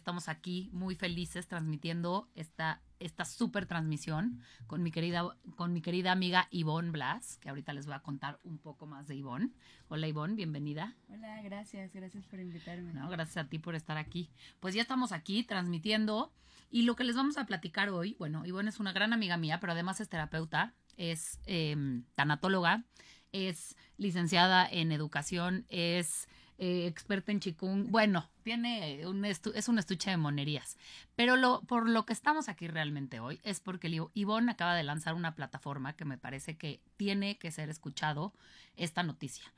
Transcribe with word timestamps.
estamos 0.00 0.28
aquí 0.28 0.70
muy 0.72 0.94
felices 0.94 1.46
transmitiendo 1.46 2.30
esta, 2.34 2.80
esta 2.98 3.26
super 3.26 3.66
transmisión 3.66 4.40
con 4.66 4.82
mi, 4.82 4.90
querida, 4.90 5.36
con 5.56 5.74
mi 5.74 5.82
querida 5.82 6.10
amiga 6.10 6.48
Ivonne 6.50 6.90
Blas, 6.90 7.36
que 7.36 7.50
ahorita 7.50 7.74
les 7.74 7.84
voy 7.84 7.94
a 7.94 8.00
contar 8.00 8.38
un 8.42 8.58
poco 8.58 8.86
más 8.86 9.06
de 9.08 9.14
Ivonne. 9.16 9.50
Hola 9.88 10.08
Ivonne, 10.08 10.34
bienvenida. 10.34 10.96
Hola, 11.08 11.42
gracias, 11.42 11.92
gracias 11.92 12.26
por 12.26 12.40
invitarme. 12.40 12.94
No, 12.94 13.10
gracias 13.10 13.36
a 13.44 13.48
ti 13.48 13.58
por 13.58 13.74
estar 13.74 13.98
aquí. 13.98 14.30
Pues 14.58 14.74
ya 14.74 14.80
estamos 14.80 15.12
aquí 15.12 15.42
transmitiendo 15.44 16.32
y 16.70 16.82
lo 16.82 16.96
que 16.96 17.04
les 17.04 17.14
vamos 17.14 17.36
a 17.36 17.44
platicar 17.44 17.90
hoy, 17.90 18.16
bueno, 18.18 18.46
Ivonne 18.46 18.70
es 18.70 18.80
una 18.80 18.92
gran 18.92 19.12
amiga 19.12 19.36
mía, 19.36 19.60
pero 19.60 19.74
además 19.74 20.00
es 20.00 20.08
terapeuta, 20.08 20.74
es 20.96 21.40
em, 21.44 22.04
tanatóloga, 22.14 22.84
es 23.32 23.76
licenciada 23.98 24.66
en 24.66 24.92
educación, 24.92 25.66
es 25.68 26.26
eh, 26.62 26.86
experta 26.86 27.32
en 27.32 27.40
chikung. 27.40 27.86
Bueno, 27.90 28.28
tiene 28.42 29.06
un 29.06 29.24
es 29.24 29.68
un 29.68 29.78
estuche 29.78 30.10
de 30.10 30.18
monerías. 30.18 30.76
Pero 31.16 31.36
lo, 31.36 31.62
por 31.62 31.88
lo 31.88 32.04
que 32.04 32.12
estamos 32.12 32.50
aquí 32.50 32.68
realmente 32.68 33.18
hoy 33.18 33.40
es 33.44 33.60
porque 33.60 33.88
Ivonne 34.12 34.52
acaba 34.52 34.74
de 34.74 34.82
lanzar 34.82 35.14
una 35.14 35.34
plataforma 35.34 35.94
que 35.94 36.04
me 36.04 36.18
parece 36.18 36.58
que 36.58 36.82
tiene 36.98 37.38
que 37.38 37.50
ser 37.50 37.70
escuchado 37.70 38.34
esta 38.76 39.02
noticia. 39.02 39.54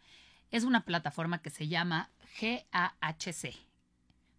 Es 0.52 0.62
una 0.62 0.84
plataforma 0.84 1.42
que 1.42 1.50
se 1.50 1.66
llama 1.66 2.08
GAHC, 2.40 3.52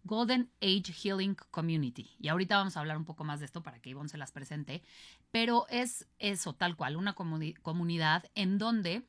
Golden 0.04 0.48
Age 0.62 0.90
Healing 0.90 1.36
Community. 1.50 2.12
Y 2.18 2.28
ahorita 2.28 2.56
vamos 2.56 2.78
a 2.78 2.80
hablar 2.80 2.96
un 2.96 3.04
poco 3.04 3.24
más 3.24 3.40
de 3.40 3.44
esto 3.44 3.62
para 3.62 3.78
que 3.78 3.90
Ivonne 3.90 4.08
se 4.08 4.16
las 4.16 4.32
presente. 4.32 4.82
Pero 5.30 5.66
es 5.68 6.06
eso, 6.18 6.54
tal 6.54 6.76
cual, 6.76 6.96
una 6.96 7.12
comunidad 7.12 8.24
en 8.34 8.56
donde 8.56 9.02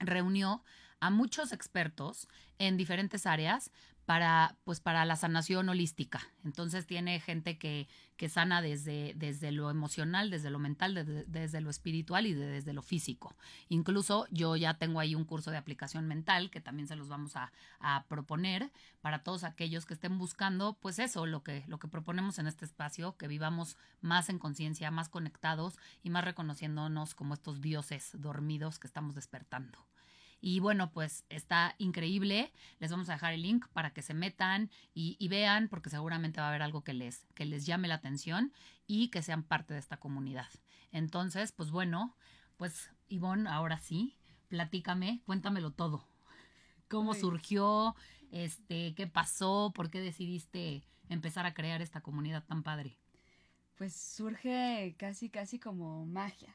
reunió 0.00 0.62
a 1.00 1.10
muchos 1.10 1.52
expertos 1.52 2.28
en 2.58 2.76
diferentes 2.76 3.26
áreas 3.26 3.70
para, 4.10 4.56
pues, 4.64 4.80
para 4.80 5.04
la 5.04 5.14
sanación 5.14 5.68
holística. 5.68 6.20
Entonces 6.44 6.84
tiene 6.84 7.20
gente 7.20 7.58
que, 7.58 7.86
que 8.16 8.28
sana 8.28 8.60
desde, 8.60 9.12
desde 9.14 9.52
lo 9.52 9.70
emocional, 9.70 10.30
desde 10.30 10.50
lo 10.50 10.58
mental, 10.58 11.24
desde 11.28 11.60
lo 11.60 11.70
espiritual 11.70 12.26
y 12.26 12.34
desde 12.34 12.72
lo 12.72 12.82
físico. 12.82 13.36
Incluso 13.68 14.26
yo 14.32 14.56
ya 14.56 14.74
tengo 14.74 14.98
ahí 14.98 15.14
un 15.14 15.24
curso 15.24 15.52
de 15.52 15.58
aplicación 15.58 16.08
mental 16.08 16.50
que 16.50 16.60
también 16.60 16.88
se 16.88 16.96
los 16.96 17.08
vamos 17.08 17.36
a, 17.36 17.52
a 17.78 18.04
proponer 18.08 18.72
para 19.00 19.22
todos 19.22 19.44
aquellos 19.44 19.86
que 19.86 19.94
estén 19.94 20.18
buscando, 20.18 20.76
pues 20.80 20.98
eso, 20.98 21.24
lo 21.24 21.44
que, 21.44 21.62
lo 21.68 21.78
que 21.78 21.86
proponemos 21.86 22.40
en 22.40 22.48
este 22.48 22.64
espacio, 22.64 23.16
que 23.16 23.28
vivamos 23.28 23.76
más 24.00 24.28
en 24.28 24.40
conciencia, 24.40 24.90
más 24.90 25.08
conectados 25.08 25.78
y 26.02 26.10
más 26.10 26.24
reconociéndonos 26.24 27.14
como 27.14 27.34
estos 27.34 27.60
dioses 27.60 28.10
dormidos 28.14 28.80
que 28.80 28.88
estamos 28.88 29.14
despertando. 29.14 29.78
Y 30.40 30.60
bueno, 30.60 30.90
pues 30.90 31.24
está 31.28 31.74
increíble. 31.78 32.52
Les 32.78 32.90
vamos 32.90 33.08
a 33.08 33.12
dejar 33.12 33.34
el 33.34 33.42
link 33.42 33.66
para 33.68 33.92
que 33.92 34.02
se 34.02 34.14
metan 34.14 34.70
y, 34.94 35.28
vean, 35.28 35.68
porque 35.68 35.90
seguramente 35.90 36.40
va 36.40 36.46
a 36.46 36.48
haber 36.50 36.62
algo 36.62 36.82
que 36.82 36.94
les, 36.94 37.26
que 37.34 37.44
les 37.44 37.66
llame 37.66 37.88
la 37.88 37.96
atención 37.96 38.52
y 38.86 39.08
que 39.08 39.22
sean 39.22 39.42
parte 39.42 39.74
de 39.74 39.80
esta 39.80 39.98
comunidad. 39.98 40.48
Entonces, 40.92 41.52
pues 41.52 41.70
bueno, 41.70 42.16
pues 42.56 42.90
Ivonne, 43.08 43.48
ahora 43.48 43.78
sí, 43.78 44.16
platícame, 44.48 45.20
cuéntamelo 45.26 45.72
todo. 45.72 46.06
¿Cómo 46.88 47.14
surgió? 47.14 47.94
Este, 48.32 48.94
¿Qué 48.94 49.06
pasó? 49.06 49.72
¿Por 49.74 49.90
qué 49.90 50.00
decidiste 50.00 50.82
empezar 51.08 51.46
a 51.46 51.54
crear 51.54 51.82
esta 51.82 52.00
comunidad 52.00 52.44
tan 52.44 52.62
padre? 52.62 52.96
Pues 53.76 53.94
surge 53.94 54.94
casi, 54.98 55.30
casi 55.30 55.58
como 55.58 56.04
magia 56.04 56.54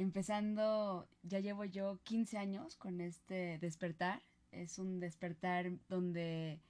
empezando, 0.00 1.08
ya 1.22 1.40
llevo 1.40 1.64
yo 1.64 1.98
15 2.04 2.38
años 2.38 2.76
con 2.76 3.00
este 3.00 3.58
despertar. 3.58 4.22
Es 4.50 4.78
un 4.78 5.00
despertar 5.00 5.70
donde 5.88 6.60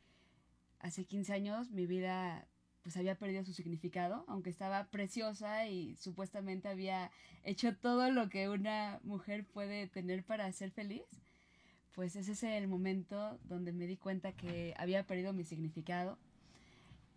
hace 0.81 1.05
15 1.05 1.33
años 1.33 1.71
mi 1.71 1.87
vida 1.87 2.47
pues 2.83 2.97
había 2.97 3.19
perdido 3.19 3.45
su 3.45 3.53
significado, 3.53 4.25
aunque 4.27 4.51
estaba 4.51 4.89
preciosa 4.89 5.67
y 5.67 5.97
supuestamente 5.97 6.69
había 6.69 7.11
hecho 7.45 7.77
todo 7.77 8.11
lo 8.11 8.31
que 8.31 8.49
una 8.49 9.01
mujer 9.03 9.45
puede 9.45 9.87
tener 9.87 10.25
para 10.25 10.51
ser 10.53 10.71
feliz, 10.71 11.05
pues 11.95 12.17
ese 12.17 12.33
es 12.33 12.43
el 12.43 12.69
momento 12.69 13.39
donde 13.45 13.73
me 13.73 13.87
di 13.87 13.99
cuenta 13.99 14.33
que 14.33 14.75
había 14.79 15.07
perdido 15.07 15.35
mi 15.35 15.45
significado 15.45 16.19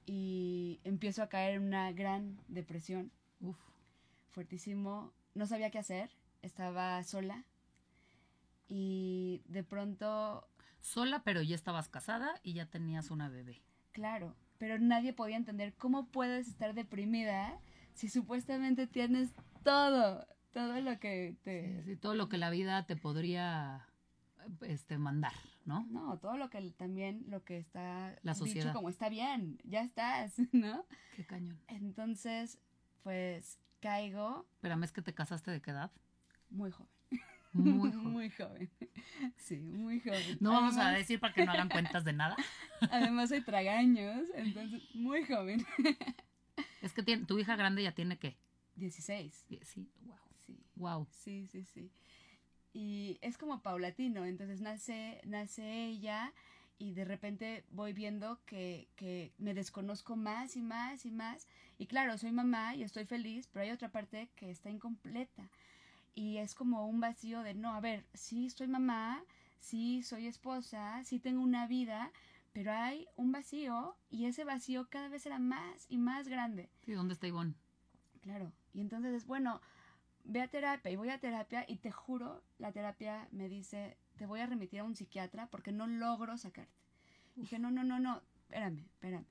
y 0.06 0.82
empiezo 0.84 1.24
a 1.24 1.30
caer 1.30 1.56
en 1.56 1.64
una 1.64 1.92
gran 1.94 2.38
depresión. 2.50 3.12
Uf. 3.40 3.58
Fuertísimo, 4.32 5.14
no 5.36 5.46
sabía 5.46 5.72
qué 5.72 5.80
hacer, 5.80 6.10
estaba 6.42 7.02
sola 7.04 7.44
y 8.68 9.42
de 9.46 9.64
pronto... 9.64 10.48
Sola, 10.82 11.24
pero 11.24 11.42
ya 11.42 11.56
estabas 11.56 11.88
casada 11.88 12.40
y 12.44 12.54
ya 12.54 12.66
tenías 12.66 13.10
una 13.10 13.30
bebé. 13.30 13.62
Claro, 13.92 14.36
pero 14.58 14.80
nadie 14.80 15.14
podía 15.14 15.38
entender 15.38 15.74
cómo 15.76 16.08
puedes 16.08 16.48
estar 16.48 16.74
deprimida 16.74 17.60
si 17.94 18.10
supuestamente 18.10 18.88
tienes 18.88 19.32
todo, 19.64 20.28
todo 20.52 20.82
lo 20.82 21.00
que 21.00 21.36
te... 21.44 21.84
Sí, 21.84 21.96
todo 21.96 22.16
lo 22.16 22.28
que 22.28 22.38
la 22.38 22.50
vida 22.50 22.86
te 22.86 22.96
podría 22.96 23.88
este 24.62 24.98
mandar, 24.98 25.34
¿no? 25.66 25.86
No, 25.90 26.18
todo 26.20 26.38
lo 26.38 26.50
que 26.50 26.62
también 26.72 27.24
lo 27.28 27.44
que 27.44 27.58
está 27.58 28.16
la 28.24 28.34
sociedad 28.34 28.66
dicho 28.66 28.76
como 28.76 28.90
está 28.90 29.10
bien, 29.10 29.60
ya 29.64 29.82
estás, 29.82 30.34
¿no? 30.52 30.86
Qué 31.16 31.26
cañón. 31.26 31.60
Entonces, 31.68 32.60
pues 33.04 33.60
caigo. 33.84 34.46
Espérame, 34.56 34.84
¿es 34.86 34.92
que 34.94 35.02
te 35.02 35.14
casaste 35.14 35.52
de 35.52 35.62
qué 35.62 35.72
edad? 35.72 35.92
Muy 36.50 36.72
joven. 36.72 36.90
Muy 37.52 37.92
joven. 37.92 38.12
muy 38.12 38.30
joven. 38.30 38.72
Sí, 39.36 39.58
muy 39.58 40.00
joven. 40.00 40.38
No 40.40 40.52
vamos 40.52 40.78
a 40.78 40.92
decir 40.92 41.20
para 41.20 41.34
que 41.34 41.46
no 41.46 41.52
hagan 41.52 41.70
cuentas 41.70 42.04
de 42.06 42.14
nada. 42.14 42.36
Además 42.92 43.30
soy 43.30 43.42
tragaños, 43.42 44.26
entonces 44.36 44.82
muy 44.96 45.26
joven. 45.26 45.66
Es 46.82 46.94
que 46.94 47.04
tiene, 47.04 47.26
tu 47.26 47.38
hija 47.38 47.56
grande 47.56 47.84
ya 47.84 47.92
tiene 47.92 48.18
qué? 48.18 48.38
16. 48.76 49.46
Sí, 49.64 49.90
wow. 50.02 50.18
Sí. 50.46 50.60
Wow. 50.76 51.08
Sí, 51.12 51.48
sí, 51.48 51.64
sí. 51.66 51.92
Y 52.74 53.20
es 53.22 53.38
como 53.38 53.62
paulatino, 53.62 54.26
entonces 54.26 54.62
nace, 54.62 55.22
nace 55.26 55.86
ella 55.86 56.34
y 56.84 56.92
de 56.92 57.06
repente 57.06 57.64
voy 57.70 57.94
viendo 57.94 58.42
que, 58.46 58.90
que, 58.98 59.32
me 59.38 59.54
desconozco 59.54 60.18
más 60.18 60.58
y 60.58 60.62
más 60.62 61.06
y 61.06 61.12
más. 61.12 61.48
Y 61.78 61.88
claro, 61.88 62.18
soy 62.18 62.34
mamá 62.34 62.76
y 62.76 62.84
estoy 62.84 63.06
feliz, 63.06 63.48
pero 63.48 63.64
hay 63.64 63.72
otra 63.72 63.90
parte 63.90 64.30
que 64.36 64.52
está 64.52 64.70
incompleta. 64.70 65.50
Y 66.14 66.38
es 66.38 66.54
como 66.54 66.86
un 66.86 67.00
vacío 67.00 67.42
de, 67.42 67.54
no, 67.54 67.74
a 67.74 67.80
ver, 67.80 68.06
sí 68.14 68.50
soy 68.50 68.68
mamá, 68.68 69.24
sí 69.60 70.04
soy 70.04 70.28
esposa, 70.28 71.02
sí 71.06 71.20
tengo 71.20 71.42
una 71.42 71.68
vida, 71.68 72.12
pero 72.52 72.74
hay 72.74 73.08
un 73.16 73.32
vacío 73.32 73.96
y 74.10 74.26
ese 74.26 74.44
vacío 74.44 74.90
cada 74.90 75.08
vez 75.08 75.26
era 75.26 75.40
más 75.40 75.86
y 75.88 75.98
más 75.98 76.28
grande. 76.28 76.70
¿Y 76.86 76.92
dónde 76.92 77.14
está 77.14 77.28
Ivonne? 77.28 77.56
Claro. 78.20 78.52
Y 78.74 78.82
entonces 78.82 79.14
es, 79.14 79.26
bueno, 79.26 79.62
ve 80.26 80.42
a 80.42 80.50
terapia 80.50 80.92
y 80.92 80.98
voy 80.98 81.12
a 81.12 81.20
terapia 81.20 81.64
y 81.66 81.78
te 81.78 81.92
juro, 81.92 82.44
la 82.58 82.74
terapia 82.74 83.30
me 83.32 83.48
dice, 83.48 83.98
te 84.18 84.26
voy 84.26 84.40
a 84.40 84.46
remitir 84.46 84.80
a 84.80 84.84
un 84.84 84.96
psiquiatra 84.96 85.48
porque 85.48 85.72
no 85.72 85.88
logro 85.88 86.38
sacarte. 86.38 86.72
Dije, 87.36 87.60
no, 87.60 87.72
no, 87.72 87.84
no, 87.84 88.00
no, 88.00 88.22
espérame, 88.36 88.80
espérame, 88.80 89.26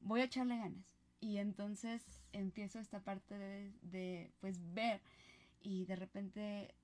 voy 0.00 0.20
a 0.20 0.24
echarle 0.24 0.58
ganas. 0.58 0.94
Y 1.20 1.38
entonces 1.38 2.04
empiezo 2.32 2.78
esta 2.78 3.00
parte 3.00 3.36
de, 3.82 4.32
pues, 4.40 4.58
ver 4.72 5.00
y 5.60 5.84
de 5.86 5.96
repente 5.96 6.74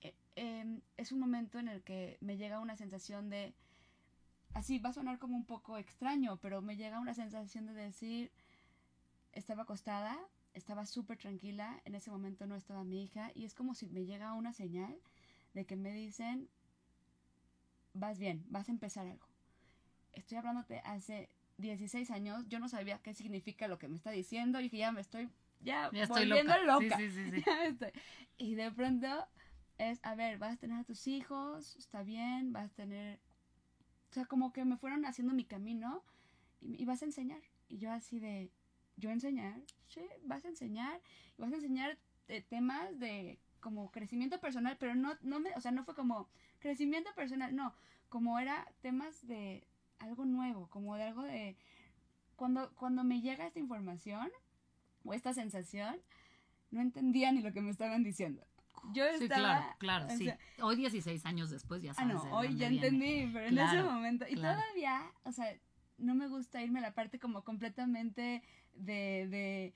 eh, 0.00 0.14
em, 0.36 0.80
es 0.96 1.12
un 1.12 1.20
momento 1.20 1.58
en 1.58 1.68
el 1.68 1.82
que 1.82 2.16
me 2.20 2.36
llega 2.36 2.60
una 2.60 2.76
sensación 2.76 3.28
de, 3.28 3.54
así 4.54 4.78
va 4.78 4.90
a 4.90 4.94
sonar 4.94 5.18
como 5.18 5.36
un 5.36 5.44
poco 5.44 5.76
extraño, 5.76 6.38
pero 6.38 6.62
me 6.62 6.76
llega 6.76 7.00
una 7.00 7.14
sensación 7.14 7.66
de 7.66 7.74
decir, 7.74 8.30
estaba 9.32 9.64
acostada, 9.64 10.16
estaba 10.54 10.86
súper 10.86 11.18
tranquila, 11.18 11.80
en 11.84 11.94
ese 11.94 12.10
momento 12.10 12.46
no 12.46 12.54
estaba 12.54 12.84
mi 12.84 13.02
hija 13.02 13.32
y 13.34 13.44
es 13.44 13.54
como 13.54 13.74
si 13.74 13.86
me 13.88 14.06
llega 14.06 14.32
una 14.34 14.52
señal 14.52 14.96
de 15.52 15.66
que 15.66 15.76
me 15.76 15.92
dicen, 15.92 16.48
vas 17.94 18.18
bien, 18.18 18.44
vas 18.48 18.68
a 18.68 18.72
empezar 18.72 19.06
algo. 19.06 19.26
Estoy 20.12 20.38
hablándote 20.38 20.80
hace 20.84 21.30
16 21.58 22.10
años, 22.10 22.46
yo 22.48 22.58
no 22.58 22.68
sabía 22.68 22.98
qué 22.98 23.14
significa 23.14 23.68
lo 23.68 23.78
que 23.78 23.88
me 23.88 23.96
está 23.96 24.10
diciendo, 24.10 24.60
y 24.60 24.64
dije, 24.64 24.78
ya 24.78 24.92
me 24.92 25.00
estoy, 25.00 25.30
ya, 25.60 25.88
estoy 25.92 26.28
volviendo 26.28 26.56
loca. 26.64 26.98
y 28.36 28.54
de 28.54 28.70
pronto 28.72 29.06
es, 29.78 30.00
a 30.02 30.14
ver, 30.14 30.38
vas 30.38 30.54
a 30.54 30.56
tener 30.56 30.80
a 30.80 30.84
tus 30.84 31.06
hijos, 31.06 31.76
está 31.76 32.02
bien, 32.02 32.52
vas 32.52 32.70
a 32.70 32.74
tener, 32.74 33.20
o 34.10 34.14
sea, 34.14 34.26
como 34.26 34.52
que 34.52 34.64
me 34.64 34.76
fueron 34.76 35.04
haciendo 35.06 35.32
mi 35.32 35.44
camino 35.44 36.04
y, 36.60 36.84
vas 36.84 37.02
a 37.02 37.06
enseñar. 37.06 37.40
Y 37.68 37.78
yo 37.78 37.90
así 37.90 38.18
de, 38.18 38.50
yo 38.96 39.10
enseñar, 39.10 39.60
sí, 39.86 40.02
vas 40.24 40.44
a 40.44 40.48
enseñar, 40.48 41.00
y 41.38 41.42
vas 41.42 41.52
a 41.52 41.56
enseñar 41.56 41.98
temas 42.48 42.98
de 42.98 43.38
como 43.64 43.90
crecimiento 43.90 44.38
personal, 44.40 44.76
pero 44.78 44.94
no, 44.94 45.16
no 45.22 45.40
me, 45.40 45.50
o 45.56 45.60
sea, 45.62 45.72
no 45.72 45.84
fue 45.84 45.94
como 45.94 46.28
crecimiento 46.58 47.10
personal, 47.14 47.56
no, 47.56 47.74
como 48.10 48.38
era 48.38 48.70
temas 48.82 49.26
de 49.26 49.66
algo 50.00 50.26
nuevo, 50.26 50.68
como 50.68 50.94
de 50.96 51.04
algo 51.04 51.22
de, 51.22 51.56
cuando, 52.36 52.70
cuando 52.74 53.04
me 53.04 53.22
llega 53.22 53.46
esta 53.46 53.58
información 53.58 54.30
o 55.02 55.14
esta 55.14 55.32
sensación, 55.32 55.96
no 56.70 56.82
entendía 56.82 57.32
ni 57.32 57.40
lo 57.40 57.54
que 57.54 57.62
me 57.62 57.70
estaban 57.70 58.04
diciendo. 58.04 58.42
Yo 58.92 59.06
estaba, 59.06 59.18
sí, 59.18 59.28
claro, 59.78 60.08
claro, 60.08 60.18
sí. 60.18 60.30
hoy 60.60 60.76
16 60.76 61.24
años 61.24 61.48
después 61.48 61.80
ya 61.80 61.94
sabes. 61.94 62.16
Ah, 62.20 62.28
no, 62.28 62.36
hoy 62.36 62.54
ya 62.58 62.66
entendí, 62.66 63.30
pero 63.32 63.46
en 63.46 63.56
ese 63.56 63.82
momento, 63.82 64.26
y 64.28 64.34
todavía, 64.34 65.10
o 65.24 65.32
sea, 65.32 65.46
no 65.96 66.14
me 66.14 66.28
gusta 66.28 66.62
irme 66.62 66.80
a 66.80 66.82
la 66.82 66.92
parte 66.92 67.18
como 67.18 67.44
completamente 67.44 68.42
de, 68.74 69.26
de 69.28 69.74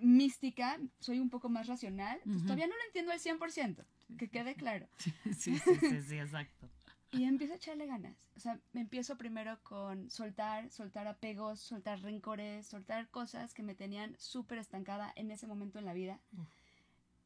mística, 0.00 0.78
soy 1.00 1.20
un 1.20 1.30
poco 1.30 1.48
más 1.48 1.66
racional, 1.66 2.20
pues 2.24 2.42
todavía 2.42 2.66
no 2.66 2.74
lo 2.76 2.84
entiendo 2.86 3.12
al 3.12 3.20
100%, 3.20 3.84
que 4.18 4.28
quede 4.28 4.54
claro. 4.54 4.88
Sí, 4.98 5.12
sí, 5.34 5.58
sí, 5.58 5.74
sí, 5.80 6.02
sí, 6.02 6.18
exacto. 6.18 6.68
Y 7.12 7.24
empiezo 7.24 7.52
a 7.52 7.56
echarle 7.56 7.86
ganas. 7.86 8.16
O 8.36 8.40
sea, 8.40 8.58
me 8.72 8.80
empiezo 8.80 9.16
primero 9.16 9.60
con 9.62 10.10
soltar, 10.10 10.68
soltar 10.70 11.06
apegos, 11.06 11.60
soltar 11.60 12.00
rencores, 12.00 12.66
soltar 12.66 13.08
cosas 13.08 13.54
que 13.54 13.62
me 13.62 13.76
tenían 13.76 14.16
súper 14.18 14.58
estancada 14.58 15.12
en 15.14 15.30
ese 15.30 15.46
momento 15.46 15.78
en 15.78 15.84
la 15.84 15.92
vida. 15.92 16.18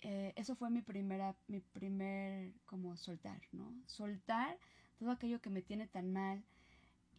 Eh, 0.03 0.35
eso 0.37 0.55
fue 0.57 0.69
mi 0.69 0.83
primera, 0.83 1.35
mi 1.47 1.61
primer 1.61 2.53
como 2.67 2.97
soltar, 2.99 3.41
¿no? 3.53 3.73
Soltar 3.87 4.59
todo 4.99 5.11
aquello 5.11 5.41
que 5.41 5.49
me 5.51 5.63
tiene 5.63 5.87
tan 5.87 6.13
mal. 6.13 6.45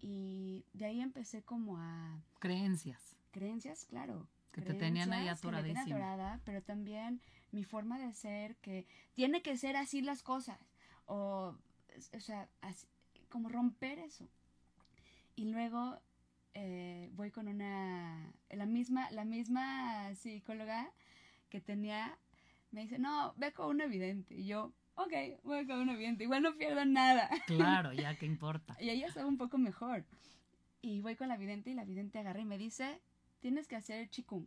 Y 0.01 0.63
de 0.73 0.85
ahí 0.85 1.01
empecé 1.01 1.41
como 1.41 1.77
a 1.79 2.21
Creencias. 2.39 3.15
creencias, 3.31 3.85
claro. 3.85 4.27
Que 4.51 4.61
te 4.61 4.73
tenían 4.73 5.11
ahí 5.13 5.21
creencias 5.23 5.41
que 5.41 5.47
me 5.47 5.57
atoradísima. 5.57 5.95
atorada, 5.95 6.41
pero 6.43 6.61
también 6.63 7.21
mi 7.51 7.63
forma 7.63 7.99
de 7.99 8.13
ser, 8.13 8.55
que 8.57 8.87
tiene 9.13 9.41
que 9.41 9.57
ser 9.57 9.75
así 9.77 10.01
las 10.01 10.23
cosas. 10.23 10.59
O, 11.05 11.55
o 12.13 12.19
sea, 12.19 12.49
así- 12.61 12.87
como 13.29 13.49
romper 13.49 13.99
eso. 13.99 14.27
Y 15.35 15.45
luego 15.51 15.99
eh, 16.55 17.09
voy 17.13 17.31
con 17.31 17.47
una, 17.47 18.33
la 18.49 18.65
misma, 18.65 19.09
la 19.11 19.23
misma 19.23 20.13
psicóloga 20.15 20.91
que 21.49 21.61
tenía, 21.61 22.17
me 22.71 22.81
dice, 22.81 22.99
no, 22.99 23.33
ve 23.37 23.53
con 23.53 23.67
una 23.69 23.85
evidente. 23.85 24.35
Y 24.35 24.45
yo, 24.47 24.73
ok, 24.95 25.13
voy 25.43 25.65
con 25.67 25.79
una 25.79 25.93
evidente, 25.93 26.23
igual 26.23 26.41
no 26.43 26.55
pierdo 26.55 26.83
nada. 26.85 27.29
Claro, 27.45 27.93
ya 27.93 28.15
que 28.17 28.25
importa. 28.25 28.75
Y 28.79 28.89
ella 28.89 29.07
estaba 29.07 29.27
un 29.27 29.37
poco 29.37 29.57
mejor. 29.57 30.05
Y 30.81 31.01
voy 31.01 31.15
con 31.15 31.27
la 31.27 31.37
vidente 31.37 31.69
y 31.69 31.73
la 31.73 31.85
vidente 31.85 32.19
agarra 32.19 32.41
y 32.41 32.45
me 32.45 32.57
dice, 32.57 32.99
tienes 33.39 33.67
que 33.67 33.75
hacer 33.75 34.09
chikung. 34.09 34.45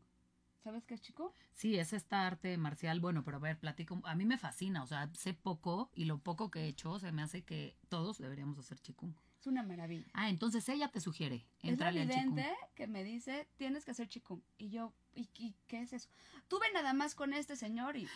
¿Sabes 0.63 0.85
qué 0.85 0.95
es 0.95 1.01
chikung? 1.01 1.31
Sí, 1.51 1.77
es 1.77 1.93
esta 1.93 2.25
arte 2.27 2.57
marcial. 2.57 3.01
Bueno, 3.01 3.25
pero 3.25 3.39
a 3.39 3.41
ver, 3.41 3.59
platico. 3.59 4.01
A 4.05 4.15
mí 4.15 4.25
me 4.25 4.39
fascina. 4.39 4.83
O 4.85 4.87
sea, 4.87 5.11
sé 5.15 5.35
poco 5.35 5.91
y 5.95 6.05
lo 6.05 6.19
poco 6.19 6.51
que 6.51 6.61
he 6.61 6.67
hecho 6.69 7.01
se 7.01 7.11
me 7.11 7.23
hace 7.23 7.43
que 7.43 7.77
todos 7.89 8.19
deberíamos 8.19 8.59
hacer 8.59 8.79
chikung. 8.79 9.13
Es 9.41 9.49
una 9.49 9.65
maravilla. 9.65 10.07
Ah, 10.13 10.31
entonces 10.31 10.69
ella 10.69 10.89
te 10.89 11.01
sugiere. 11.01 11.45
Es 11.63 11.77
la 11.79 11.91
vidente 11.91 12.49
que 12.77 12.87
me 12.87 13.03
dice, 13.03 13.49
tienes 13.57 13.85
que 13.85 13.91
hacer 13.91 14.07
chikung. 14.07 14.41
Y 14.57 14.71
yo, 14.71 14.93
¿y, 15.17 15.29
y 15.35 15.57
qué 15.67 15.81
es 15.83 15.93
eso? 15.93 16.09
Tuve 16.47 16.67
nada 16.73 16.93
más 16.93 17.17
con 17.17 17.33
este 17.33 17.57
señor 17.57 17.97
y... 17.97 18.07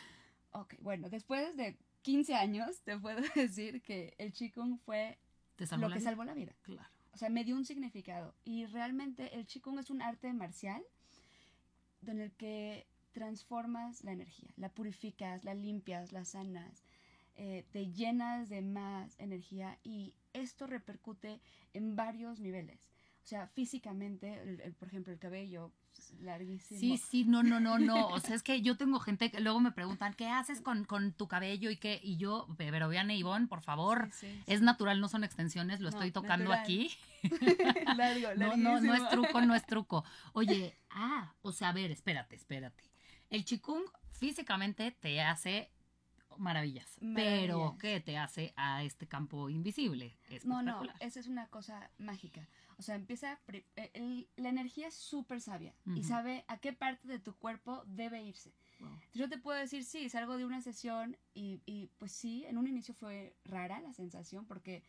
Ok, 0.53 0.75
bueno, 0.81 1.11
después 1.11 1.57
de 1.57 1.77
15 2.03 2.37
años 2.37 2.81
te 2.83 2.97
puedo 2.97 3.21
decir 3.35 3.83
que 3.83 4.15
el 4.19 4.33
chikung 4.33 4.79
fue 4.79 5.19
¿Te 5.57 5.67
salvó 5.67 5.83
lo 5.83 5.89
la 5.89 5.95
que 5.97 6.01
vida? 6.01 6.11
salvó 6.11 6.25
la 6.25 6.35
vida. 6.35 6.55
Claro. 6.63 6.89
O 7.17 7.19
sea, 7.19 7.31
me 7.31 7.45
dio 7.45 7.57
un 7.57 7.65
significado. 7.65 8.35
Y 8.45 8.67
realmente 8.67 9.35
el 9.35 9.47
Qigong 9.47 9.79
es 9.79 9.89
un 9.89 10.03
arte 10.03 10.31
marcial 10.35 10.83
en 12.07 12.21
el 12.21 12.31
que 12.33 12.87
transformas 13.13 14.05
la 14.05 14.13
energía, 14.13 14.51
la 14.59 14.69
purificas, 14.69 15.43
la 15.43 15.55
limpias, 15.55 16.13
la 16.13 16.27
sanas, 16.27 16.85
eh, 17.37 17.65
te 17.73 17.91
llenas 17.91 18.51
de 18.51 18.61
más 18.61 19.19
energía 19.19 19.79
y 19.83 20.13
esto 20.35 20.67
repercute 20.67 21.41
en 21.73 21.97
varios 21.97 22.39
niveles. 22.39 22.91
O 23.25 23.27
sea, 23.27 23.47
físicamente, 23.47 24.75
por 24.79 24.89
ejemplo, 24.89 25.11
el 25.11 25.19
cabello 25.19 25.73
larguísimo. 26.21 26.81
Sí, 26.81 26.97
sí, 26.99 27.25
no, 27.25 27.43
no, 27.43 27.61
no, 27.61 27.79
no. 27.79 28.09
O 28.09 28.21
sea, 28.21 28.35
es 28.35 28.43
que 28.43 28.63
yo 28.63 28.77
tengo 28.77 28.99
gente 29.01 29.31
que 29.31 29.41
luego 29.41 29.61
me 29.61 29.73
preguntan, 29.73 30.15
¿qué 30.15 30.29
haces 30.29 30.61
con, 30.61 30.85
con 30.85 31.13
tu 31.13 31.29
cabello? 31.29 31.71
Y 31.71 31.77
qué, 31.77 32.01
y 32.03 32.17
yo, 32.17 32.47
pero 32.57 32.89
vean, 32.89 33.11
Ivonne, 33.11 33.47
por 33.47 33.63
favor. 33.63 34.09
Sí, 34.13 34.27
sí, 34.31 34.43
Es 34.47 34.61
natural, 34.63 35.01
no 35.01 35.09
son 35.09 35.25
extensiones, 35.25 35.81
lo 35.81 35.91
No, 35.91 35.97
estoy 35.97 36.11
tocando 36.11 36.51
natural. 36.51 36.61
aquí. 36.63 36.91
Largo, 37.97 38.29
No, 38.37 38.57
no, 38.57 38.81
no 38.81 38.95
es 38.95 39.09
truco, 39.09 39.41
no 39.41 39.55
es 39.55 39.67
truco. 39.67 40.05
Oye, 40.33 40.77
ah, 40.91 41.35
o 41.43 41.53
sea, 41.53 41.71
a 41.71 41.73
ver, 41.73 41.91
espérate, 41.91 42.37
espérate. 42.37 42.85
El 43.31 43.45
chikung 43.45 43.83
físicamente 44.13 44.91
te 44.93 45.21
hace 45.21 45.71
maravillas, 46.39 46.97
pero. 47.15 47.77
¿qué 47.79 48.01
te 48.01 48.17
hace 48.19 48.53
a 48.57 48.83
este 48.85 49.07
campo 49.07 49.49
invisible? 49.51 50.17
No, 50.45 50.63
no, 50.63 50.83
esa 51.01 51.21
es 51.21 51.27
una 51.29 51.49
cosa 51.49 51.91
mágica. 51.99 52.47
O 52.79 52.83
sea, 52.83 52.95
empieza, 52.95 53.39
eh, 53.53 53.91
el- 53.95 54.29
la 54.37 54.51
energía 54.51 54.89
es 54.89 54.95
súper 54.95 55.41
sabia 55.41 55.75
y 55.95 56.03
sabe 56.05 56.45
a 56.49 56.59
qué 56.59 56.73
parte 56.73 57.09
de 57.09 57.19
tu 57.19 57.35
cuerpo 57.35 57.83
debe 57.87 58.23
irse. 58.23 58.53
Wow. 58.81 58.91
Yo 59.15 59.29
te 59.31 59.39
puedo 59.39 59.59
decir, 59.59 59.85
sí, 59.85 60.09
salgo 60.11 60.37
de 60.37 60.45
una 60.45 60.61
sesión 60.61 61.17
y, 61.33 61.63
y, 61.65 61.89
pues 61.99 62.13
sí, 62.13 62.45
en 62.47 62.59
un 62.59 62.67
inicio 62.67 62.93
fue 62.95 63.35
rara 63.45 63.81
la 63.81 63.95
sensación 63.95 64.45
porque 64.47 64.83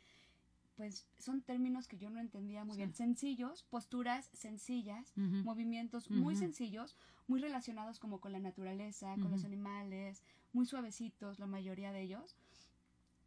pues 0.76 1.08
son 1.18 1.42
términos 1.42 1.88
que 1.88 1.98
yo 1.98 2.10
no 2.12 2.20
entendía 2.20 2.64
muy 2.64 2.74
Sí. 2.76 2.78
bien. 2.82 2.94
Sencillos, 2.94 3.64
posturas 3.64 4.30
sencillas, 4.34 5.12
movimientos 5.16 6.12
muy 6.12 6.36
sencillos, 6.36 6.96
muy 7.28 7.42
relacionados 7.42 7.98
como 7.98 8.20
con 8.20 8.32
la 8.32 8.40
naturaleza, 8.40 9.16
con 9.16 9.32
los 9.32 9.44
animales, 9.44 10.22
muy 10.54 10.66
suavecitos, 10.66 11.40
la 11.40 11.48
mayoría 11.48 11.92
de 11.92 12.02
ellos. 12.02 12.36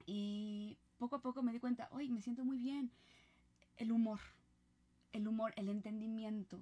Y 0.06 0.78
poco 0.99 1.17
a 1.17 1.22
poco 1.22 1.43
me 1.43 1.52
di 1.52 1.61
cuenta, 1.61 1.88
hoy 1.93 2.08
me 2.08 2.22
siento 2.22 2.44
muy 2.44 2.58
bien. 2.58 2.90
El 3.76 3.93
humor, 3.93 4.20
el 5.12 5.26
humor, 5.26 5.52
el 5.56 5.69
entendimiento, 5.69 6.61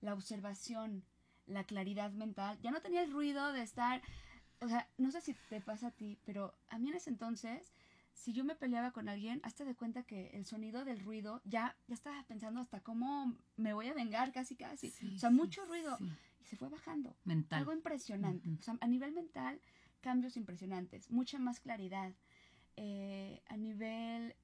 la 0.00 0.14
observación, 0.14 1.04
la 1.46 1.64
claridad 1.64 2.10
mental. 2.12 2.58
Ya 2.62 2.70
no 2.70 2.80
tenía 2.80 3.02
el 3.02 3.12
ruido 3.12 3.52
de 3.52 3.62
estar, 3.62 4.02
o 4.60 4.68
sea, 4.68 4.88
no 4.98 5.10
sé 5.10 5.20
si 5.20 5.34
te 5.48 5.60
pasa 5.60 5.88
a 5.88 5.90
ti, 5.92 6.18
pero 6.24 6.54
a 6.68 6.78
mí 6.78 6.88
en 6.88 6.96
ese 6.96 7.10
entonces, 7.10 7.72
si 8.12 8.32
yo 8.32 8.44
me 8.44 8.56
peleaba 8.56 8.90
con 8.90 9.08
alguien, 9.08 9.40
hasta 9.44 9.64
de 9.64 9.74
cuenta 9.74 10.02
que 10.02 10.30
el 10.30 10.44
sonido 10.46 10.84
del 10.84 11.00
ruido, 11.00 11.40
ya, 11.44 11.76
ya 11.86 11.94
estaba 11.94 12.22
pensando 12.24 12.60
hasta 12.60 12.80
cómo 12.80 13.34
me 13.56 13.74
voy 13.74 13.88
a 13.88 13.94
vengar 13.94 14.32
casi 14.32 14.56
casi. 14.56 14.90
Sí, 14.90 15.14
o 15.14 15.18
sea, 15.18 15.30
sí, 15.30 15.36
mucho 15.36 15.64
ruido. 15.66 15.96
sí. 15.98 16.10
Y 16.40 16.44
se 16.44 16.56
fue 16.56 16.68
bajando. 16.68 17.16
Mental. 17.24 17.58
Algo 17.58 17.72
impresionante. 17.72 18.48
O 18.58 18.62
sea, 18.62 18.76
a 18.80 18.86
nivel 18.86 19.12
mental, 19.12 19.60
cambios 20.06 20.36
impresionantes, 20.36 21.10
mucha 21.10 21.36
más 21.40 21.58
claridad. 21.58 22.12
Eh, 22.76 23.42
a 23.48 23.56
nivel... 23.56 24.36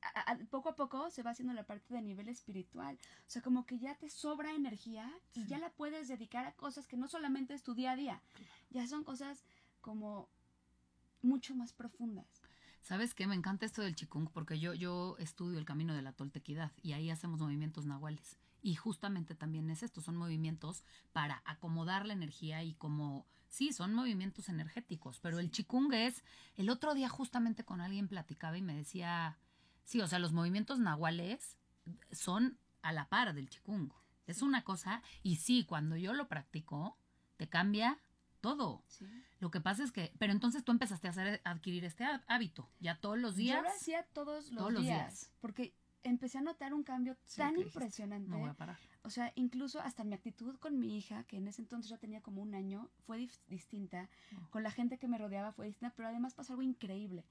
a- 0.00 0.32
a- 0.32 0.38
poco 0.50 0.70
a 0.70 0.76
poco 0.76 1.10
se 1.10 1.22
va 1.22 1.32
haciendo 1.32 1.52
la 1.52 1.64
parte 1.66 1.92
de 1.92 2.00
nivel 2.00 2.28
espiritual. 2.30 2.98
O 3.26 3.30
sea, 3.30 3.42
como 3.42 3.66
que 3.66 3.78
ya 3.78 3.94
te 3.96 4.08
sobra 4.08 4.54
energía 4.54 5.10
y 5.34 5.42
Sí. 5.42 5.46
ya 5.48 5.58
la 5.58 5.68
puedes 5.70 6.08
dedicar 6.08 6.46
a 6.46 6.52
cosas 6.52 6.86
que 6.86 6.96
no 6.96 7.06
solamente 7.08 7.52
es 7.52 7.62
tu 7.62 7.74
día 7.74 7.90
a 7.92 7.96
día. 7.96 8.22
Ya 8.70 8.86
son 8.86 9.04
cosas 9.04 9.44
como 9.82 10.28
mucho 11.20 11.54
más 11.54 11.72
profundas. 11.74 12.26
¿Sabes 12.80 13.12
qué? 13.14 13.26
Me 13.26 13.34
encanta 13.34 13.66
esto 13.66 13.82
del 13.82 13.94
chikung 13.94 14.28
porque 14.30 14.58
yo, 14.58 14.72
yo 14.74 15.16
estudio 15.18 15.58
el 15.58 15.64
camino 15.66 15.94
de 15.94 16.02
la 16.02 16.12
toltequidad 16.12 16.72
y 16.82 16.92
ahí 16.92 17.10
hacemos 17.10 17.40
movimientos 17.40 17.84
nahuales. 17.84 18.38
Y 18.62 18.74
justamente 18.76 19.34
también 19.34 19.68
es 19.70 19.82
esto, 19.82 20.00
son 20.00 20.16
movimientos 20.16 20.82
para 21.12 21.42
acomodar 21.44 22.06
la 22.06 22.14
energía 22.14 22.62
y 22.62 22.72
como, 22.74 23.26
sí, 23.54 23.72
son 23.72 23.94
movimientos 23.94 24.48
energéticos, 24.48 25.20
pero 25.20 25.38
el 25.38 25.50
chikung 25.50 25.92
es, 25.92 26.24
el 26.56 26.68
otro 26.70 26.92
día 26.94 27.08
justamente 27.08 27.64
con 27.64 27.80
alguien 27.80 28.08
platicaba 28.08 28.58
y 28.58 28.62
me 28.62 28.74
decía, 28.74 29.38
sí, 29.84 30.00
o 30.00 30.08
sea, 30.08 30.18
los 30.18 30.32
movimientos 30.32 30.78
nahuales 30.80 31.56
son 32.10 32.58
a 32.82 32.92
la 32.92 33.08
par 33.08 33.32
del 33.34 33.48
chikung. 33.48 33.90
Es 34.26 34.42
una 34.42 34.64
cosa, 34.64 35.02
y 35.22 35.36
sí, 35.36 35.64
cuando 35.64 35.96
yo 35.96 36.14
lo 36.14 36.28
practico, 36.28 36.96
te 37.36 37.48
cambia 37.48 37.98
todo. 38.40 38.82
¿sí? 38.88 39.06
Lo 39.38 39.50
que 39.50 39.60
pasa 39.60 39.84
es 39.84 39.92
que, 39.92 40.12
pero 40.18 40.32
entonces 40.32 40.64
tú 40.64 40.72
empezaste 40.72 41.06
a 41.06 41.10
hacer, 41.10 41.40
a 41.44 41.50
adquirir 41.50 41.84
este 41.84 42.04
há- 42.04 42.24
hábito, 42.26 42.68
ya 42.80 42.98
todos 43.00 43.18
los 43.18 43.36
días. 43.36 43.56
Yo 43.58 43.62
lo 43.62 43.68
hacía 43.68 44.02
todos 44.12 44.50
los, 44.50 44.58
Todos 44.58 44.72
los 44.72 44.82
días, 44.82 44.98
días. 44.98 45.30
Porque 45.40 45.74
empecé 46.04 46.38
a 46.38 46.42
notar 46.42 46.72
un 46.72 46.84
cambio 46.84 47.16
Sí, 47.26 47.38
tan 47.38 47.58
impresionante. 47.58 48.30
No 48.30 48.38
voy 48.38 48.50
a 48.50 48.54
parar. 48.54 48.78
O 49.02 49.10
sea, 49.10 49.32
incluso 49.34 49.80
hasta 49.80 50.04
mi 50.04 50.14
actitud 50.14 50.56
con 50.58 50.78
mi 50.78 50.96
hija, 50.96 51.24
que 51.24 51.38
en 51.38 51.48
ese 51.48 51.62
entonces 51.62 51.90
ya 51.90 51.98
tenía 51.98 52.20
como 52.20 52.42
un 52.42 52.54
año, 52.54 52.90
fue 53.06 53.28
distinta. 53.48 54.08
Oh. 54.36 54.50
Con 54.50 54.62
la 54.62 54.70
gente 54.70 54.98
que 54.98 55.08
me 55.08 55.18
rodeaba 55.18 55.52
fue 55.52 55.66
distinta, 55.66 55.92
pero 55.96 56.08
además 56.08 56.34
pasó 56.34 56.52
algo 56.52 56.62
increíble. 56.62 57.24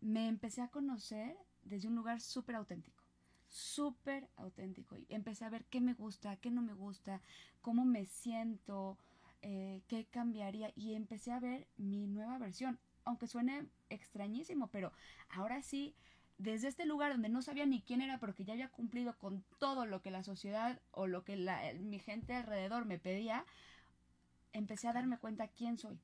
Me 0.00 0.26
empecé 0.28 0.62
a 0.62 0.68
conocer 0.68 1.36
desde 1.62 1.88
un 1.88 1.94
lugar 1.94 2.20
súper 2.20 2.56
auténtico. 2.56 3.04
Súper 3.48 4.28
auténtico. 4.36 4.96
Y 4.96 5.06
empecé 5.10 5.44
a 5.44 5.50
ver 5.50 5.64
qué 5.66 5.80
me 5.80 5.94
gusta, 5.94 6.36
qué 6.36 6.50
no 6.50 6.62
me 6.62 6.74
gusta, 6.74 7.22
cómo 7.60 7.84
me 7.84 8.06
siento, 8.06 8.98
eh, 9.42 9.82
qué 9.86 10.06
cambiaría. 10.06 10.72
Y 10.74 10.94
empecé 10.94 11.32
a 11.32 11.40
ver 11.40 11.68
mi 11.76 12.06
nueva 12.06 12.38
versión. 12.38 12.78
Aunque 13.04 13.28
suene 13.28 13.68
extrañísimo, 13.88 14.66
pero 14.68 14.92
ahora 15.28 15.62
sí 15.62 15.94
desde 16.38 16.68
este 16.68 16.86
lugar 16.86 17.12
donde 17.12 17.28
no 17.28 17.42
sabía 17.42 17.66
ni 17.66 17.80
quién 17.82 18.00
era 18.02 18.18
porque 18.18 18.44
ya 18.44 18.52
había 18.52 18.68
cumplido 18.70 19.16
con 19.18 19.44
todo 19.58 19.86
lo 19.86 20.02
que 20.02 20.10
la 20.10 20.22
sociedad 20.22 20.80
o 20.90 21.06
lo 21.06 21.24
que 21.24 21.36
la- 21.36 21.72
mi 21.80 21.98
gente 21.98 22.34
alrededor 22.34 22.84
me 22.84 22.98
pedía, 22.98 23.44
empecé 24.52 24.88
a 24.88 24.92
darme 24.92 25.18
cuenta 25.18 25.48
quién 25.48 25.78
soy. 25.78 25.98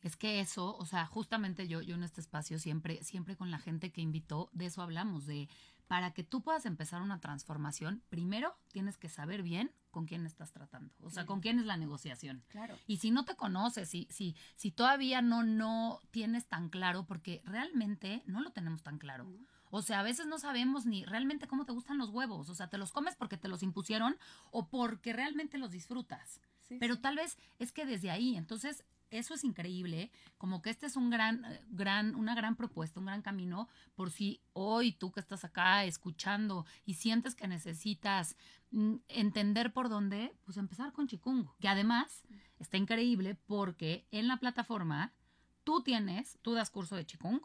Es 0.00 0.16
que 0.16 0.40
eso, 0.40 0.76
o 0.76 0.86
sea, 0.86 1.06
justamente 1.06 1.66
yo, 1.66 1.82
yo 1.82 1.96
en 1.96 2.04
este 2.04 2.20
espacio 2.20 2.58
siempre, 2.58 3.02
siempre 3.02 3.36
con 3.36 3.50
la 3.50 3.58
gente 3.58 3.90
que 3.90 4.00
invitó, 4.00 4.48
de 4.52 4.66
eso 4.66 4.80
hablamos, 4.80 5.26
de 5.26 5.48
para 5.88 6.12
que 6.12 6.22
tú 6.22 6.42
puedas 6.42 6.66
empezar 6.66 7.02
una 7.02 7.18
transformación, 7.18 8.02
primero 8.10 8.56
tienes 8.70 8.96
que 8.98 9.08
saber 9.08 9.42
bien 9.42 9.72
con 9.90 10.06
quién 10.06 10.26
estás 10.26 10.52
tratando, 10.52 10.94
o 11.00 11.10
sea, 11.10 11.24
con 11.26 11.40
quién 11.40 11.58
es 11.58 11.64
la 11.64 11.76
negociación. 11.78 12.44
Claro. 12.48 12.78
Y 12.86 12.98
si 12.98 13.10
no 13.10 13.24
te 13.24 13.34
conoces, 13.34 13.88
si, 13.88 14.06
si, 14.10 14.36
si 14.54 14.70
todavía 14.70 15.22
no, 15.22 15.42
no 15.42 16.00
tienes 16.10 16.46
tan 16.46 16.68
claro, 16.68 17.06
porque 17.06 17.40
realmente 17.44 18.22
no 18.26 18.42
lo 18.42 18.52
tenemos 18.52 18.82
tan 18.82 18.98
claro. 18.98 19.26
O 19.70 19.82
sea, 19.82 20.00
a 20.00 20.02
veces 20.02 20.26
no 20.26 20.38
sabemos 20.38 20.86
ni 20.86 21.04
realmente 21.04 21.46
cómo 21.46 21.64
te 21.64 21.72
gustan 21.72 21.98
los 21.98 22.10
huevos. 22.10 22.48
O 22.48 22.54
sea, 22.54 22.68
te 22.68 22.78
los 22.78 22.92
comes 22.92 23.16
porque 23.16 23.36
te 23.36 23.48
los 23.48 23.62
impusieron 23.62 24.16
o 24.50 24.68
porque 24.68 25.12
realmente 25.12 25.58
los 25.58 25.70
disfrutas. 25.70 26.40
Sí, 26.62 26.76
Pero 26.78 26.96
sí. 26.96 27.00
tal 27.02 27.16
vez 27.16 27.36
es 27.58 27.72
que 27.72 27.86
desde 27.86 28.10
ahí, 28.10 28.36
entonces, 28.36 28.84
eso 29.10 29.34
es 29.34 29.44
increíble, 29.44 30.10
como 30.36 30.62
que 30.62 30.70
este 30.70 30.86
es 30.86 30.96
un 30.96 31.10
gran, 31.10 31.44
eh, 31.44 31.60
gran, 31.70 32.14
una 32.14 32.34
gran 32.34 32.56
propuesta, 32.56 33.00
un 33.00 33.06
gran 33.06 33.22
camino, 33.22 33.68
por 33.94 34.10
si 34.10 34.40
hoy 34.52 34.92
tú 34.92 35.12
que 35.12 35.20
estás 35.20 35.44
acá 35.44 35.84
escuchando 35.84 36.66
y 36.84 36.94
sientes 36.94 37.34
que 37.34 37.48
necesitas 37.48 38.36
mm, 38.70 38.96
entender 39.08 39.72
por 39.72 39.88
dónde, 39.88 40.34
pues 40.44 40.56
empezar 40.56 40.92
con 40.92 41.08
Chikung, 41.08 41.46
que 41.60 41.68
además 41.68 42.24
está 42.58 42.76
increíble 42.76 43.34
porque 43.46 44.06
en 44.10 44.28
la 44.28 44.38
plataforma 44.38 45.12
tú 45.64 45.82
tienes, 45.82 46.38
tú 46.42 46.54
das 46.54 46.70
curso 46.70 46.96
de 46.96 47.06
Chikung, 47.06 47.40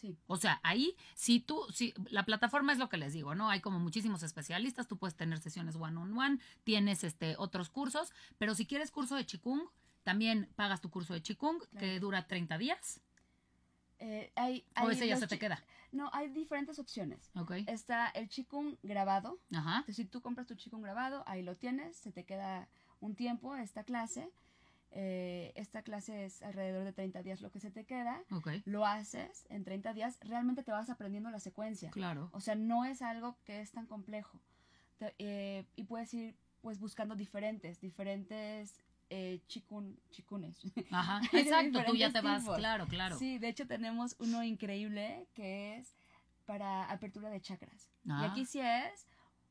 Sí, 0.00 0.16
o 0.28 0.36
sea, 0.36 0.60
ahí, 0.62 0.94
si 1.16 1.40
tú, 1.40 1.60
si 1.72 1.92
la 2.08 2.24
plataforma 2.24 2.72
es 2.72 2.78
lo 2.78 2.88
que 2.88 2.98
les 2.98 3.14
digo, 3.14 3.34
¿no? 3.34 3.50
Hay 3.50 3.60
como 3.60 3.80
muchísimos 3.80 4.22
especialistas, 4.22 4.86
tú 4.86 4.96
puedes 4.96 5.16
tener 5.16 5.40
sesiones 5.40 5.74
one 5.74 5.96
on 5.96 6.16
one, 6.16 6.38
tienes 6.62 7.02
este 7.02 7.34
otros 7.36 7.68
cursos, 7.68 8.12
pero 8.38 8.54
si 8.54 8.64
quieres 8.64 8.92
curso 8.92 9.16
de 9.16 9.26
Qigong, 9.26 9.62
también 10.04 10.48
pagas 10.56 10.80
tu 10.80 10.90
curso 10.90 11.14
de 11.14 11.22
Qigong, 11.22 11.60
que 11.78 12.00
dura 12.00 12.26
30 12.26 12.58
días, 12.58 13.00
Eh, 14.00 14.30
hay, 14.36 14.64
o 14.80 14.90
ese 14.90 15.08
ya 15.08 15.16
se 15.16 15.26
te 15.26 15.38
queda. 15.40 15.60
No, 15.90 16.08
hay 16.12 16.28
diferentes 16.28 16.78
opciones. 16.78 17.30
Ok. 17.34 17.50
Está 17.66 18.08
el 18.10 18.28
Qigong 18.28 18.76
grabado. 18.84 19.40
Ajá. 19.52 19.78
Entonces, 19.78 19.96
si 19.96 20.04
tú 20.04 20.20
compras 20.22 20.46
tu 20.46 20.54
Qigong 20.54 20.82
grabado, 20.82 21.24
ahí 21.26 21.42
lo 21.42 21.56
tienes, 21.56 21.96
se 21.96 22.12
te 22.12 22.24
queda 22.24 22.68
un 23.00 23.16
tiempo 23.16 23.56
esta 23.56 23.82
clase. 23.82 24.30
Eh, 24.92 25.52
esta 25.56 25.82
clase 25.82 26.24
es 26.26 26.42
alrededor 26.42 26.84
de 26.84 26.92
30 26.92 27.22
días 27.22 27.40
lo 27.40 27.50
que 27.50 27.58
se 27.58 27.70
te 27.72 27.84
queda. 27.84 28.22
Ok. 28.30 28.48
Lo 28.66 28.86
haces 28.86 29.46
en 29.50 29.64
30 29.64 29.92
días, 29.94 30.16
realmente 30.20 30.62
te 30.62 30.70
vas 30.70 30.88
aprendiendo 30.90 31.30
la 31.30 31.40
secuencia. 31.40 31.90
Claro. 31.90 32.30
O 32.32 32.40
sea, 32.40 32.54
no 32.54 32.84
es 32.84 33.02
algo 33.02 33.36
que 33.44 33.60
es 33.60 33.72
tan 33.72 33.86
complejo. 33.86 34.38
Te- 34.98 35.14
eh, 35.18 35.64
y 35.74 35.82
puedes 35.84 36.14
ir 36.14 36.36
pues 36.62 36.78
buscando 36.78 37.16
diferentes, 37.16 37.80
diferentes 37.80 38.74
eh, 39.10 39.40
chikun, 39.48 39.98
chikunes. 40.10 40.60
Ajá. 40.90 41.20
Exacto, 41.32 41.84
tú 41.86 41.94
ya 41.94 42.12
te 42.12 42.20
vas, 42.20 42.44
claro, 42.56 42.86
claro. 42.86 43.18
Sí, 43.18 43.38
de 43.38 43.48
hecho 43.48 43.66
tenemos 43.66 44.16
uno 44.18 44.42
increíble 44.42 45.26
que 45.34 45.76
es 45.76 45.94
para 46.46 46.90
apertura 46.90 47.30
de 47.30 47.40
chakras. 47.40 47.90
Ah. 48.08 48.22
Y 48.22 48.30
aquí 48.30 48.44
sí 48.44 48.60
es 48.60 49.06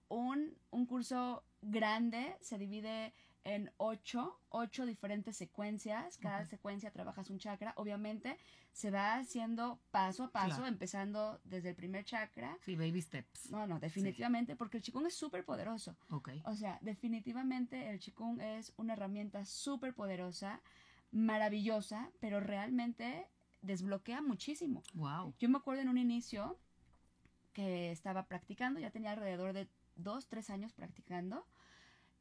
un, 0.10 0.54
un 0.72 0.86
curso 0.86 1.44
grande, 1.62 2.36
se 2.42 2.58
divide 2.58 3.14
en 3.48 3.72
ocho, 3.77 4.39
ocho 4.50 4.86
diferentes 4.86 5.38
secuencias. 5.38 6.18
Cada 6.18 6.46
secuencia 6.46 6.92
trabajas 6.92 7.30
un 7.30 7.39
chakra. 7.39 7.74
Obviamente 7.77 8.38
se 8.74 8.92
va 8.92 9.16
haciendo 9.16 9.80
paso 9.89 10.25
a 10.25 10.32
paso, 10.32 10.48
Claro. 10.58 10.68
empezando 10.68 11.39
desde 11.46 11.70
el 11.70 11.75
primer 11.75 12.04
chakra. 12.04 12.58
Sí, 12.62 12.75
baby 12.75 13.01
steps. 13.01 13.50
No, 13.50 13.66
no, 13.66 13.80
definitivamente, 13.80 14.56
porque 14.56 14.77
el 14.77 14.84
Qigong 14.84 15.08
es 15.08 15.16
súper 15.16 15.46
poderoso. 15.46 15.96
Ok. 16.10 16.30
O 16.44 16.56
sea, 16.56 16.77
definitivamente 16.82 17.89
el 17.89 18.00
Qigong 18.00 18.42
es 18.42 18.74
una 18.75 18.94
herramienta 18.94 19.46
súper 19.46 19.94
poderosa, 19.96 20.62
maravillosa, 21.12 22.12
pero 22.20 22.39
realmente 22.42 23.27
desbloquea 23.62 24.22
muchísimo. 24.22 24.84
Wow. 24.94 25.34
Yo 25.39 25.48
me 25.50 25.58
acuerdo 25.58 25.82
en 25.82 25.89
un 25.89 25.98
inicio 25.98 26.60
que 27.54 27.92
estaba 27.92 28.27
practicando, 28.27 28.80
ya 28.80 28.92
tenía 28.92 29.12
alrededor 29.12 29.54
de 29.54 29.68
dos, 29.96 30.27
tres 30.27 30.50
años 30.50 30.74
practicando, 30.74 31.48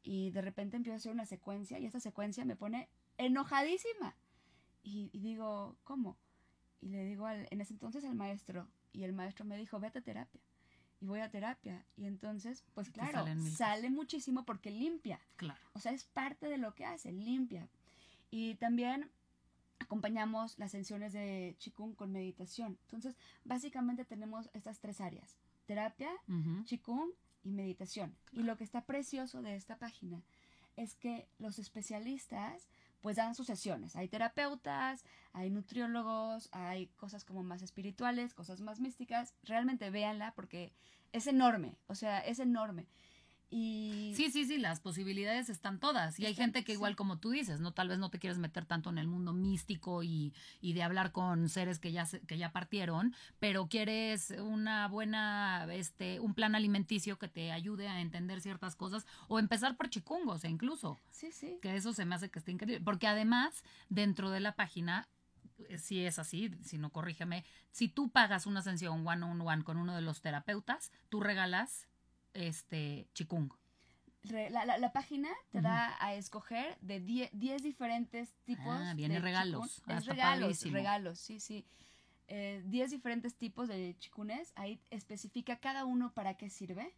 y 0.07 0.31
de 0.31 0.41
repente 0.41 0.77
empiezo 0.77 0.93
a 0.93 0.97
hacer 0.97 1.11
una 1.11 1.25
secuencia, 1.25 1.77
y 1.79 1.85
esta 1.85 1.99
secuencia 1.99 2.45
me 2.45 2.55
pone 2.55 2.87
enojadísima. 3.17 4.15
Y, 4.83 5.09
y 5.11 5.19
digo, 5.19 5.75
¿cómo? 5.83 6.17
Y 6.81 6.87
le 6.89 7.03
digo 7.03 7.25
al- 7.25 7.47
en 7.51 7.59
ese 7.61 7.73
entonces 7.73 8.05
al 8.05 8.15
maestro, 8.15 8.67
y 8.93 9.03
el 9.03 9.11
maestro 9.13 9.43
me 9.45 9.57
dijo, 9.57 9.79
vete 9.79 9.99
a 9.99 10.01
terapia. 10.01 10.41
Y 11.01 11.05
voy 11.05 11.19
a 11.19 11.29
terapia. 11.29 11.85
Y 11.97 12.05
entonces, 12.05 12.63
pues 12.73 12.89
claro, 12.89 13.25
sale 13.51 13.89
muchísimo 13.89 14.45
porque 14.45 14.71
limpia. 14.71 15.19
Claro. 15.35 15.59
O 15.73 15.79
sea, 15.79 15.91
es 15.91 16.05
parte 16.05 16.47
de 16.47 16.57
lo 16.57 16.73
que 16.73 16.85
hace, 16.85 17.11
limpia. 17.11 17.67
Y 18.31 18.55
también 18.55 19.11
acompañamos 19.79 20.57
las 20.57 20.71
sesiones 20.71 21.13
de 21.13 21.55
Qigong 21.59 21.93
con 21.95 22.11
meditación. 22.11 22.77
Entonces, 22.83 23.15
básicamente 23.43 24.05
tenemos 24.05 24.49
estas 24.53 24.79
tres 24.79 24.99
áreas, 25.01 25.37
terapia, 25.65 26.09
Ujú. 26.27 26.63
Qigong 26.65 27.11
y 27.47 27.53
meditación. 27.53 28.15
Y 28.31 28.43
lo 28.43 28.57
que 28.57 28.63
está 28.63 28.81
precioso 28.81 29.41
de 29.41 29.55
esta 29.55 29.77
página 29.77 30.21
es 30.75 30.95
que 30.95 31.27
los 31.39 31.59
especialistas 31.59 32.67
pues 33.01 33.15
dan 33.15 33.35
sus 33.35 33.47
sesiones. 33.47 33.95
Hay 33.95 34.09
terapeutas, 34.09 35.05
hay 35.31 35.49
nutriólogos, 35.49 36.49
hay 36.51 36.87
cosas 36.97 37.23
como 37.23 37.43
más 37.43 37.61
espirituales, 37.61 38.33
cosas 38.33 38.59
más 38.59 38.79
místicas. 38.79 39.33
Realmente 39.43 39.89
véanla 39.89 40.33
porque 40.35 40.73
es 41.13 41.27
enorme, 41.27 41.77
o 41.87 41.95
sea, 41.95 42.19
es 42.19 42.39
enorme. 42.39 42.87
Y 43.49 44.13
Sí, 44.15 44.31
sí, 44.31 44.45
sí, 44.45 44.57
las 44.57 44.79
posibilidades 44.79 45.49
están 45.49 45.79
todas. 45.79 46.19
Y 46.19 46.25
hay 46.25 46.33
gente 46.33 46.63
que 46.63 46.73
igual 46.73 46.95
como 46.95 47.17
tú 47.17 47.29
dices, 47.29 47.59
no 47.59 47.71
tal 47.71 47.87
vez 47.87 47.99
no 47.99 48.09
te 48.09 48.19
quieres 48.19 48.39
meter 48.39 48.65
tanto 48.65 48.89
en 48.89 48.97
el 48.97 49.07
mundo 49.07 49.31
místico 49.31 50.03
y, 50.03 50.33
y 50.59 50.73
de 50.73 50.83
hablar 50.83 51.11
con 51.11 51.47
seres 51.47 51.79
que 51.79 51.91
ya 51.91 52.05
que 52.27 52.37
ya 52.37 52.51
partieron, 52.51 53.13
pero 53.39 53.67
quieres 53.67 54.31
una 54.31 54.87
buena 54.87 55.67
este 55.71 56.19
un 56.19 56.33
plan 56.33 56.55
alimenticio 56.55 57.17
que 57.17 57.27
te 57.27 57.51
ayude 57.51 57.87
a 57.87 58.01
entender 58.01 58.41
ciertas 58.41 58.75
cosas 58.75 59.05
o 59.27 59.39
empezar 59.39 59.77
por 59.77 59.89
chicungos 59.89 60.43
e 60.43 60.49
incluso, 60.49 60.97
sí, 61.11 61.31
sí. 61.31 61.59
que 61.61 61.75
eso 61.75 61.93
se 61.93 62.05
me 62.05 62.15
hace 62.15 62.29
que 62.29 62.39
esté 62.39 62.51
increíble, 62.51 62.83
porque 62.83 63.07
además 63.07 63.63
dentro 63.89 64.29
de 64.29 64.39
la 64.39 64.55
página 64.55 65.07
eh, 65.69 65.77
si 65.77 66.05
es 66.05 66.19
así, 66.19 66.51
si 66.63 66.77
no 66.77 66.89
corrígeme, 66.89 67.45
si 67.71 67.87
tú 67.87 68.09
pagas 68.09 68.45
una 68.45 68.61
sesión 68.61 69.07
one 69.07 69.23
on 69.23 69.41
one 69.41 69.63
con 69.63 69.77
uno 69.77 69.95
de 69.95 70.01
los 70.01 70.21
terapeutas, 70.21 70.91
tú 71.09 71.19
regalas 71.19 71.87
este 72.33 73.07
chikung. 73.13 73.49
La, 74.23 74.65
la- 74.65 74.77
la 74.77 74.91
página 74.91 75.29
te 75.51 75.61
da 75.61 75.95
a 76.03 76.13
escoger 76.15 76.77
de 76.81 76.99
10 76.99 77.29
10 77.31 77.63
diferentes 77.63 78.33
tipos 78.43 78.65
Ah, 78.67 78.93
viene 78.95 79.15
de 79.15 79.21
regalos. 79.21 79.81
Ah, 79.87 79.97
Es 79.97 80.05
regalos, 80.05 80.41
padrísimo. 80.41 80.73
regalos, 80.73 81.19
sí, 81.19 81.39
sí. 81.39 81.65
Eh, 82.27 82.61
10 82.65 82.91
diferentes 82.91 83.35
tipos 83.35 83.69
de 83.69 83.95
chikunes. 83.99 84.51
Ahí 84.55 84.81
especifica 84.89 85.57
cada 85.59 85.85
uno 85.85 86.13
para 86.13 86.35
qué 86.35 86.49
sirve. 86.49 86.93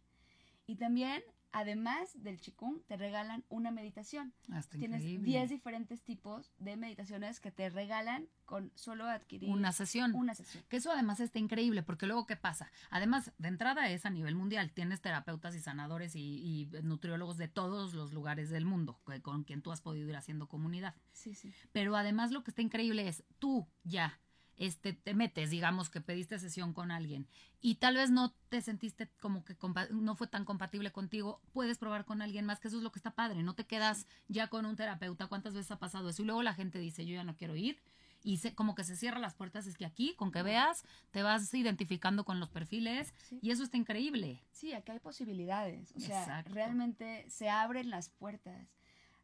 Y 0.66 0.74
también, 0.76 1.22
además 1.52 2.10
del 2.22 2.40
chikun, 2.40 2.82
te 2.86 2.96
regalan 2.96 3.44
una 3.48 3.70
meditación. 3.70 4.32
Ah, 4.50 4.58
está 4.58 4.78
Tienes 4.78 5.00
increíble. 5.02 5.26
10 5.26 5.50
diferentes 5.50 6.02
tipos 6.02 6.52
de 6.58 6.76
meditaciones 6.76 7.40
que 7.40 7.50
te 7.50 7.68
regalan 7.70 8.28
con 8.44 8.72
solo 8.74 9.04
adquirir 9.04 9.50
una 9.50 9.72
sesión. 9.72 10.14
una 10.14 10.34
sesión. 10.34 10.64
Que 10.68 10.76
eso 10.76 10.90
además 10.90 11.20
está 11.20 11.38
increíble, 11.38 11.82
porque 11.82 12.06
luego, 12.06 12.26
¿qué 12.26 12.36
pasa? 12.36 12.70
Además, 12.90 13.32
de 13.38 13.48
entrada 13.48 13.90
es 13.90 14.06
a 14.06 14.10
nivel 14.10 14.34
mundial. 14.34 14.72
Tienes 14.72 15.00
terapeutas 15.00 15.54
y 15.54 15.60
sanadores 15.60 16.16
y, 16.16 16.20
y 16.20 16.82
nutriólogos 16.82 17.36
de 17.36 17.48
todos 17.48 17.94
los 17.94 18.12
lugares 18.12 18.50
del 18.50 18.64
mundo, 18.64 19.00
con 19.22 19.44
quien 19.44 19.62
tú 19.62 19.72
has 19.72 19.80
podido 19.80 20.08
ir 20.08 20.16
haciendo 20.16 20.48
comunidad. 20.48 20.94
Sí, 21.12 21.34
sí. 21.34 21.52
Pero 21.72 21.96
además 21.96 22.30
lo 22.30 22.42
que 22.42 22.50
está 22.50 22.62
increíble 22.62 23.06
es 23.08 23.24
tú 23.38 23.66
ya 23.84 24.18
este, 24.60 24.92
te 24.92 25.14
metes, 25.14 25.48
digamos 25.48 25.88
que 25.88 26.02
pediste 26.02 26.38
sesión 26.38 26.74
con 26.74 26.90
alguien 26.90 27.26
y 27.62 27.76
tal 27.76 27.96
vez 27.96 28.10
no 28.10 28.32
te 28.50 28.60
sentiste 28.60 29.08
como 29.18 29.42
que 29.42 29.56
no 29.90 30.14
fue 30.14 30.26
tan 30.26 30.44
compatible 30.44 30.92
contigo, 30.92 31.40
puedes 31.52 31.78
probar 31.78 32.04
con 32.04 32.20
alguien 32.20 32.44
más, 32.44 32.60
que 32.60 32.68
eso 32.68 32.76
es 32.76 32.82
lo 32.82 32.92
que 32.92 32.98
está 32.98 33.14
padre, 33.14 33.42
no 33.42 33.54
te 33.54 33.64
quedas 33.64 34.06
ya 34.28 34.48
con 34.48 34.66
un 34.66 34.76
terapeuta, 34.76 35.28
¿cuántas 35.28 35.54
veces 35.54 35.70
ha 35.70 35.78
pasado 35.78 36.10
eso? 36.10 36.20
Y 36.22 36.26
luego 36.26 36.42
la 36.42 36.52
gente 36.54 36.78
dice, 36.78 37.06
yo 37.06 37.14
ya 37.14 37.24
no 37.24 37.36
quiero 37.36 37.56
ir 37.56 37.80
y 38.22 38.36
se, 38.36 38.54
como 38.54 38.74
que 38.74 38.84
se 38.84 38.96
cierran 38.96 39.22
las 39.22 39.32
puertas, 39.34 39.66
es 39.66 39.78
que 39.78 39.86
aquí, 39.86 40.14
con 40.14 40.30
que 40.30 40.42
veas, 40.42 40.84
te 41.10 41.22
vas 41.22 41.54
identificando 41.54 42.26
con 42.26 42.38
los 42.38 42.50
perfiles 42.50 43.14
Sí. 43.30 43.38
y 43.40 43.52
eso 43.52 43.62
está 43.62 43.78
increíble. 43.78 44.42
Sí, 44.52 44.74
acá 44.74 44.92
hay 44.92 44.98
posibilidades. 44.98 45.90
O 45.96 46.00
sea, 46.00 46.20
Exacto. 46.20 46.52
realmente 46.52 47.24
se 47.30 47.48
abren 47.48 47.88
las 47.88 48.10
puertas. 48.10 48.68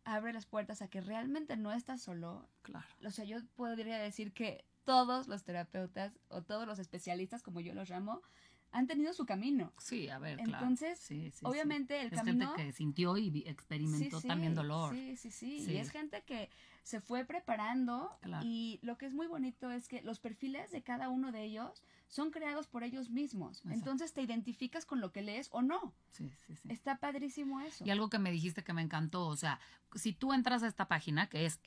Abre 0.04 0.32
las 0.32 0.46
puertas 0.46 0.80
a 0.80 0.88
que 0.88 1.02
realmente 1.02 1.58
no 1.58 1.72
estás 1.72 2.00
solo. 2.00 2.48
Claro. 2.62 2.86
O 3.04 3.10
sea, 3.10 3.26
yo 3.26 3.38
podría 3.54 3.98
decir 3.98 4.32
que 4.32 4.64
todos 4.86 5.28
los 5.28 5.44
terapeutas 5.44 6.18
o 6.28 6.42
todos 6.42 6.66
los 6.66 6.78
especialistas, 6.78 7.42
como 7.42 7.60
yo 7.60 7.74
los 7.74 7.90
llamo, 7.90 8.22
han 8.72 8.86
tenido 8.86 9.12
su 9.12 9.26
camino. 9.26 9.72
Sí, 9.78 10.08
a 10.08 10.18
ver, 10.18 10.38
claro. 10.38 10.52
Entonces, 10.64 10.98
Sí, 10.98 11.24
sí, 11.30 11.38
sí. 11.38 11.44
Obviamente 11.44 12.00
el 12.00 12.08
es 12.08 12.14
camino... 12.14 12.48
gente 12.54 12.64
que 12.66 12.72
sintió 12.72 13.16
y 13.18 13.44
experimentó 13.46 14.16
Sí, 14.16 14.22
sí, 14.22 14.28
también 14.28 14.54
dolor. 14.54 14.94
Sí, 14.94 15.16
sí, 15.16 15.30
sí, 15.30 15.60
Sí. 15.64 15.72
Y 15.72 15.76
es 15.76 15.90
gente 15.90 16.22
que 16.22 16.48
se 16.82 17.00
fue 17.00 17.24
preparando 17.24 18.16
Claro. 18.22 18.44
y 18.46 18.78
lo 18.82 18.96
que 18.96 19.06
es 19.06 19.12
muy 19.14 19.26
bonito 19.26 19.70
es 19.70 19.88
que 19.88 20.02
los 20.02 20.20
perfiles 20.20 20.70
de 20.70 20.82
cada 20.82 21.08
uno 21.08 21.32
de 21.32 21.42
ellos 21.44 21.82
son 22.08 22.30
creados 22.30 22.66
por 22.68 22.82
ellos 22.84 23.10
mismos. 23.10 23.58
Exacto. 23.58 23.74
Entonces 23.78 24.12
te 24.12 24.22
identificas 24.22 24.86
con 24.86 25.00
lo 25.00 25.10
que 25.12 25.22
lees 25.22 25.48
o 25.52 25.60
no. 25.62 25.92
Sí, 26.12 26.30
sí, 26.46 26.54
sí. 26.56 26.68
Está 26.70 26.98
padrísimo 26.98 27.60
eso. 27.60 27.84
Y 27.84 27.90
algo 27.90 28.08
que 28.08 28.18
me 28.18 28.30
dijiste 28.30 28.62
que 28.62 28.72
me 28.72 28.82
encantó, 28.82 29.26
o 29.26 29.36
sea, 29.36 29.58
si 29.94 30.12
tú 30.12 30.32
entras 30.32 30.62
a 30.62 30.68
esta 30.68 30.86
página 30.88 31.28
que 31.28 31.46
es 31.46 31.60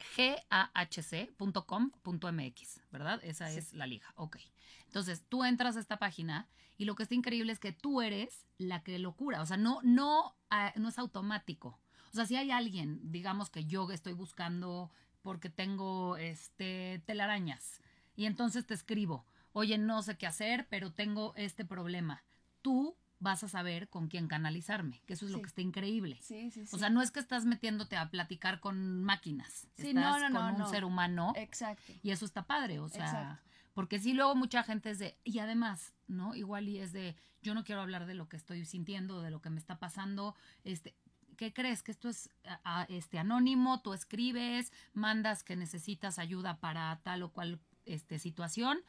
gahc.com.mx, 1.50 2.81
¿verdad? 2.91 3.19
Esa 3.24 3.50
Sí. 3.50 3.58
es 3.60 3.74
la 3.74 3.88
liga, 3.88 4.08
ok. 4.15 4.38
Entonces, 4.86 5.24
tú 5.29 5.43
entras 5.43 5.75
a 5.77 5.79
esta 5.79 5.98
página 5.98 6.48
y 6.77 6.86
lo 6.86 6.96
que 6.96 7.03
está 7.03 7.15
increíble 7.15 7.51
es 7.51 7.60
que 7.60 7.72
tú 7.74 8.01
eres 8.01 8.46
la 8.58 8.84
que 8.84 8.98
lo 9.00 9.13
cura, 9.15 9.41
o 9.41 9.46
sea, 9.46 9.58
no, 9.58 9.79
no, 9.84 10.36
ah, 10.50 10.74
no 10.75 10.89
es 10.89 10.98
automático. 10.98 11.79
O 12.12 12.15
sea, 12.15 12.25
si 12.25 12.36
hay 12.36 12.50
alguien, 12.51 13.00
digamos 13.12 13.50
que 13.50 13.65
yo 13.65 13.89
estoy 13.91 14.13
buscando 14.13 14.89
porque 15.22 15.50
tengo 15.50 16.17
este 16.17 17.03
telarañas 17.05 17.81
y 18.15 18.25
entonces 18.25 18.65
te 18.65 18.74
escribo, 18.74 19.25
oye, 19.59 19.77
no 19.77 20.01
sé 20.01 20.17
qué 20.17 20.25
hacer, 20.27 20.67
pero 20.69 20.91
tengo 20.91 21.33
este 21.35 21.65
problema. 21.65 22.23
Tú 22.61 22.95
vas 23.19 23.43
a 23.43 23.49
saber 23.49 23.89
con 23.89 24.07
quién 24.07 24.27
canalizarme, 24.27 25.01
que 25.05 25.13
eso 25.13 25.25
es 25.25 25.31
lo 25.31 25.41
que 25.41 25.47
está 25.47 25.61
increíble. 25.61 26.17
Sí, 26.21 26.49
sí, 26.51 26.65
sí. 26.65 26.75
O 26.75 26.79
sea, 26.79 26.89
no 26.89 27.01
es 27.01 27.11
que 27.11 27.19
estás 27.19 27.45
metiéndote 27.45 27.97
a 27.97 28.09
platicar 28.09 28.59
con 28.61 29.03
máquinas, 29.03 29.67
Sí, 29.75 29.89
estás 29.89 29.93
no, 29.93 30.19
no, 30.19 30.29
no, 30.29 30.39
con 30.39 30.51
un 30.53 30.57
no. 30.59 30.69
ser 30.69 30.85
humano 30.85 31.33
Exacto. 31.35 31.83
y 32.01 32.11
eso 32.11 32.25
está 32.25 32.47
padre, 32.47 32.79
o 32.79 32.87
sea, 32.87 33.05
Exacto. 33.05 33.43
porque 33.73 33.99
sí 33.99 34.13
luego 34.13 34.35
mucha 34.35 34.63
gente 34.63 34.89
es 34.91 34.99
de, 34.99 35.17
y 35.25 35.39
además, 35.39 35.93
¿no? 36.07 36.33
Igual 36.35 36.69
y 36.69 36.79
es 36.79 36.93
de, 36.93 37.15
yo 37.41 37.53
no 37.53 37.65
quiero 37.65 37.81
hablar 37.81 38.05
de 38.05 38.13
lo 38.13 38.29
que 38.29 38.37
estoy 38.37 38.63
sintiendo, 38.65 39.21
de 39.21 39.31
lo 39.31 39.41
que 39.41 39.49
me 39.49 39.59
está 39.59 39.79
pasando, 39.79 40.33
este, 40.63 40.95
¿qué 41.35 41.51
crees? 41.53 41.83
Que 41.83 41.91
esto 41.91 42.07
es 42.07 42.29
a- 42.45 42.81
a- 42.81 42.83
este 42.85 43.19
anónimo, 43.19 43.81
tú 43.81 43.93
escribes, 43.93 44.71
mandas 44.93 45.43
que 45.43 45.57
necesitas 45.57 46.19
ayuda 46.19 46.57
para 46.61 46.99
tal 47.03 47.23
o 47.23 47.31
cual 47.33 47.59
este 47.85 48.17
situación 48.19 48.79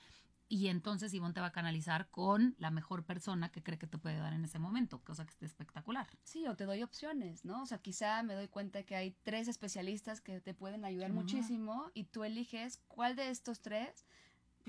y 0.50 0.66
entonces 0.66 1.14
Ivonne 1.14 1.33
te 1.33 1.40
va 1.40 1.47
a 1.47 1.52
canalizar 1.52 2.11
con 2.11 2.57
la 2.59 2.73
mejor 2.73 3.04
persona 3.04 3.52
que 3.52 3.62
cree 3.62 3.78
que 3.78 3.87
te 3.87 3.99
puede 3.99 4.16
dar 4.16 4.33
en 4.33 4.45
ese 4.45 4.59
momento, 4.59 5.00
cosa 5.04 5.25
que 5.25 5.30
esté 5.30 5.47
espectacular. 5.47 6.09
Sí, 6.25 6.45
o 6.49 6.57
te 6.57 6.64
doy 6.64 6.83
opciones, 6.83 7.45
¿no? 7.45 7.62
O 7.62 7.66
sea, 7.66 7.78
quizá 7.78 8.21
me 8.25 8.35
doy 8.35 8.49
cuenta 8.49 8.83
que 8.83 8.97
hay 8.97 9.12
tres 9.23 9.47
especialistas 9.47 10.21
que 10.21 10.40
te 10.40 10.52
pueden 10.52 10.85
ayudar 10.85 11.12
muchísimo 11.12 11.92
y 11.95 12.04
tú 12.04 12.25
eliges 12.25 12.78
cuál 12.88 13.14
de 13.14 13.30
estos 13.30 13.61
tres 13.61 14.04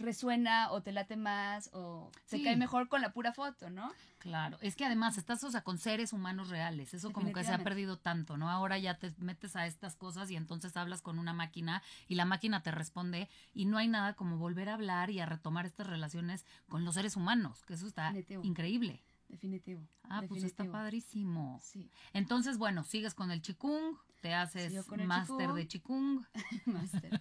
resuena 0.02 0.72
o 0.72 0.82
te 0.82 0.92
late 0.92 1.16
más 1.16 1.70
o 1.74 2.12
Sí. 2.26 2.38
te 2.38 2.44
cae 2.44 2.58
mejor 2.58 2.88
con 2.90 3.02
la 3.02 3.14
pura 3.14 3.34
foto, 3.34 3.70
¿no? 3.70 3.92
Claro, 4.20 4.58
es 4.62 4.76
que 4.76 4.86
además 4.86 5.18
estás, 5.18 5.44
o 5.44 5.50
sea, 5.50 5.64
con 5.64 5.80
seres 5.80 6.14
humanos 6.14 6.50
reales, 6.50 6.94
eso 6.94 7.12
como 7.12 7.34
que 7.34 7.44
se 7.44 7.52
ha 7.54 7.64
perdido 7.64 7.98
tanto, 7.98 8.38
¿no? 8.38 8.50
Ahora 8.52 8.78
ya 8.78 9.00
te 9.00 9.14
metes 9.18 9.56
a 9.56 9.66
estas 9.66 9.96
cosas 9.96 10.30
y 10.30 10.36
entonces 10.36 10.78
hablas 10.78 11.02
con 11.02 11.18
una 11.18 11.34
máquina 11.34 11.82
y 12.08 12.14
la 12.16 12.26
máquina 12.26 12.62
te 12.62 12.70
responde 12.72 13.30
y 13.56 13.66
no 13.66 13.78
hay 13.80 13.88
nada 13.88 14.14
como 14.14 14.38
volver 14.38 14.70
a 14.70 14.76
hablar 14.76 15.10
y 15.10 15.20
a 15.22 15.26
retomar 15.26 15.66
estas 15.66 15.88
relaciones 15.88 16.46
con 16.70 16.86
los 16.86 16.94
seres 16.96 17.16
humanos, 17.16 17.64
que 17.66 17.74
eso 17.74 17.88
está 17.88 18.08
Definitivo. 18.12 18.44
increíble. 18.44 19.02
Definitivo. 19.28 19.88
Ah, 20.04 20.22
pues 20.28 20.44
está 20.44 20.66
padrísimo. 20.66 21.60
Sí, 21.64 21.90
Entonces, 22.14 22.58
bueno, 22.58 22.84
sigues 22.84 23.14
con 23.16 23.32
el 23.32 23.42
chikung, 23.42 23.96
te 24.20 24.34
haces 24.36 24.74
máster 24.90 25.54
de 25.54 25.68
chikung. 25.68 26.24
máster. 26.66 27.20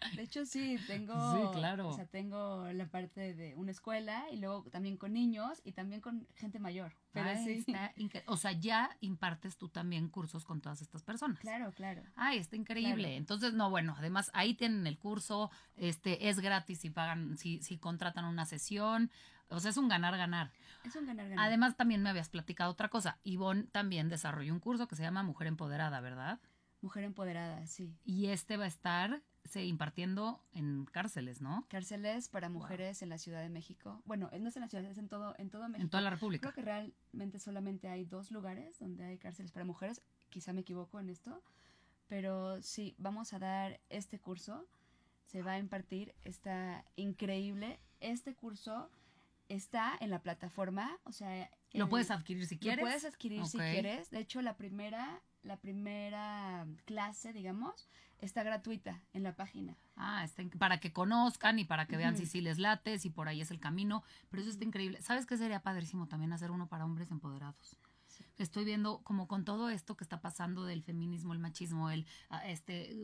De 0.16 0.22
hecho, 0.22 0.46
sí, 0.46 0.78
tengo, 0.86 1.14
Sí, 1.34 1.58
claro. 1.58 1.88
o 1.88 1.92
sea, 1.92 2.06
tengo 2.06 2.66
la 2.72 2.86
parte 2.86 3.34
de 3.34 3.54
una 3.56 3.70
escuela 3.70 4.24
y 4.30 4.36
luego 4.36 4.64
también 4.70 4.96
con 4.96 5.12
niños 5.12 5.60
y 5.64 5.72
también 5.72 6.00
con 6.00 6.26
gente 6.36 6.58
mayor. 6.58 6.92
Pero 7.12 7.30
Ay, 7.30 7.44
sí, 7.44 7.64
está 7.66 7.92
o 8.26 8.36
sea, 8.36 8.52
ya 8.52 8.96
impartes 9.00 9.56
tú 9.56 9.68
también 9.68 10.08
cursos 10.08 10.44
con 10.44 10.60
todas 10.60 10.80
estas 10.82 11.02
personas. 11.02 11.40
claro, 11.40 11.72
claro. 11.72 12.02
Ay, 12.16 12.38
está 12.38 12.56
increíble. 12.56 13.04
Claro. 13.08 13.16
Entonces, 13.16 13.54
no, 13.54 13.70
bueno, 13.70 13.94
además 13.98 14.30
ahí 14.34 14.54
tienen 14.54 14.86
el 14.86 14.98
curso, 14.98 15.50
este, 15.76 16.28
es 16.28 16.40
gratis 16.40 16.80
si 16.80 16.90
pagan, 16.90 17.36
si, 17.36 17.62
si 17.62 17.78
contratan 17.78 18.24
una 18.24 18.46
sesión. 18.46 19.10
O 19.50 19.60
sea, 19.60 19.70
es 19.70 19.78
un 19.78 19.88
ganar-ganar. 19.88 20.52
Es 20.84 20.94
un 20.94 21.06
ganar-ganar. 21.06 21.46
Además, 21.46 21.74
también 21.74 22.02
me 22.02 22.10
habías 22.10 22.28
platicado 22.28 22.70
otra 22.70 22.88
cosa. 22.90 23.18
Ivonne 23.24 23.64
también 23.72 24.10
desarrolló 24.10 24.52
un 24.52 24.60
curso 24.60 24.86
que 24.86 24.94
se 24.96 25.02
llama 25.02 25.22
Mujer 25.22 25.46
Empoderada, 25.46 26.00
¿verdad? 26.00 26.38
Mujer 26.80 27.04
empoderada, 27.04 27.66
sí. 27.66 27.96
Y 28.04 28.26
este 28.26 28.56
va 28.56 28.64
a 28.64 28.68
estar 28.68 29.22
se 29.48 29.64
impartiendo 29.64 30.40
en 30.52 30.84
cárceles, 30.86 31.40
¿no? 31.40 31.66
Cárceles 31.68 32.28
para 32.28 32.48
mujeres 32.48 33.02
en 33.02 33.08
la 33.08 33.18
Ciudad 33.18 33.40
de 33.42 33.48
México. 33.48 34.00
Bueno, 34.04 34.30
no 34.38 34.48
es 34.48 34.56
en 34.56 34.62
la 34.62 34.68
ciudad, 34.68 34.84
es 34.84 34.98
en 34.98 35.08
todo, 35.08 35.34
en 35.38 35.50
todo 35.50 35.68
México. 35.68 35.82
En 35.82 35.90
toda 35.90 36.02
la 36.02 36.10
República. 36.10 36.52
Creo 36.52 36.54
que 36.54 36.70
realmente 36.70 37.38
solamente 37.38 37.88
hay 37.88 38.04
dos 38.04 38.30
lugares 38.30 38.78
donde 38.78 39.04
hay 39.04 39.18
cárceles 39.18 39.50
para 39.52 39.64
mujeres. 39.64 40.02
Quizá 40.28 40.52
me 40.52 40.60
equivoco 40.60 41.00
en 41.00 41.08
esto. 41.08 41.42
Pero 42.06 42.62
sí, 42.62 42.94
vamos 42.98 43.32
a 43.32 43.38
dar 43.38 43.80
este 43.90 44.18
curso. 44.18 44.66
Se 45.26 45.42
va 45.42 45.52
a 45.52 45.58
impartir. 45.58 46.14
Está 46.24 46.84
increíble. 46.96 47.80
Este 48.00 48.34
curso 48.34 48.90
está 49.48 49.96
en 50.00 50.10
la 50.10 50.22
plataforma. 50.22 50.98
O 51.04 51.12
sea, 51.12 51.50
Lo 51.72 51.84
el- 51.84 51.90
puedes 51.90 52.10
adquirir 52.10 52.46
si 52.46 52.58
quieres. 52.58 52.78
Lo 52.78 52.82
puedes 52.86 53.04
adquirir 53.04 53.44
si 53.46 53.58
Ok. 53.58 53.62
quieres. 53.62 54.10
De 54.10 54.20
hecho, 54.20 54.40
la 54.42 54.56
primera, 54.56 55.22
la 55.42 55.56
primera 55.56 56.66
clase, 56.84 57.32
digamos, 57.32 57.88
está 58.20 58.42
gratuita 58.42 59.00
en 59.12 59.22
la 59.22 59.34
página. 59.34 59.76
Ah, 59.96 60.24
está 60.24 60.42
para 60.58 60.78
que 60.80 60.92
conozcan 60.92 61.58
y 61.58 61.64
para 61.64 61.86
que 61.86 61.96
vean 61.96 62.14
Ujú. 62.14 62.24
si 62.24 62.26
sí 62.26 62.40
les 62.40 62.58
late, 62.58 62.98
si 62.98 63.10
por 63.10 63.28
ahí 63.28 63.40
es 63.40 63.50
el 63.50 63.60
camino. 63.60 64.02
Pero 64.30 64.42
eso 64.42 64.50
está 64.50 64.64
increíble. 64.64 65.00
¿Sabes 65.02 65.26
qué 65.26 65.36
sería 65.36 65.60
padrísimo 65.60 66.06
también 66.06 66.32
hacer 66.32 66.50
uno 66.50 66.66
para 66.68 66.84
hombres 66.84 67.10
empoderados? 67.10 67.76
Estoy 68.36 68.64
viendo 68.64 68.98
como 69.02 69.26
con 69.26 69.44
todo 69.44 69.68
esto 69.68 69.96
que 69.96 70.04
está 70.04 70.20
pasando 70.20 70.64
del 70.64 70.82
feminismo, 70.82 71.32
el 71.32 71.38
machismo, 71.38 71.90
el 71.90 72.06
ah, 72.30 72.46
este 72.48 72.96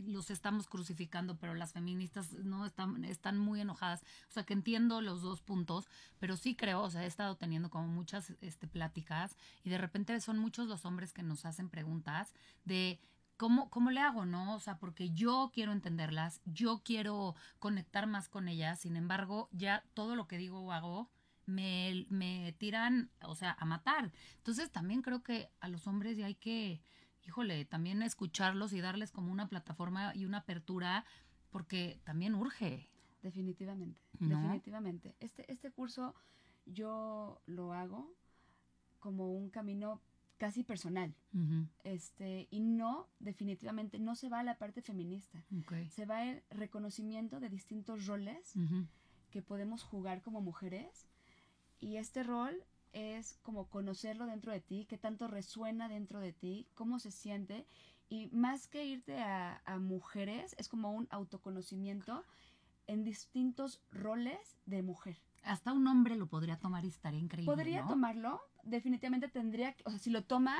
los 0.00 0.30
estamos 0.30 0.66
crucificando, 0.66 1.36
pero 1.38 1.54
las 1.54 1.72
feministas 1.72 2.32
no 2.32 2.66
están 2.66 3.04
están 3.04 3.38
muy 3.38 3.60
enojadas. 3.60 4.02
O 4.28 4.32
sea, 4.32 4.44
que 4.44 4.52
entiendo 4.52 5.00
los 5.00 5.22
dos 5.22 5.40
puntos, 5.40 5.88
pero 6.18 6.36
sí 6.36 6.54
creo, 6.54 6.82
o 6.82 6.90
sea, 6.90 7.04
he 7.04 7.06
estado 7.06 7.36
teniendo 7.36 7.70
como 7.70 7.88
muchas 7.88 8.32
este 8.40 8.66
pláticas 8.66 9.36
y 9.64 9.70
de 9.70 9.78
repente 9.78 10.20
son 10.20 10.38
muchos 10.38 10.68
los 10.68 10.84
hombres 10.84 11.12
que 11.12 11.22
nos 11.22 11.44
hacen 11.44 11.68
preguntas 11.68 12.34
de 12.64 13.00
¿Cómo, 13.42 13.70
¿Cómo 13.70 13.90
le 13.90 14.00
hago, 14.00 14.24
no? 14.24 14.54
O 14.54 14.60
sea, 14.60 14.78
porque 14.78 15.10
yo 15.10 15.50
quiero 15.52 15.72
entenderlas, 15.72 16.40
yo 16.44 16.80
quiero 16.84 17.34
conectar 17.58 18.06
más 18.06 18.28
con 18.28 18.46
ellas, 18.46 18.78
sin 18.78 18.94
embargo, 18.94 19.48
ya 19.50 19.82
todo 19.94 20.14
lo 20.14 20.28
que 20.28 20.38
digo 20.38 20.60
o 20.60 20.70
hago 20.70 21.10
me, 21.46 22.06
me 22.08 22.54
tiran, 22.58 23.10
o 23.22 23.34
sea, 23.34 23.56
a 23.58 23.64
matar. 23.64 24.12
Entonces 24.36 24.70
también 24.70 25.02
creo 25.02 25.22
que 25.22 25.50
a 25.60 25.68
los 25.68 25.86
hombres 25.86 26.16
ya 26.16 26.26
hay 26.26 26.34
que, 26.34 26.82
híjole, 27.24 27.64
también 27.64 28.02
escucharlos 28.02 28.72
y 28.72 28.80
darles 28.80 29.10
como 29.10 29.32
una 29.32 29.48
plataforma 29.48 30.14
y 30.14 30.24
una 30.24 30.38
apertura, 30.38 31.04
porque 31.50 32.00
también 32.04 32.34
urge. 32.34 32.88
Definitivamente, 33.22 34.00
¿No? 34.18 34.40
definitivamente. 34.40 35.14
Este, 35.20 35.50
este 35.50 35.70
curso 35.70 36.14
yo 36.66 37.40
lo 37.46 37.72
hago 37.72 38.12
como 38.98 39.32
un 39.32 39.50
camino 39.50 40.00
casi 40.38 40.64
personal. 40.64 41.14
Este, 41.84 42.48
y 42.50 42.58
no, 42.58 43.08
definitivamente, 43.20 44.00
no 44.00 44.16
se 44.16 44.28
va 44.28 44.40
a 44.40 44.42
la 44.42 44.58
parte 44.58 44.82
feminista. 44.82 45.44
Se 45.90 46.04
va 46.04 46.24
el 46.24 46.42
reconocimiento 46.50 47.38
de 47.38 47.48
distintos 47.48 48.06
roles 48.06 48.54
que 49.30 49.40
podemos 49.40 49.84
jugar 49.84 50.20
como 50.20 50.40
mujeres. 50.40 51.06
Y 51.82 51.96
este 51.96 52.22
rol 52.22 52.54
es 52.92 53.38
como 53.42 53.66
conocerlo 53.68 54.26
dentro 54.26 54.52
de 54.52 54.60
ti, 54.60 54.86
qué 54.88 54.98
tanto 54.98 55.26
resuena 55.26 55.88
dentro 55.88 56.20
de 56.20 56.32
ti, 56.32 56.68
cómo 56.74 57.00
se 57.00 57.10
siente. 57.10 57.66
Y 58.08 58.28
más 58.28 58.68
que 58.68 58.84
irte 58.84 59.20
a, 59.20 59.60
a 59.64 59.78
mujeres, 59.78 60.54
es 60.58 60.68
como 60.68 60.92
un 60.92 61.08
autoconocimiento 61.10 62.24
en 62.86 63.02
distintos 63.02 63.80
roles 63.90 64.56
de 64.66 64.82
mujer. 64.82 65.16
Hasta 65.42 65.72
un 65.72 65.86
hombre 65.88 66.14
lo 66.14 66.28
podría 66.28 66.56
tomar 66.58 66.84
y 66.84 66.88
estaría 66.88 67.18
increíble. 67.18 67.52
Podría 67.52 67.82
¿no? 67.82 67.88
tomarlo, 67.88 68.40
definitivamente 68.62 69.26
tendría 69.28 69.72
que, 69.72 69.82
o 69.86 69.90
sea, 69.90 69.98
si 69.98 70.10
lo 70.10 70.22
toma, 70.22 70.56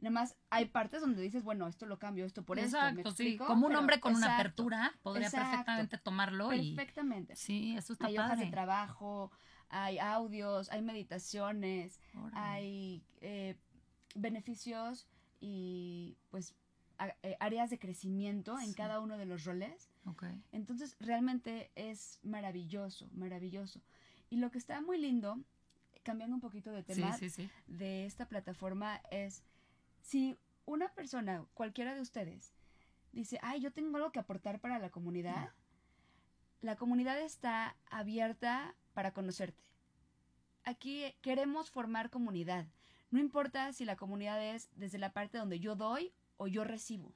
nada 0.00 0.10
más 0.12 0.36
hay 0.48 0.66
partes 0.66 1.02
donde 1.02 1.20
dices, 1.20 1.42
bueno, 1.44 1.66
esto 1.68 1.84
lo 1.84 1.98
cambio, 1.98 2.24
esto 2.24 2.42
por 2.42 2.58
esto. 2.58 2.78
¿me 2.78 2.88
Exacto, 2.88 3.10
sí. 3.10 3.24
explico? 3.24 3.46
Como 3.46 3.66
un 3.66 3.72
Pero- 3.72 3.80
hombre 3.80 4.00
con 4.00 4.12
una 4.14 4.26
exacto, 4.26 4.40
apertura 4.40 4.94
podría 5.02 5.26
exacto. 5.26 5.50
perfectamente 5.50 5.98
tomarlo 5.98 6.50
y. 6.54 6.74
Perfectamente. 6.74 7.36
Sí, 7.36 7.76
eso 7.76 7.92
está 7.92 8.06
hay 8.06 8.16
hojas 8.16 8.30
padre. 8.30 8.44
de 8.46 8.50
trabajo, 8.50 9.30
hay 9.72 9.98
audios, 9.98 10.70
hay 10.70 10.82
meditaciones, 10.82 11.98
hay 12.34 13.02
eh, 13.20 13.56
beneficios 14.14 15.06
y 15.40 16.16
pues 16.30 16.54
a- 16.98 17.14
eh, 17.22 17.36
áreas 17.40 17.70
de 17.70 17.78
crecimiento 17.78 18.58
en 18.60 18.74
cada 18.74 19.00
uno 19.00 19.16
de 19.18 19.24
los 19.26 19.44
roles. 19.44 19.88
Ok. 20.06 20.24
Entonces 20.52 20.94
realmente 21.00 21.70
es 21.74 22.20
maravilloso, 22.22 23.08
maravilloso. 23.14 23.80
Y 24.30 24.36
lo 24.36 24.50
que 24.50 24.58
está 24.58 24.80
muy 24.82 24.98
lindo, 24.98 25.38
cambiando 26.02 26.36
un 26.36 26.40
poquito 26.40 26.70
de 26.70 26.82
tema, 26.82 27.16
sí, 27.16 27.30
sí. 27.30 27.48
de 27.66 28.04
esta 28.06 28.26
plataforma 28.28 29.00
es 29.10 29.42
si 30.02 30.36
una 30.66 30.88
persona, 30.94 31.44
cualquiera 31.54 31.94
de 31.94 32.00
ustedes, 32.02 32.52
dice, 33.12 33.38
ay, 33.42 33.60
yo 33.60 33.72
tengo 33.72 33.96
algo 33.96 34.12
que 34.12 34.18
aportar 34.20 34.60
para 34.60 34.78
la 34.78 34.90
comunidad, 34.90 35.50
la 36.60 36.76
comunidad 36.76 37.20
está 37.20 37.76
abierta 37.90 38.74
para 38.94 39.12
conocerte. 39.12 39.62
Aquí 40.64 41.04
queremos 41.22 41.70
formar 41.70 42.10
comunidad. 42.10 42.66
No 43.10 43.18
importa 43.20 43.72
si 43.72 43.84
la 43.84 43.96
comunidad 43.96 44.42
es 44.44 44.70
desde 44.76 44.98
la 44.98 45.12
parte 45.12 45.38
donde 45.38 45.58
yo 45.60 45.74
doy 45.76 46.12
o 46.36 46.46
yo 46.46 46.64
recibo. 46.64 47.12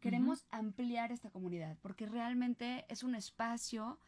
Queremos 0.00 0.44
ampliar 0.50 1.10
esta 1.10 1.30
comunidad 1.30 1.76
porque 1.82 2.06
realmente 2.06 2.84
es 2.88 3.02
un 3.02 3.14
espacio 3.14 3.98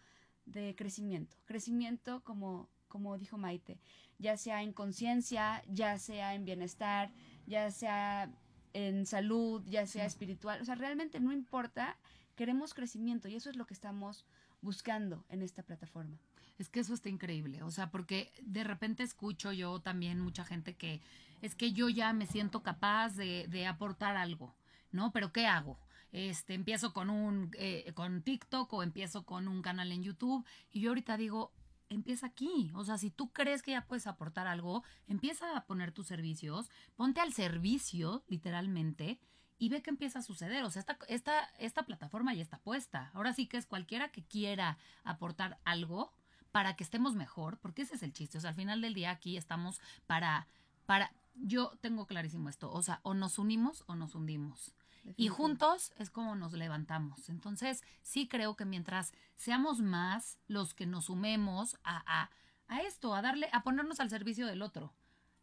de 0.46 0.74
crecimiento. 0.76 1.36
Crecimiento 1.46 2.22
como, 2.24 2.68
como 2.88 3.18
dijo 3.18 3.36
Maite, 3.36 3.80
ya 4.18 4.36
sea 4.36 4.62
en 4.62 4.72
conciencia, 4.72 5.62
ya 5.68 5.98
sea 5.98 6.34
en 6.34 6.44
bienestar, 6.44 7.10
ya 7.46 7.70
sea 7.70 8.30
en 8.74 9.06
salud, 9.06 9.62
ya 9.66 9.86
sea 9.86 10.04
Sí. 10.04 10.08
espiritual. 10.08 10.60
O 10.60 10.64
sea, 10.64 10.74
realmente 10.74 11.20
no 11.20 11.32
importa, 11.32 11.96
queremos 12.36 12.74
crecimiento 12.74 13.26
y 13.28 13.34
eso 13.34 13.50
es 13.50 13.56
lo 13.56 13.66
que 13.66 13.74
estamos 13.74 14.24
buscando 14.60 15.24
en 15.30 15.42
esta 15.42 15.62
plataforma. 15.62 16.18
Es 16.58 16.68
que 16.68 16.80
eso 16.80 16.92
está 16.92 17.08
increíble, 17.08 17.62
o 17.62 17.70
sea, 17.70 17.90
porque 17.90 18.32
de 18.42 18.64
repente 18.64 19.02
escucho 19.02 19.52
yo 19.52 19.80
también 19.80 20.20
mucha 20.20 20.44
gente 20.44 20.76
que 20.76 21.00
es 21.40 21.54
que 21.54 21.72
yo 21.72 21.88
ya 21.88 22.12
me 22.12 22.26
siento 22.26 22.64
capaz 22.64 23.10
de, 23.10 23.46
de 23.48 23.66
aportar 23.66 24.16
algo, 24.16 24.56
¿no? 24.90 25.12
Pero 25.12 25.32
¿qué 25.32 25.46
hago? 25.46 25.78
este, 26.12 26.54
empiezo 26.54 26.92
con 26.92 27.10
un, 27.10 27.50
eh, 27.58 27.92
con 27.94 28.22
TikTok 28.22 28.72
o 28.72 28.82
empiezo 28.82 29.24
con 29.24 29.48
un 29.48 29.62
canal 29.62 29.92
en 29.92 30.02
YouTube. 30.02 30.44
Y 30.70 30.80
yo 30.80 30.90
ahorita 30.90 31.16
digo, 31.16 31.52
empieza 31.88 32.26
aquí. 32.26 32.70
O 32.74 32.84
sea, 32.84 32.98
si 32.98 33.10
tú 33.10 33.32
crees 33.32 33.62
que 33.62 33.72
ya 33.72 33.86
puedes 33.86 34.06
aportar 34.06 34.46
algo, 34.46 34.82
empieza 35.06 35.56
a 35.56 35.64
poner 35.66 35.92
tus 35.92 36.06
servicios, 36.06 36.70
ponte 36.96 37.20
al 37.20 37.32
servicio, 37.32 38.24
literalmente, 38.28 39.20
y 39.58 39.70
ve 39.70 39.82
qué 39.82 39.90
empieza 39.90 40.20
a 40.20 40.22
suceder. 40.22 40.64
O 40.64 40.70
sea, 40.70 40.80
esta, 40.80 40.98
esta, 41.08 41.44
esta 41.58 41.84
plataforma 41.84 42.34
ya 42.34 42.42
está 42.42 42.58
puesta. 42.58 43.10
Ahora 43.14 43.32
sí 43.32 43.46
que 43.46 43.56
es 43.56 43.66
cualquiera 43.66 44.10
que 44.10 44.22
quiera 44.22 44.78
aportar 45.04 45.58
algo 45.64 46.12
para 46.52 46.76
que 46.76 46.84
estemos 46.84 47.14
mejor, 47.14 47.58
porque 47.58 47.82
ese 47.82 47.94
es 47.94 48.02
el 48.02 48.12
chiste. 48.12 48.38
O 48.38 48.40
sea, 48.40 48.50
al 48.50 48.56
final 48.56 48.80
del 48.80 48.94
día 48.94 49.10
aquí 49.10 49.36
estamos 49.36 49.80
para, 50.06 50.46
para, 50.86 51.12
yo 51.34 51.72
tengo 51.80 52.06
clarísimo 52.06 52.48
esto, 52.48 52.70
o 52.70 52.82
sea, 52.82 53.00
o 53.02 53.14
nos 53.14 53.38
unimos 53.38 53.84
o 53.86 53.94
nos 53.94 54.14
hundimos. 54.14 54.74
Y 55.16 55.28
juntos 55.28 55.92
es 55.96 56.10
como 56.10 56.34
nos 56.34 56.52
levantamos. 56.52 57.28
Entonces, 57.28 57.82
sí 58.02 58.28
creo 58.28 58.56
que 58.56 58.64
mientras 58.64 59.12
seamos 59.36 59.80
más 59.80 60.38
los 60.48 60.74
que 60.74 60.86
nos 60.86 61.06
sumemos 61.06 61.78
a, 61.82 62.02
a, 62.06 62.30
a 62.66 62.82
esto, 62.82 63.14
a 63.14 63.22
darle, 63.22 63.48
a 63.52 63.62
ponernos 63.62 64.00
al 64.00 64.10
servicio 64.10 64.46
del 64.46 64.62
otro. 64.62 64.92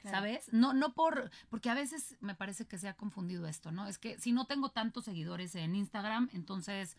¿Sabes? 0.03 0.53
No, 0.53 0.73
no 0.73 0.93
por, 0.93 1.31
porque 1.49 1.71
a 1.71 1.73
veces 1.73 2.15
me 2.19 2.35
parece 2.35 2.67
que 2.67 2.77
se 2.77 2.87
ha 2.87 2.93
confundido 2.93 3.47
esto, 3.47 3.71
¿no? 3.71 3.87
Es 3.87 3.97
que 3.97 4.19
si 4.19 4.33
no 4.33 4.45
tengo 4.45 4.69
tantos 4.69 5.05
seguidores 5.05 5.55
en 5.55 5.73
Instagram, 5.73 6.29
entonces, 6.31 6.95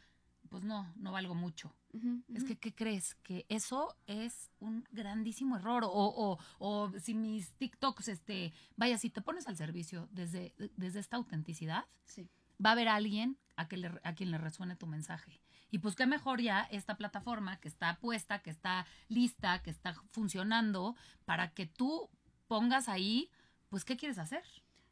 pues 0.48 0.64
no, 0.64 0.92
no 0.96 1.12
valgo 1.12 1.36
mucho. 1.36 1.72
Es 2.34 2.44
que, 2.44 2.56
¿qué 2.58 2.74
crees? 2.74 3.14
Que 3.16 3.46
eso 3.48 3.96
es 4.06 4.50
un 4.60 4.84
grandísimo 4.92 5.56
error. 5.56 5.84
O, 5.84 5.90
o, 5.90 6.38
o 6.58 6.92
si 6.98 7.14
mis 7.14 7.52
TikToks, 7.54 8.08
este, 8.08 8.52
vaya, 8.76 8.98
si 8.98 9.10
te 9.10 9.22
pones 9.22 9.46
al 9.48 9.56
servicio 9.56 10.08
desde, 10.12 10.54
desde 10.76 11.00
esta 11.00 11.16
autenticidad, 11.16 11.84
Sí. 12.04 12.28
va 12.64 12.70
a 12.70 12.72
haber 12.72 12.88
alguien 12.88 13.36
a, 13.56 13.68
que 13.68 13.76
le, 13.76 13.90
a 14.04 14.14
quien 14.14 14.30
le 14.30 14.38
resuene 14.38 14.76
tu 14.76 14.86
mensaje. 14.86 15.40
Y 15.70 15.78
pues 15.78 15.96
qué 15.96 16.06
mejor 16.06 16.40
ya 16.40 16.62
esta 16.70 16.96
plataforma 16.96 17.58
que 17.58 17.68
está 17.68 17.98
puesta, 17.98 18.40
que 18.40 18.50
está 18.50 18.86
lista, 19.08 19.62
que 19.62 19.70
está 19.70 19.94
funcionando, 20.12 20.94
para 21.24 21.52
que 21.54 21.66
tú 21.66 22.08
pongas 22.46 22.88
ahí, 22.88 23.30
pues, 23.68 23.84
¿qué 23.84 23.96
quieres 23.96 24.18
hacer? 24.18 24.44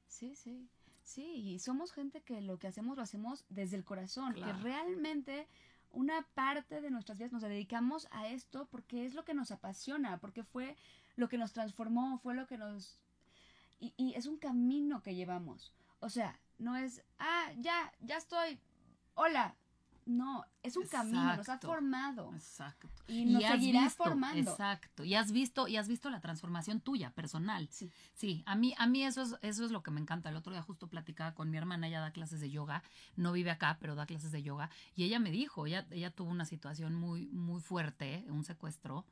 Sí, 0.09 0.35
sí. 0.35 0.69
Sí, 1.03 1.23
y 1.23 1.59
somos 1.59 1.93
gente 1.93 2.23
que 2.23 2.41
lo 2.41 2.59
que 2.59 2.67
hacemos 2.67 2.97
lo 2.97 3.03
hacemos 3.03 3.45
desde 3.51 3.77
el 3.77 3.85
corazón, 3.85 4.33
Claro. 4.33 4.57
que 4.57 4.63
realmente 4.63 5.47
una 5.95 6.23
parte 6.35 6.81
de 6.81 6.91
nuestras 6.91 7.19
vidas 7.19 7.33
nos 7.33 7.43
dedicamos 7.43 8.09
a 8.11 8.29
esto 8.29 8.67
porque 8.71 9.07
es 9.07 9.15
lo 9.15 9.25
que 9.25 9.35
nos 9.35 9.51
apasiona, 9.51 10.19
porque 10.19 10.43
fue 10.43 10.77
lo 11.17 11.29
que 11.29 11.39
nos 11.39 11.53
transformó, 11.53 12.19
fue 12.19 12.35
lo 12.35 12.47
que 12.47 12.59
nos... 12.59 13.01
Y, 13.81 14.15
es 14.15 14.27
un 14.27 14.39
camino 14.39 15.03
que 15.03 15.15
llevamos. 15.15 15.73
O 16.01 16.09
sea, 16.09 16.39
no 16.59 16.77
es, 16.77 17.03
ah, 17.19 17.53
ya, 17.59 17.93
ya 18.01 18.17
estoy, 18.17 18.59
hola. 19.15 19.55
No, 20.07 20.45
es 20.63 20.77
un 20.77 20.87
camino, 20.87 21.37
nos 21.37 21.49
ha 21.49 21.59
formado. 21.59 22.33
Exacto. 22.35 22.89
Y 23.07 23.25
nos 23.25 23.43
seguirá 23.43 23.85
visto, 23.85 24.05
formando. 24.05 24.51
Exacto. 24.51 25.05
Y 25.05 25.15
has 25.15 25.33
visto, 25.33 25.67
y 25.67 25.77
has 25.77 25.89
visto 25.89 26.11
la 26.11 26.21
transformación 26.21 26.81
tuya, 26.81 27.11
personal. 27.11 27.69
Sí. 27.71 27.91
Sí, 28.13 28.43
a 28.47 28.55
mí, 28.55 28.75
a 28.79 28.87
mí 28.87 29.05
eso 29.05 29.23
es, 29.23 29.37
eso 29.43 29.65
es 29.65 29.71
lo 29.71 29.83
que 29.83 29.91
me 29.91 30.01
encanta. 30.01 30.29
El 30.29 30.37
otro 30.37 30.53
día 30.53 30.63
justo 30.63 30.89
platicaba 30.89 31.35
con 31.35 31.51
mi 31.51 31.57
hermana, 31.57 31.89
ella 31.89 32.01
da 32.01 32.13
clases 32.13 32.41
de 32.41 32.51
yoga, 32.51 32.83
no 33.17 33.33
vive 33.33 33.51
acá, 33.51 33.79
pero 33.81 33.95
da 33.95 34.07
clases 34.07 34.33
de 34.33 34.43
yoga, 34.43 34.71
y 34.95 35.05
ella 35.05 35.19
me 35.19 35.31
dijo, 35.31 35.67
ella, 35.67 35.87
ella 35.91 36.11
tuvo 36.11 36.31
una 36.31 36.45
situación 36.45 36.95
muy, 36.95 37.29
muy 37.29 37.61
fuerte, 37.61 38.25
un 38.29 38.45
secuestro, 38.45 39.07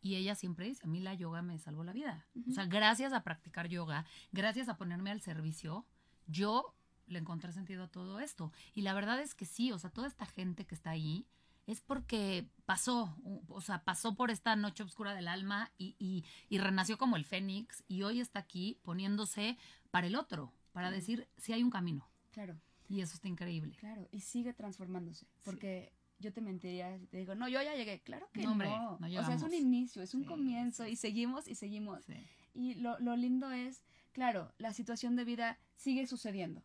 y 0.00 0.14
ella 0.14 0.36
siempre 0.36 0.66
dice, 0.66 0.82
a 0.84 0.88
mí 0.88 1.00
la 1.00 1.14
yoga 1.14 1.42
me 1.42 1.58
salvó 1.58 1.82
la 1.82 1.92
vida. 1.92 2.26
O 2.48 2.52
sea, 2.52 2.66
gracias 2.66 3.12
a 3.12 3.24
practicar 3.24 3.68
yoga, 3.68 4.04
gracias 4.30 4.68
a 4.68 4.76
ponerme 4.76 5.10
al 5.10 5.20
servicio, 5.20 5.84
yo 6.26 6.75
le 7.06 7.18
encontré 7.18 7.52
sentido 7.52 7.84
a 7.84 7.88
todo 7.88 8.20
esto. 8.20 8.52
Y 8.74 8.82
la 8.82 8.94
verdad 8.94 9.20
es 9.20 9.34
que 9.34 9.44
sí, 9.46 9.72
o 9.72 9.78
sea, 9.78 9.90
toda 9.90 10.06
esta 10.08 10.26
gente 10.26 10.66
que 10.66 10.74
está 10.74 10.90
ahí 10.90 11.26
es 11.66 11.80
porque 11.80 12.48
pasó, 12.64 13.16
o 13.48 13.60
sea, 13.60 13.82
pasó 13.84 14.14
por 14.14 14.30
esta 14.30 14.54
noche 14.54 14.82
oscura 14.84 15.14
del 15.14 15.26
alma 15.28 15.72
y, 15.78 15.96
y, 15.98 16.24
y 16.48 16.58
renació 16.58 16.96
como 16.98 17.16
el 17.16 17.24
fénix 17.24 17.82
y 17.88 18.02
hoy 18.02 18.20
está 18.20 18.38
aquí 18.38 18.78
poniéndose 18.82 19.58
para 19.90 20.06
el 20.06 20.14
otro, 20.16 20.52
para 20.72 20.88
Claro. 20.88 20.96
decir 20.96 21.28
si 21.38 21.52
hay 21.52 21.62
un 21.62 21.70
camino. 21.70 22.08
Claro. 22.30 22.56
Y 22.88 23.00
eso 23.00 23.14
está 23.14 23.26
increíble. 23.26 23.74
Claro, 23.80 24.06
y 24.12 24.20
sigue 24.20 24.52
transformándose, 24.52 25.26
porque 25.42 25.92
yo 26.20 26.32
te 26.32 26.40
mentiría 26.40 26.96
te 27.10 27.16
digo, 27.18 27.34
no, 27.34 27.48
yo 27.48 27.60
ya 27.60 27.74
llegué, 27.74 28.00
claro 28.02 28.28
que 28.32 28.42
No, 28.42 28.46
no. 28.46 28.52
hombre, 28.52 28.68
no 28.68 29.20
o 29.20 29.24
sea, 29.24 29.34
es 29.34 29.42
un 29.42 29.52
inicio, 29.52 30.02
es 30.02 30.14
un 30.14 30.22
Sí, 30.22 30.28
comienzo, 30.28 30.84
sí, 30.84 30.90
y 30.92 30.96
seguimos 30.96 31.48
y 31.48 31.56
seguimos. 31.56 32.04
Sí. 32.04 32.14
Y 32.54 32.74
lo, 32.76 32.96
lo 33.00 33.16
lindo 33.16 33.50
es, 33.50 33.82
claro, 34.16 34.50
la 34.56 34.72
situación 34.72 35.14
de 35.14 35.24
vida 35.24 35.58
sigue 35.74 36.06
sucediendo, 36.06 36.62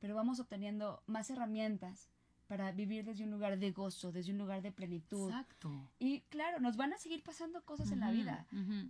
pero 0.00 0.16
vamos 0.16 0.40
obteniendo 0.40 1.00
más 1.06 1.30
herramientas 1.30 2.08
para 2.48 2.72
vivir 2.72 3.04
desde 3.04 3.22
un 3.22 3.30
lugar 3.30 3.56
de 3.56 3.70
gozo, 3.70 4.10
desde 4.10 4.32
un 4.32 4.38
lugar 4.38 4.62
de 4.62 4.72
plenitud. 4.72 5.30
Exacto. 5.30 5.70
Y 6.00 6.22
claro, 6.22 6.58
nos 6.58 6.76
van 6.76 6.92
a 6.92 6.98
seguir 6.98 7.22
pasando 7.22 7.64
cosas 7.64 7.92
en 7.92 8.00
la 8.00 8.10
vida. 8.10 8.48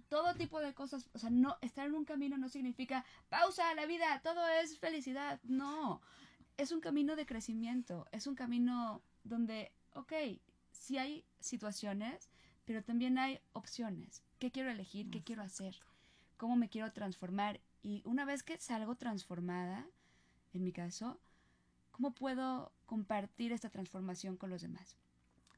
Todo 0.09 0.35
tipo 0.37 0.59
de 0.59 0.73
cosas, 0.73 1.11
o 1.12 1.18
sea, 1.18 1.29
no 1.29 1.59
estar 1.61 1.87
en 1.87 1.97
un 1.97 2.07
camino 2.07 2.38
no 2.38 2.49
significa 2.49 3.05
pausa 3.29 3.75
la 3.75 3.85
vida, 3.85 4.23
todo 4.23 4.40
es 4.49 4.79
felicidad. 4.79 5.38
No, 5.42 6.01
es 6.57 6.73
un 6.73 6.81
camino 6.81 7.14
de 7.14 7.27
crecimiento, 7.27 8.07
es 8.11 8.27
un 8.27 8.37
camino 8.37 9.03
donde, 9.23 9.71
ok, 9.92 10.14
sí 10.71 10.97
hay 10.97 11.27
situaciones, 11.40 12.31
pero 12.64 12.83
también 12.83 13.18
hay 13.18 13.38
opciones. 13.53 14.23
¿Qué 14.38 14.51
quiero 14.51 14.71
elegir? 14.71 15.11
¿Qué 15.11 15.23
quiero 15.23 15.42
hacer? 15.42 15.77
¿Cómo 16.38 16.57
me 16.57 16.71
quiero 16.71 16.90
transformar? 16.92 17.61
Y 17.83 18.03
una 18.05 18.25
vez 18.25 18.43
que 18.43 18.59
salgo 18.59 18.97
transformada, 18.97 19.87
en 20.53 20.64
mi 20.64 20.73
caso, 20.73 21.21
¿cómo 21.91 22.14
puedo 22.14 22.73
compartir 22.87 23.53
esta 23.53 23.71
transformación 23.71 24.37
con 24.37 24.51
los 24.51 24.62
demás? 24.62 24.97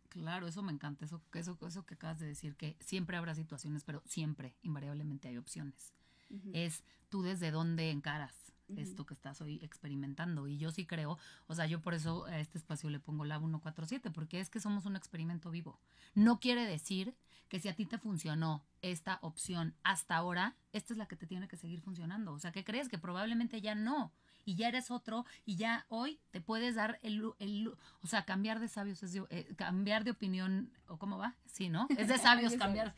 Claro, 0.09 0.49
eso 0.49 0.63
me 0.63 0.73
encanta, 0.73 1.05
eso, 1.05 1.23
eso, 1.35 1.57
eso 1.67 1.87
que 1.87 1.95
acabas 1.95 2.19
de 2.19 2.27
decir, 2.27 2.57
que 2.57 2.77
siempre 2.81 3.17
habrá 3.17 3.35
situaciones, 3.35 3.85
pero 3.85 4.03
siempre, 4.07 4.57
invariablemente 4.63 5.29
hay 5.29 5.37
opciones. 5.37 5.93
Es 6.53 6.85
tú 7.09 7.23
desde 7.23 7.51
dónde 7.51 7.91
encaras 7.91 8.50
Esto 8.77 9.05
que 9.07 9.15
estás 9.15 9.41
hoy 9.41 9.59
experimentando. 9.63 10.47
Y 10.49 10.59
yo 10.59 10.71
sí 10.71 10.87
creo, 10.87 11.19
o 11.47 11.55
sea, 11.55 11.67
yo 11.67 11.81
por 11.81 11.95
eso 11.95 12.25
a 12.27 12.39
este 12.39 12.59
espacio 12.59 12.91
le 12.91 13.01
pongo 13.01 13.25
Lab 13.25 13.41
147, 13.41 14.11
porque 14.11 14.41
es 14.41 14.51
que 14.51 14.61
somos 14.61 14.87
un 14.87 14.97
experimento 14.97 15.51
vivo. 15.51 15.79
No 16.15 16.41
quiere 16.41 16.67
decir 16.67 17.15
que 17.49 17.59
si 17.61 17.69
a 17.69 17.75
ti 17.75 17.85
te 17.85 17.99
funcionó 17.99 18.63
esta 18.83 19.19
opción 19.23 19.75
hasta 19.83 20.17
ahora, 20.17 20.55
esta 20.73 20.93
es 20.95 20.99
la 20.99 21.07
que 21.07 21.17
te 21.17 21.27
tiene 21.27 21.49
que 21.49 21.57
seguir 21.57 21.81
funcionando. 21.81 22.33
O 22.33 22.39
sea, 22.39 22.53
¿qué 22.53 22.63
crees? 22.65 22.89
Que 22.89 22.99
probablemente 22.99 23.61
ya 23.61 23.75
no. 23.75 24.13
Y 24.47 24.55
ya 24.55 24.69
eres 24.69 24.91
otro, 24.91 25.27
y 25.45 25.57
ya 25.57 25.85
hoy 25.91 26.19
te 26.31 26.41
puedes 26.41 26.75
dar 26.75 26.99
el, 27.03 27.23
el 27.41 27.69
o 28.03 28.07
sea, 28.07 28.25
cambiar 28.25 28.59
de 28.59 28.69
sabios, 28.69 29.03
es 29.03 29.13
de- 29.13 29.27
eh, 29.31 29.53
cambiar 29.57 30.03
de 30.03 30.13
opinión, 30.13 30.71
o 30.89 30.97
cómo 30.97 31.19
va, 31.19 31.35
sí, 31.45 31.69
¿no? 31.69 31.87
Es 31.99 32.09
de 32.09 32.17
sabios 32.19 32.55
cambiar, 32.55 32.95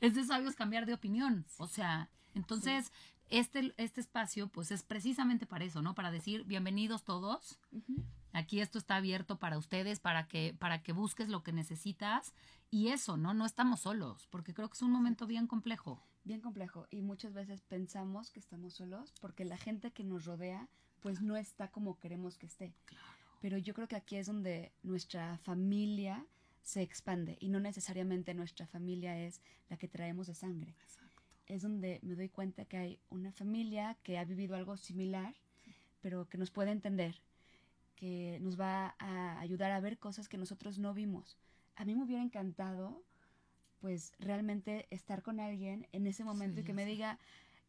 es 0.00 0.14
de 0.14 0.24
sabios 0.24 0.56
cambiar 0.56 0.84
de 0.84 0.94
opinión. 0.94 1.44
O 1.58 1.66
sea, 1.68 2.08
entonces, 2.36 2.92
este, 3.30 3.74
este 3.78 4.00
espacio, 4.00 4.48
pues 4.48 4.70
es 4.70 4.82
precisamente 4.82 5.46
para 5.46 5.64
eso, 5.64 5.82
¿no? 5.82 5.94
Para 5.94 6.10
decir, 6.10 6.44
bienvenidos 6.44 7.02
todos. 7.02 7.58
Aquí 8.32 8.60
esto 8.60 8.78
está 8.78 8.96
abierto 8.96 9.38
para 9.38 9.56
ustedes, 9.56 10.00
para 10.00 10.28
que, 10.28 10.54
para 10.58 10.82
que 10.82 10.92
busques 10.92 11.28
lo 11.28 11.42
que 11.42 11.52
necesitas. 11.52 12.34
Y 12.70 12.88
eso, 12.88 13.16
¿no? 13.16 13.32
No 13.32 13.46
estamos 13.46 13.80
solos, 13.80 14.28
porque 14.30 14.52
creo 14.52 14.68
que 14.68 14.74
es 14.74 14.82
un 14.82 14.92
momento 14.92 15.26
bien 15.26 15.46
complejo. 15.46 16.02
bien 16.24 16.40
complejo 16.40 16.86
y 16.90 17.02
muchas 17.02 17.32
veces 17.32 17.62
pensamos 17.62 18.30
que 18.30 18.40
estamos 18.40 18.74
solos 18.74 19.14
porque 19.20 19.44
la 19.44 19.56
gente 19.56 19.92
que 19.92 20.02
nos 20.02 20.24
rodea 20.24 20.68
pues 21.00 21.22
no 21.22 21.36
está 21.36 21.70
como 21.70 21.98
queremos 21.98 22.36
que 22.36 22.46
esté. 22.46 22.74
Pero 23.40 23.58
yo 23.58 23.74
creo 23.74 23.86
que 23.86 23.96
aquí 23.96 24.16
es 24.16 24.26
donde 24.26 24.72
nuestra 24.82 25.38
familia 25.38 26.26
se 26.62 26.82
expande 26.82 27.38
y 27.40 27.48
no 27.48 27.60
necesariamente 27.60 28.34
nuestra 28.34 28.66
familia 28.66 29.16
es 29.18 29.40
la 29.68 29.76
que 29.76 29.86
traemos 29.86 30.26
de 30.26 30.34
sangre. 30.34 30.74
Es 31.46 31.62
donde 31.62 32.00
me 32.02 32.14
doy 32.14 32.28
cuenta 32.28 32.64
que 32.64 32.76
hay 32.76 32.98
una 33.10 33.32
familia 33.32 33.96
que 34.02 34.18
ha 34.18 34.24
vivido 34.24 34.56
algo 34.56 34.76
similar, 34.76 35.34
pero 36.00 36.28
que 36.28 36.38
nos 36.38 36.50
puede 36.50 36.70
entender, 36.72 37.20
que 37.94 38.38
nos 38.40 38.58
va 38.58 38.94
a 38.98 39.38
ayudar 39.40 39.70
a 39.72 39.80
ver 39.80 39.98
cosas 39.98 40.28
que 40.28 40.36
nosotros 40.38 40.78
no 40.78 40.92
vimos. 40.92 41.38
A 41.76 41.84
mí 41.84 41.94
me 41.94 42.04
hubiera 42.04 42.22
encantado 42.22 43.02
pues 43.80 44.12
realmente 44.18 44.86
estar 44.90 45.22
con 45.22 45.38
alguien 45.38 45.86
en 45.92 46.06
ese 46.06 46.24
momento 46.24 46.56
Sí, 46.56 46.62
y 46.62 46.64
que 46.64 46.72
me 46.72 46.84
sé. 46.84 46.90
diga, 46.90 47.18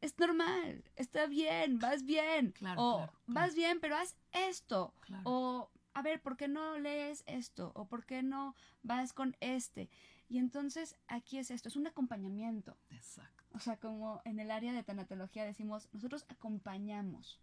es 0.01 0.17
normal, 0.17 0.83
está 0.95 1.27
bien, 1.27 1.79
vas 1.79 2.03
bien, 2.03 2.51
Claro, 2.51 2.81
o 2.81 2.95
claro, 2.97 3.13
vas 3.27 3.55
bien, 3.55 3.79
pero 3.79 3.95
haz 3.95 4.15
esto, 4.31 4.93
o 5.23 5.69
a 5.93 6.01
ver, 6.01 6.21
¿por 6.21 6.37
qué 6.37 6.47
no 6.47 6.77
lees 6.77 7.23
esto? 7.27 7.71
¿O 7.75 7.87
por 7.87 8.05
qué 8.05 8.23
no 8.23 8.55
vas 8.83 9.13
con 9.13 9.35
este? 9.39 9.89
Y 10.29 10.37
entonces 10.37 10.95
aquí 11.07 11.39
es 11.39 11.51
esto, 11.51 11.69
es 11.69 11.75
un 11.75 11.87
acompañamiento. 11.87 12.77
Exacto. 12.91 13.36
O 13.57 13.59
sea, 13.59 13.77
como 13.77 14.21
en 14.23 14.39
el 14.39 14.51
área 14.51 14.71
de 14.71 14.83
tanatología 14.83 15.43
decimos, 15.43 15.89
nosotros 15.91 16.27
acompañamos, 16.29 17.39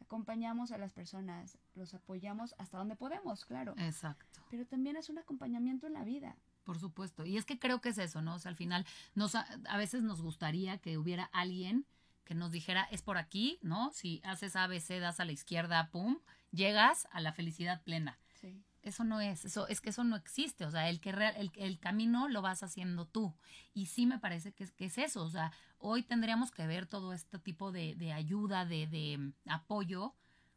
acompañamos 0.00 0.72
a 0.72 0.78
las 0.78 0.90
personas, 0.90 1.58
los 1.74 1.92
apoyamos 1.92 2.54
hasta 2.56 2.78
donde 2.78 2.96
podemos, 2.96 3.44
claro. 3.44 3.74
Exacto. 3.76 4.40
Pero 4.50 4.64
también 4.64 4.96
es 4.96 5.10
un 5.10 5.18
acompañamiento 5.18 5.86
en 5.86 5.92
la 5.92 6.02
vida. 6.02 6.34
Por 6.64 6.78
supuesto. 6.78 7.26
Y 7.26 7.36
es 7.36 7.44
que 7.44 7.58
creo 7.58 7.82
que 7.82 7.90
es 7.90 7.98
eso, 7.98 8.22
¿no? 8.22 8.36
O 8.36 8.38
sea, 8.38 8.48
al 8.48 8.56
final, 8.56 8.86
nos, 9.14 9.34
a, 9.34 9.46
a 9.68 9.76
veces 9.76 10.02
nos 10.02 10.22
gustaría 10.22 10.78
que 10.78 10.96
hubiera 10.96 11.24
alguien 11.24 11.84
que 12.24 12.34
nos 12.34 12.52
dijera, 12.52 12.84
es 12.90 13.02
por 13.02 13.18
aquí, 13.18 13.58
¿no? 13.60 13.90
Si 13.92 14.22
haces 14.24 14.56
ABC, 14.56 14.98
das 14.98 15.20
a 15.20 15.26
la 15.26 15.32
izquierda, 15.32 15.90
pum, 15.90 16.20
llegas 16.52 17.06
a 17.12 17.20
la 17.20 17.34
felicidad 17.34 17.82
plena. 17.82 18.18
Sí. 18.40 18.64
Eso 18.82 19.04
no 19.04 19.20
es, 19.20 19.44
eso 19.44 19.68
es 19.68 19.80
que 19.82 19.90
eso 19.90 20.04
no 20.04 20.16
existe, 20.16 20.64
o 20.64 20.70
sea, 20.70 20.88
el 20.88 21.00
que 21.00 21.12
real- 21.12 21.34
el, 21.36 21.52
el 21.56 21.78
camino 21.78 22.28
lo 22.28 22.40
vas 22.40 22.62
haciendo 22.62 23.06
tú. 23.06 23.34
Y 23.74 23.86
sí 23.86 24.06
me 24.06 24.18
parece 24.18 24.52
que 24.52 24.64
es, 24.64 24.72
que 24.72 24.86
es 24.86 24.96
eso, 24.96 25.22
o 25.22 25.28
sea, 25.30 25.52
hoy 25.78 26.02
tendríamos 26.02 26.50
que 26.50 26.66
ver 26.66 26.86
todo 26.86 27.12
este 27.12 27.38
tipo 27.38 27.72
de, 27.72 27.94
de 27.94 28.12
ayuda, 28.12 28.64
de, 28.64 28.86
de 28.86 29.32
apoyo, 29.46 30.14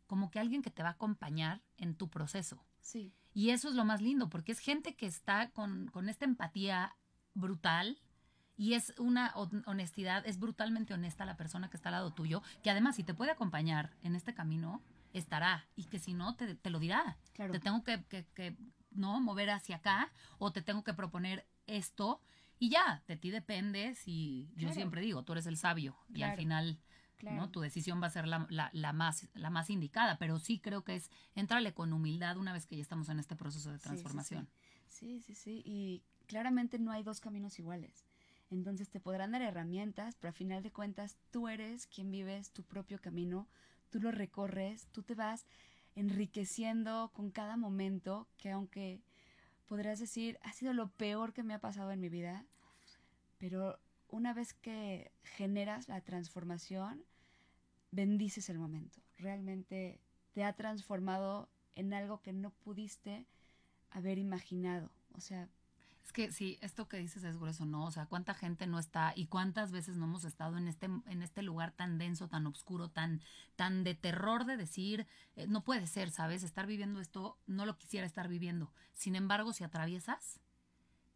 como 0.08 0.32
que 0.32 0.40
alguien 0.40 0.62
que 0.62 0.70
te 0.72 0.84
va 0.84 0.90
a 0.90 0.94
acompañar 0.94 1.62
en 1.78 1.96
tu 1.96 2.10
proceso. 2.10 2.64
Sí. 2.80 3.14
Y 3.34 3.50
eso 3.50 3.68
es 3.68 3.76
lo 3.76 3.84
más 3.84 4.02
lindo, 4.02 4.30
porque 4.30 4.52
es 4.54 4.60
gente 4.60 4.96
que 4.96 5.06
está 5.06 5.50
con, 5.52 5.88
con 5.88 6.08
esta 6.08 6.24
empatía 6.24 6.96
brutal 7.34 8.00
y 8.56 8.76
es 8.76 8.94
una 9.00 9.34
hon- 9.36 9.64
honestidad, 9.66 10.26
es 10.28 10.40
brutalmente 10.40 10.94
honesta 10.94 11.26
la 11.26 11.36
persona 11.36 11.70
que 11.70 11.76
está 11.78 11.90
al 11.90 11.94
lado 11.94 12.14
tuyo, 12.14 12.42
que 12.62 12.70
además 12.70 12.96
si 12.96 13.04
te 13.04 13.14
puede 13.16 13.32
acompañar 13.32 13.98
en 14.04 14.16
este 14.16 14.34
camino, 14.34 14.82
estará. 15.14 15.68
Y 15.76 15.86
que 15.86 16.00
si 16.00 16.14
no, 16.14 16.36
te, 16.36 16.56
te 16.56 16.70
lo 16.70 16.80
dirá. 16.80 17.18
Claro. 17.34 17.52
Te 17.54 17.60
tengo 17.60 17.84
que, 17.84 18.04
que- 18.06 18.26
que, 18.34 18.58
no 18.92 19.20
mover 19.22 19.50
hacia 19.50 19.78
acá 19.78 20.12
o 20.38 20.52
te 20.52 20.62
tengo 20.62 20.84
que 20.84 20.94
proponer 20.94 21.48
esto. 21.66 22.22
Y 22.60 22.70
ya, 22.70 23.04
de 23.08 23.16
ti 23.18 23.32
depende 23.32 23.96
si 23.96 24.52
yo 24.56 24.72
siempre 24.72 25.02
digo, 25.02 25.24
tú 25.24 25.32
eres 25.34 25.48
el 25.48 25.58
sabio 25.58 25.98
y 26.14 26.22
al 26.24 26.36
final. 26.38 26.80
¿no? 27.22 27.50
Tu 27.50 27.62
decisión 27.62 28.02
va 28.04 28.08
a 28.08 28.10
ser 28.10 28.28
la, 28.28 28.46
la- 28.50 28.70
la 28.74 28.92
más, 28.92 29.30
la 29.34 29.50
más 29.50 29.70
indicada, 29.70 30.18
pero 30.18 30.40
sí 30.40 30.60
creo 30.60 30.84
que 30.84 30.98
es 30.98 31.10
entrarle 31.36 31.74
con 31.74 31.94
humildad 31.94 32.36
una 32.36 32.52
vez 32.52 32.66
que 32.66 32.76
ya 32.76 32.82
estamos 32.82 33.08
en 33.08 33.18
este 33.18 33.38
proceso 33.38 33.72
de 33.72 33.78
Sí, 33.78 33.84
sí, 33.84 33.88
transformación. 33.88 34.50
Sí, 34.90 35.22
sí, 35.22 35.34
sí. 35.34 35.62
Y 35.66 36.04
claramente 36.28 36.80
no 36.80 36.92
hay 36.92 37.02
dos 37.02 37.22
caminos 37.22 37.58
iguales. 37.60 38.06
Entonces 38.50 38.90
te 38.90 39.00
podrán 39.00 39.32
dar 39.32 39.42
herramientas, 39.42 40.16
pero 40.20 40.32
a 40.32 40.34
final 40.34 40.62
de 40.64 40.72
cuentas 40.74 41.18
tú 41.32 41.48
eres 41.48 41.88
quien 41.88 42.12
vives 42.12 42.52
tu 42.52 42.64
propio 42.64 43.00
camino, 43.00 43.48
tú 43.94 44.00
lo 44.00 44.12
recorres, 44.12 44.88
tú 44.88 45.04
te 45.04 45.14
vas 45.14 45.46
enriqueciendo 45.96 47.12
con 47.14 47.30
cada 47.30 47.58
momento 47.58 48.28
que 48.38 48.50
aunque 48.50 49.04
podrás 49.68 50.00
decir 50.00 50.40
ha 50.42 50.52
sido 50.52 50.74
lo 50.74 50.90
peor 50.90 51.32
que 51.32 51.44
me 51.44 51.54
ha 51.54 51.60
pasado 51.60 51.92
en 51.92 52.00
mi 52.00 52.10
vida, 52.10 52.44
pero 53.38 53.78
una 54.10 54.34
vez 54.34 54.56
que 54.56 55.12
generas 55.22 55.90
la 55.90 56.02
transformación, 56.02 57.04
bendices 57.92 58.50
el 58.50 58.58
momento. 58.58 59.00
Realmente 59.20 60.00
te 60.34 60.44
ha 60.44 60.54
transformado 60.54 61.48
en 61.76 61.94
algo 61.94 62.20
que 62.20 62.34
no 62.34 62.50
pudiste 62.50 63.28
haber 63.92 64.18
imaginado. 64.18 64.90
O 65.14 65.20
sea, 65.20 65.50
Es 66.04 66.12
que 66.12 66.32
sí, 66.34 66.58
esto 66.62 66.90
que 66.90 66.98
dices 66.98 67.24
es 67.24 67.38
grueso, 67.38 67.66
¿no? 67.66 67.86
O 67.86 67.92
sea, 67.92 68.08
cuánta 68.08 68.34
gente 68.34 68.68
no 68.68 68.78
está 68.78 69.14
y 69.16 69.28
cuántas 69.28 69.72
veces 69.72 69.96
no 69.96 70.04
hemos 70.06 70.26
estado 70.26 70.58
en 70.58 70.68
este, 70.68 70.88
en 70.88 71.22
este 71.22 71.42
lugar 71.44 71.72
tan 71.72 71.98
denso, 71.98 72.28
tan 72.28 72.46
oscuro, 72.46 72.90
tan, 72.90 73.22
tan 73.56 73.86
de 73.86 73.96
terror 73.96 74.44
de 74.46 74.58
decir, 74.58 75.08
eh, 75.38 75.48
no 75.48 75.64
puede 75.64 75.88
ser, 75.88 76.12
¿sabes? 76.12 76.44
Estar 76.44 76.68
viviendo 76.68 77.00
esto, 77.00 77.38
no 77.48 77.66
lo 77.66 77.78
quisiera 77.78 78.06
estar 78.06 78.28
viviendo. 78.28 78.74
Sin 78.94 79.16
embargo, 79.16 79.54
si 79.54 79.64
atraviesas, 79.64 80.42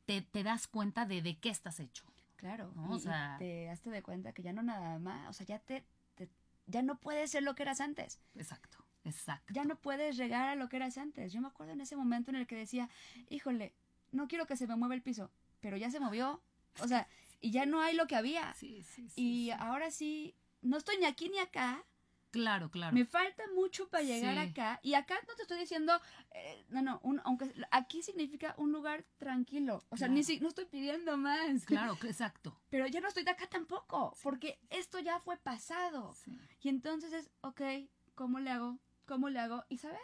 te, 0.05 0.21
te 0.21 0.43
das 0.43 0.67
cuenta 0.67 1.05
de 1.05 1.21
de 1.21 1.37
qué 1.37 1.49
estás 1.49 1.81
hecho. 1.81 2.05
claro, 2.37 2.71
No, 2.75 2.91
o 2.91 2.95
y 2.97 3.01
sea- 3.01 3.35
te 3.39 3.65
daste 3.65 3.89
de 3.89 4.01
cuenta 4.01 4.31
que 4.31 4.41
ya 4.41 4.53
no 4.53 4.63
nada 4.63 4.99
más, 4.99 5.27
o 5.29 5.33
sea, 5.33 5.45
ya 5.45 5.59
te, 5.59 5.85
te- 6.15 6.29
ya 6.65 6.81
no 6.81 6.97
puedes 6.97 7.31
ser 7.31 7.43
lo 7.43 7.55
que 7.55 7.63
eras 7.63 7.81
antes. 7.81 8.21
Exacto, 8.35 8.77
exacto. 9.03 9.53
Ya 9.53 9.65
no 9.65 9.75
puedes 9.75 10.15
llegar 10.15 10.47
a 10.47 10.55
lo 10.55 10.69
que 10.69 10.77
eras 10.77 10.97
antes. 10.97 11.33
Yo 11.33 11.41
me 11.41 11.47
acuerdo 11.49 11.73
en 11.73 11.81
ese 11.81 11.97
momento 11.97 12.31
en 12.31 12.37
el 12.37 12.47
que 12.47 12.55
decía, 12.55 12.89
híjole, 13.29 13.73
no 14.11 14.27
quiero 14.27 14.45
que 14.47 14.55
se 14.57 14.67
me 14.67 14.75
mueva 14.75 14.95
el 14.95 15.01
piso, 15.01 15.31
pero 15.59 15.77
ya 15.77 15.89
se 15.91 15.99
movió. 15.99 16.41
O 16.81 16.87
sea, 16.87 17.07
y 17.41 17.51
ya 17.51 17.65
no 17.65 17.81
hay 17.81 17.95
lo 17.95 18.07
que 18.07 18.15
había. 18.15 18.53
Sí, 18.53 18.83
sí, 18.83 19.09
sí. 19.09 19.21
y 19.21 19.51
ahora 19.51 19.91
sí, 19.91 20.35
no 20.61 20.77
estoy 20.77 20.97
ni 20.97 21.05
aquí 21.05 21.29
ni 21.29 21.39
acá. 21.39 21.83
Claro, 22.29 22.69
claro. 22.69 22.93
Me 22.93 23.05
falta 23.05 23.43
mucho 23.55 23.87
para 23.89 24.03
llegar 24.03 24.37
acá. 24.37 24.79
Y 24.83 24.93
acá 24.95 25.15
no 25.27 25.33
te 25.35 25.43
estoy 25.43 25.57
diciendo, 25.59 25.93
eh, 26.31 26.65
no, 26.69 26.81
no, 26.81 26.99
un- 27.03 27.21
aunque 27.23 27.51
aquí 27.71 28.03
significa 28.03 28.53
un 28.57 28.71
lugar 28.73 29.05
tranquilo. 29.17 29.77
O 29.89 29.97
sea, 29.97 30.07
Claro. 30.07 30.13
ni 30.13 30.23
si, 30.23 30.39
no 30.39 30.49
estoy 30.49 30.65
pidiendo 30.65 31.17
más. 31.17 31.65
Claro, 31.65 31.97
exacto. 32.03 32.59
Pero 32.69 32.85
ya 32.85 32.99
no 32.99 33.07
estoy 33.07 33.23
de 33.23 33.31
acá 33.31 33.47
tampoco, 33.47 34.15
porque 34.21 34.59
esto 34.69 34.99
ya 34.99 35.19
fue 35.21 35.37
pasado. 35.37 36.13
Sí. 36.15 36.37
Y 36.61 36.69
entonces 36.69 37.13
es, 37.13 37.31
ok, 37.41 37.61
¿cómo 38.13 38.39
le 38.39 38.51
hago? 38.51 38.77
¿Cómo 39.05 39.29
le 39.29 39.39
hago? 39.39 39.63
Y 39.69 39.77
sabes, 39.77 39.99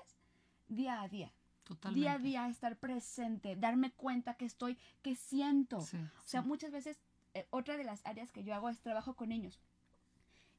día 0.69 1.01
a 1.01 1.09
día, 1.09 1.33
Totalmente. 1.63 1.99
día 2.01 2.13
a 2.13 2.19
día 2.19 2.47
estar 2.49 2.77
presente, 2.77 3.55
darme 3.55 3.91
cuenta 3.91 4.35
que 4.35 4.45
estoy, 4.45 4.77
que 5.01 5.15
siento. 5.15 5.81
Sí, 5.81 5.97
O 5.97 6.27
sea, 6.27 6.41
sí. 6.41 6.47
muchas 6.47 6.71
veces, 6.71 6.99
eh, 7.33 7.47
otra 7.51 7.77
de 7.77 7.83
las 7.83 8.05
áreas 8.05 8.31
que 8.31 8.43
yo 8.43 8.53
hago 8.53 8.69
es 8.69 8.79
trabajo 8.81 9.15
con 9.15 9.29
niños. 9.29 9.59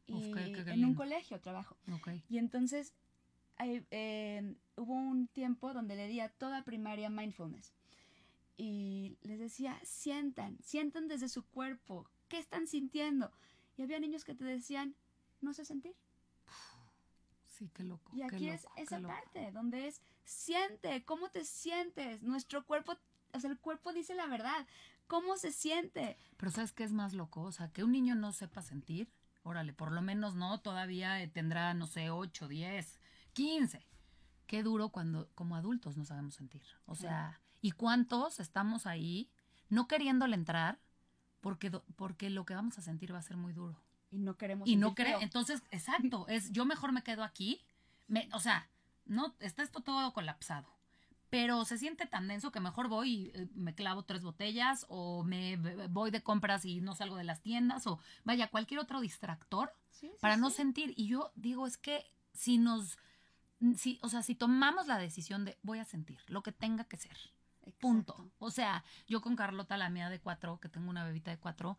Y 0.07 0.14
Uf, 0.14 0.35
qué- 0.35 0.53
qué- 0.53 0.64
qué 0.64 0.71
en 0.73 0.85
un 0.85 0.95
colegio 0.95 1.40
trabajo. 1.40 1.77
Ok. 1.93 2.09
Y 2.29 2.38
entonces 2.38 2.95
eh, 3.59 4.57
hubo 4.77 4.95
un 4.95 5.29
tiempo 5.29 5.73
donde 5.73 5.95
le 5.95 6.09
di 6.09 6.21
a 6.21 6.29
toda 6.29 6.64
primaria 6.64 7.09
mindfulness. 7.11 7.73
Y 8.57 9.17
les 9.23 9.38
decía, 9.38 9.79
sientan, 9.85 10.59
sientan 10.62 11.07
desde 11.09 11.29
su 11.29 11.45
cuerpo, 11.45 12.09
¿qué 12.29 12.38
están 12.38 12.67
sintiendo? 12.67 13.31
Y 13.77 13.83
había 13.83 13.99
niños 14.01 14.25
que 14.25 14.35
te 14.35 14.45
decían, 14.45 14.95
no 15.40 15.53
sé 15.55 15.64
sentir. 15.64 15.95
Sí, 17.47 17.71
qué 17.73 17.85
loco. 17.85 18.11
Y 18.14 18.19
qué 18.19 18.25
aquí 18.25 18.49
es 18.49 18.64
loco, 18.64 18.75
esa 18.79 18.97
qué 18.97 19.03
loco. 19.03 19.14
parte 19.14 19.53
donde 19.53 19.87
es, 19.87 20.01
siente, 20.25 21.05
¿cómo 21.05 21.29
te 21.31 21.45
sientes? 21.45 22.23
Nuestro 22.23 22.65
cuerpo, 22.65 22.97
o 23.33 23.41
sea, 23.41 23.51
el 23.51 23.59
cuerpo 23.59 23.93
dice 23.93 24.15
la 24.15 24.27
verdad. 24.27 24.67
¿Cómo 25.07 25.37
se 25.37 25.53
siente? 25.53 26.17
Pero 26.37 26.51
¿sabes 26.51 26.73
qué 26.73 26.85
es 26.85 26.93
más 26.93 27.13
loco? 27.13 27.43
O 27.43 27.53
sea, 27.53 27.69
que 27.69 27.85
un 27.85 27.93
niño 27.93 28.15
no 28.15 28.33
sepa 28.33 28.63
sentir, 28.63 29.13
órale, 29.43 29.73
por 29.73 29.93
lo 29.93 30.01
menos 30.01 30.35
no, 30.35 30.61
todavía 30.61 31.23
eh, 31.23 31.29
tendrá, 31.29 31.75
no 31.75 31.87
sé, 31.87 32.11
8, 32.11 32.49
10, 32.49 33.01
15. 33.35 33.87
Qué 34.47 34.63
duro 34.63 34.89
cuando 34.89 35.29
como 35.35 35.57
adultos 35.57 35.97
no 35.97 36.05
sabemos 36.05 36.35
sentir. 36.35 36.63
O 36.87 36.95
sea, 36.95 37.41
¿y 37.61 37.73
cuántos 37.73 38.41
estamos 38.41 38.87
ahí 38.87 39.31
no 39.69 39.89
queriéndole 39.89 40.37
entrar 40.37 40.79
porque, 41.41 41.71
porque 41.97 42.31
lo 42.31 42.45
que 42.45 42.55
vamos 42.55 42.79
a 42.79 42.83
sentir 42.83 43.13
va 43.13 43.19
a 43.19 43.23
ser 43.23 43.37
muy 43.37 43.53
duro? 43.53 43.83
Y 44.11 44.19
no 44.19 44.37
queremos 44.37 44.69
Y 44.69 44.77
no 44.77 44.95
creo. 44.95 45.21
Entonces, 45.21 45.63
exacto, 45.71 46.27
es 46.29 46.51
yo 46.53 46.65
mejor 46.65 46.93
me 46.93 47.03
quedo 47.03 47.25
aquí. 47.25 47.63
Me, 48.07 48.29
o 48.33 48.41
sea, 48.41 48.69
no 49.07 49.35
está 49.40 49.62
esto 49.62 49.81
todo 49.81 50.12
colapsado. 50.12 50.69
Pero 51.31 51.64
se 51.64 51.79
siente 51.79 52.07
tan 52.07 52.29
denso 52.29 52.53
que 52.53 52.61
mejor 52.61 52.88
voy 52.88 53.11
y 53.11 53.31
eh, 53.35 53.49
me 53.55 53.75
clavo 53.75 54.05
tres 54.05 54.23
botellas 54.23 54.87
o 54.88 55.25
me 55.25 55.57
voy 55.88 56.11
de 56.11 56.23
compras 56.23 56.64
y 56.64 56.81
no 56.81 56.95
salgo 56.95 57.17
de 57.17 57.25
las 57.25 57.43
tiendas 57.43 57.87
o 57.87 57.99
vaya, 58.25 58.49
cualquier 58.51 58.81
otro 58.81 59.01
distractor 59.01 59.75
Sí, 59.90 60.09
sí, 60.09 60.17
para 60.21 60.37
no 60.37 60.51
sí. 60.51 60.57
sentir. 60.57 60.95
Y 60.97 61.09
yo 61.09 61.33
digo, 61.35 61.67
es 61.67 61.77
que 61.77 62.05
si 62.33 62.59
nos, 62.59 62.99
si, 63.77 63.99
o 64.03 64.09
sea, 64.09 64.23
si 64.23 64.35
tomamos 64.35 64.87
la 64.87 64.99
decisión 64.99 65.45
de 65.45 65.59
voy 65.62 65.79
a 65.81 65.85
sentir 65.85 66.21
lo 66.29 66.43
que 66.43 66.53
tenga 66.53 66.85
que 66.85 66.99
ser, 66.99 67.17
Punto. 67.79 68.31
O 68.38 68.51
sea, 68.51 68.85
yo 69.07 69.21
con 69.21 69.37
Carlota, 69.37 69.77
la 69.77 69.88
mía 69.88 70.11
de 70.11 70.21
cuatro, 70.21 70.61
que 70.61 70.69
tengo 70.69 70.90
una 70.90 71.05
bebita 71.05 71.31
de 71.31 71.38
cuatro, 71.38 71.79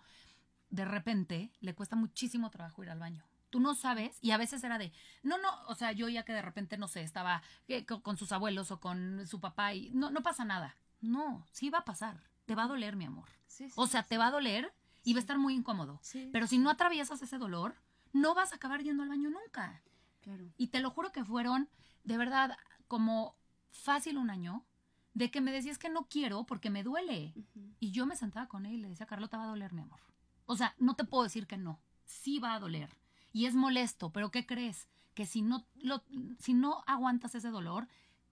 de 0.69 0.85
repente 0.85 1.51
le 1.59 1.75
cuesta 1.75 1.95
muchísimo 1.95 2.49
trabajo 2.49 2.83
ir 2.83 2.89
al 2.89 2.99
baño. 2.99 3.23
Tú 3.55 3.61
no 3.61 3.73
sabes, 3.73 4.17
y 4.21 4.31
a 4.31 4.37
veces 4.37 4.61
era 4.65 4.77
de, 4.77 4.91
no, 5.23 5.37
no, 5.37 5.47
o 5.69 5.75
sea, 5.75 5.93
yo 5.93 6.09
ya 6.09 6.25
que 6.25 6.33
de 6.33 6.41
repente, 6.41 6.77
no 6.77 6.89
sé, 6.89 7.03
estaba 7.03 7.41
eh, 7.69 7.85
co- 7.85 8.03
con, 8.03 8.17
sus 8.17 8.33
abuelos 8.33 8.69
o 8.69 8.81
con 8.81 9.25
su 9.27 9.39
papá 9.39 9.73
y 9.73 9.91
no, 9.91 10.11
no 10.11 10.21
pasa 10.23 10.43
nada. 10.43 10.75
No, 10.99 11.45
sí 11.53 11.69
va 11.69 11.77
a 11.77 11.85
pasar. 11.85 12.21
Te 12.43 12.53
va 12.53 12.63
a 12.63 12.67
doler, 12.67 12.97
mi 12.97 13.05
amor. 13.05 13.29
Sí, 13.47 13.69
sí, 13.69 13.73
O 13.77 13.87
sea, 13.87 14.03
te 14.03 14.17
va 14.17 14.27
a 14.27 14.31
doler 14.31 14.73
y 15.05 15.13
va 15.13 15.19
a 15.19 15.21
estar 15.21 15.37
muy 15.37 15.53
incómodo. 15.53 16.01
Pero 16.33 16.47
si 16.47 16.57
no 16.57 16.69
atraviesas 16.69 17.21
ese 17.21 17.37
dolor, 17.37 17.75
no 18.11 18.33
vas 18.35 18.51
a 18.51 18.57
acabar 18.57 18.83
yendo 18.83 19.03
al 19.03 19.07
baño 19.09 19.29
nunca. 19.29 19.81
Claro. 20.19 20.51
Y 20.57 20.67
te 20.67 20.81
lo 20.81 20.89
juro 20.89 21.13
que 21.13 21.23
fueron, 21.23 21.69
de 22.03 22.17
verdad, 22.17 22.57
como 22.89 23.37
fácil 23.71 24.17
un 24.17 24.31
año 24.31 24.65
de 25.13 25.31
que 25.31 25.39
me 25.39 25.53
decías 25.53 25.77
que 25.77 25.87
no 25.87 26.09
quiero 26.09 26.43
porque 26.43 26.69
me 26.69 26.83
duele. 26.83 27.33
Y 27.79 27.91
yo 27.91 28.05
me 28.05 28.17
sentaba 28.17 28.49
con 28.49 28.65
él 28.65 28.73
y 28.73 28.77
le 28.81 28.89
decía, 28.89 29.05
Carlota, 29.05 29.37
va 29.37 29.45
a 29.45 29.47
doler, 29.47 29.71
mi 29.71 29.83
amor. 29.83 30.01
O 30.45 30.57
sea, 30.57 30.75
no 30.77 30.95
te 30.95 31.05
puedo 31.05 31.23
decir 31.23 31.47
que 31.47 31.55
no. 31.55 31.79
Sí 32.03 32.39
va 32.39 32.53
a 32.55 32.59
doler. 32.59 32.89
Y 33.35 33.47
es 33.47 33.53
molesto, 33.53 34.11
pero 34.13 34.31
¿qué 34.31 34.45
crees? 34.45 34.87
Que 35.13 35.25
si 35.25 35.41
no, 35.41 35.65
lo, 35.75 36.01
si 36.39 36.53
no 36.53 36.85
aguantas 36.87 37.35
ese 37.35 37.49
dolor, 37.49 37.85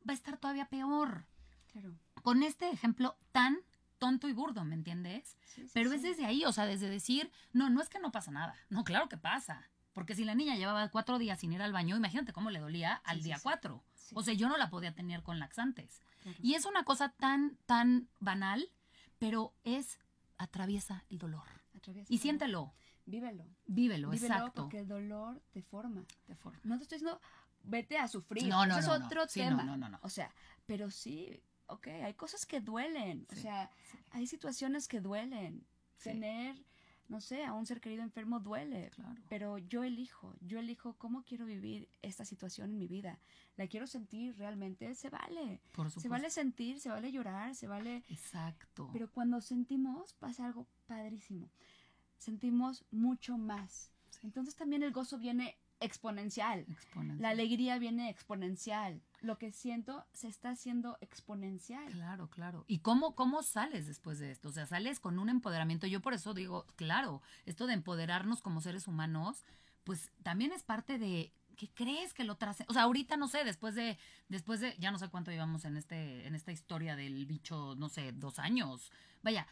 va 0.07 0.13
a 0.13 0.15
estar 0.15 0.37
todavía 0.37 0.69
peor. 0.69 1.25
Claro. 1.73 1.93
Con 2.21 2.41
este 2.41 2.69
ejemplo 2.69 3.17
tan 3.33 3.57
tonto 3.97 4.29
y 4.29 4.33
burdo, 4.33 4.63
¿me 4.63 4.75
entiendes? 4.75 5.35
Sí, 5.45 5.63
sí, 5.67 5.71
Pero 5.73 5.89
sí. 5.89 5.97
es 5.97 6.03
desde 6.03 6.25
ahí, 6.25 6.45
o 6.45 6.53
sea, 6.53 6.65
desde 6.65 6.87
decir, 6.89 7.29
no, 7.51 7.69
no 7.69 7.81
es 7.81 7.89
que 7.89 7.99
no 7.99 8.13
pasa 8.13 8.31
nada. 8.31 8.55
No, 8.69 8.85
claro 8.85 9.09
que 9.09 9.17
pasa. 9.17 9.67
Porque 9.91 10.15
si 10.15 10.23
la 10.23 10.35
niña 10.35 10.55
llevaba 10.55 10.87
cuatro 10.89 11.19
días 11.19 11.37
sin 11.41 11.51
ir 11.51 11.61
al 11.61 11.73
baño, 11.73 11.97
imagínate 11.97 12.31
cómo 12.31 12.49
le 12.49 12.59
dolía 12.61 12.93
al 13.03 13.21
día 13.23 13.39
cuatro. 13.43 13.83
O 14.13 14.23
sea, 14.23 14.33
yo 14.33 14.47
no 14.47 14.55
la 14.55 14.69
podía 14.69 14.95
tener 14.95 15.21
con 15.21 15.37
laxantes. 15.37 15.99
claro. 16.21 16.37
Y 16.41 16.53
es 16.53 16.63
una 16.65 16.85
cosa 16.85 17.09
tan, 17.09 17.57
tan 17.65 18.07
banal, 18.21 18.69
pero 19.19 19.53
es, 19.65 19.99
atraviesa 20.37 21.03
el 21.09 21.17
dolor. 21.17 21.43
Atraviesa 21.75 22.07
Y 22.11 22.15
el 22.15 22.19
dolor. 22.19 22.21
siéntelo, 22.21 22.73
Vívelo. 23.05 23.45
vívelo, 23.65 24.09
Vívelo 24.09 24.33
exacto. 24.33 24.61
porque 24.63 24.79
el 24.79 24.87
dolor 24.87 25.41
te 25.51 25.61
forma. 25.61 26.05
De 26.27 26.35
forma. 26.35 26.59
No 26.63 26.77
te 26.77 26.83
estoy 26.83 26.97
diciendo, 26.99 27.19
vete 27.63 27.97
a 27.97 28.07
sufrir. 28.07 28.47
No, 28.47 28.65
no, 28.65 28.77
Ese 28.77 28.87
no, 28.87 28.93
es 28.95 28.99
no. 29.01 29.05
otro 29.07 29.27
Sí, 29.27 29.39
tema. 29.41 29.63
no, 29.63 29.75
no, 29.75 29.77
no, 29.77 29.89
no. 29.89 29.99
O 30.03 30.09
sea, 30.09 30.33
pero 30.65 30.89
sí, 30.89 31.41
ok, 31.67 31.87
hay 31.87 32.13
cosas 32.13 32.45
que 32.45 32.61
duelen. 32.61 33.27
O 33.31 33.35
sea, 33.35 33.69
sí. 33.91 33.97
hay 34.11 34.27
situaciones 34.27 34.87
que 34.87 35.01
duelen. 35.01 35.65
Tener 36.01 36.55
no 37.09 37.19
sé, 37.21 37.43
a 37.45 37.53
un 37.53 37.65
ser 37.65 37.79
querido 37.79 38.01
enfermo 38.01 38.39
duele, 38.39 38.89
Claro. 38.95 39.21
pero 39.29 39.57
yo 39.59 39.83
elijo, 39.83 40.33
yo 40.41 40.57
elijo 40.59 40.93
cómo 40.97 41.23
quiero 41.23 41.45
vivir 41.45 41.87
esta 42.01 42.25
situación 42.25 42.71
en 42.71 42.77
mi 42.79 42.87
vida. 42.87 43.19
La 43.55 43.67
quiero 43.67 43.85
sentir 43.87 44.35
realmente, 44.37 44.95
se 44.95 45.09
vale. 45.09 45.61
Por 45.73 45.91
Se 45.91 46.07
vale 46.07 46.29
sentir, 46.31 46.79
se 46.79 46.89
vale 46.89 47.11
llorar, 47.11 47.53
se 47.55 47.67
vale... 47.67 48.03
Exacto. 48.09 48.89
Pero 48.93 49.11
cuando 49.11 49.41
sentimos 49.41 50.13
pasa 50.13 50.45
algo 50.47 50.65
padrísimo. 50.87 51.51
Sentimos 52.23 52.86
mucho 52.89 53.38
más. 53.38 53.91
Sí. 54.09 54.21
Entonces 54.23 54.55
también 54.55 54.81
el 54.81 54.93
gozo 54.93 55.17
viene 55.17 55.57
exponencial. 55.81 56.65
Exponencial. 56.69 57.21
La 57.21 57.29
alegría 57.29 57.77
viene 57.77 58.09
exponencial. 58.09 59.01
Lo 59.19 59.38
que 59.38 59.51
siento 59.51 60.05
se 60.13 60.29
está 60.29 60.51
haciendo 60.51 60.97
exponencial. 61.01 61.91
Claro, 61.91 62.29
claro. 62.29 62.63
¿Y 62.67 62.79
cómo, 62.79 63.13
cómo 63.15 63.43
sales 63.43 63.88
después 63.88 64.19
de 64.19 64.31
esto? 64.31 64.49
O 64.49 64.51
sea, 64.53 64.65
sales 64.65 65.01
con 65.01 65.19
un 65.19 65.27
empoderamiento. 65.27 65.86
Yo 65.86 66.01
por 66.01 66.13
eso 66.13 66.33
digo, 66.33 66.65
claro, 66.77 67.21
esto 67.45 67.67
de 67.67 67.73
empoderarnos 67.73 68.41
como 68.41 68.62
seres 68.62 68.88
humanos, 68.88 69.43
pues 69.83 70.12
también 70.23 70.53
es 70.53 70.63
parte 70.63 70.97
de 70.97 71.33
¿qué 71.57 71.69
crees 71.73 72.13
que 72.13 72.23
lo 72.23 72.36
trace? 72.36 72.65
O 72.69 72.73
sea, 72.73 72.83
ahorita 72.83 73.17
no 73.17 73.27
sé, 73.27 73.43
después 73.43 73.75
de, 73.75 73.97
después 74.29 74.62
de, 74.62 74.75
ya 74.79 74.91
no 74.91 74.99
sé 74.99 75.09
cuánto 75.09 75.31
llevamos 75.31 75.65
en 75.65 75.77
este, 75.77 76.25
en 76.25 76.36
esta 76.36 76.51
historia 76.51 76.95
del 76.95 77.25
bicho, 77.25 77.75
no 77.75 77.89
sé, 77.89 78.12
dos 78.13 78.39
años. 78.39 78.91
Vaya, 79.21 79.47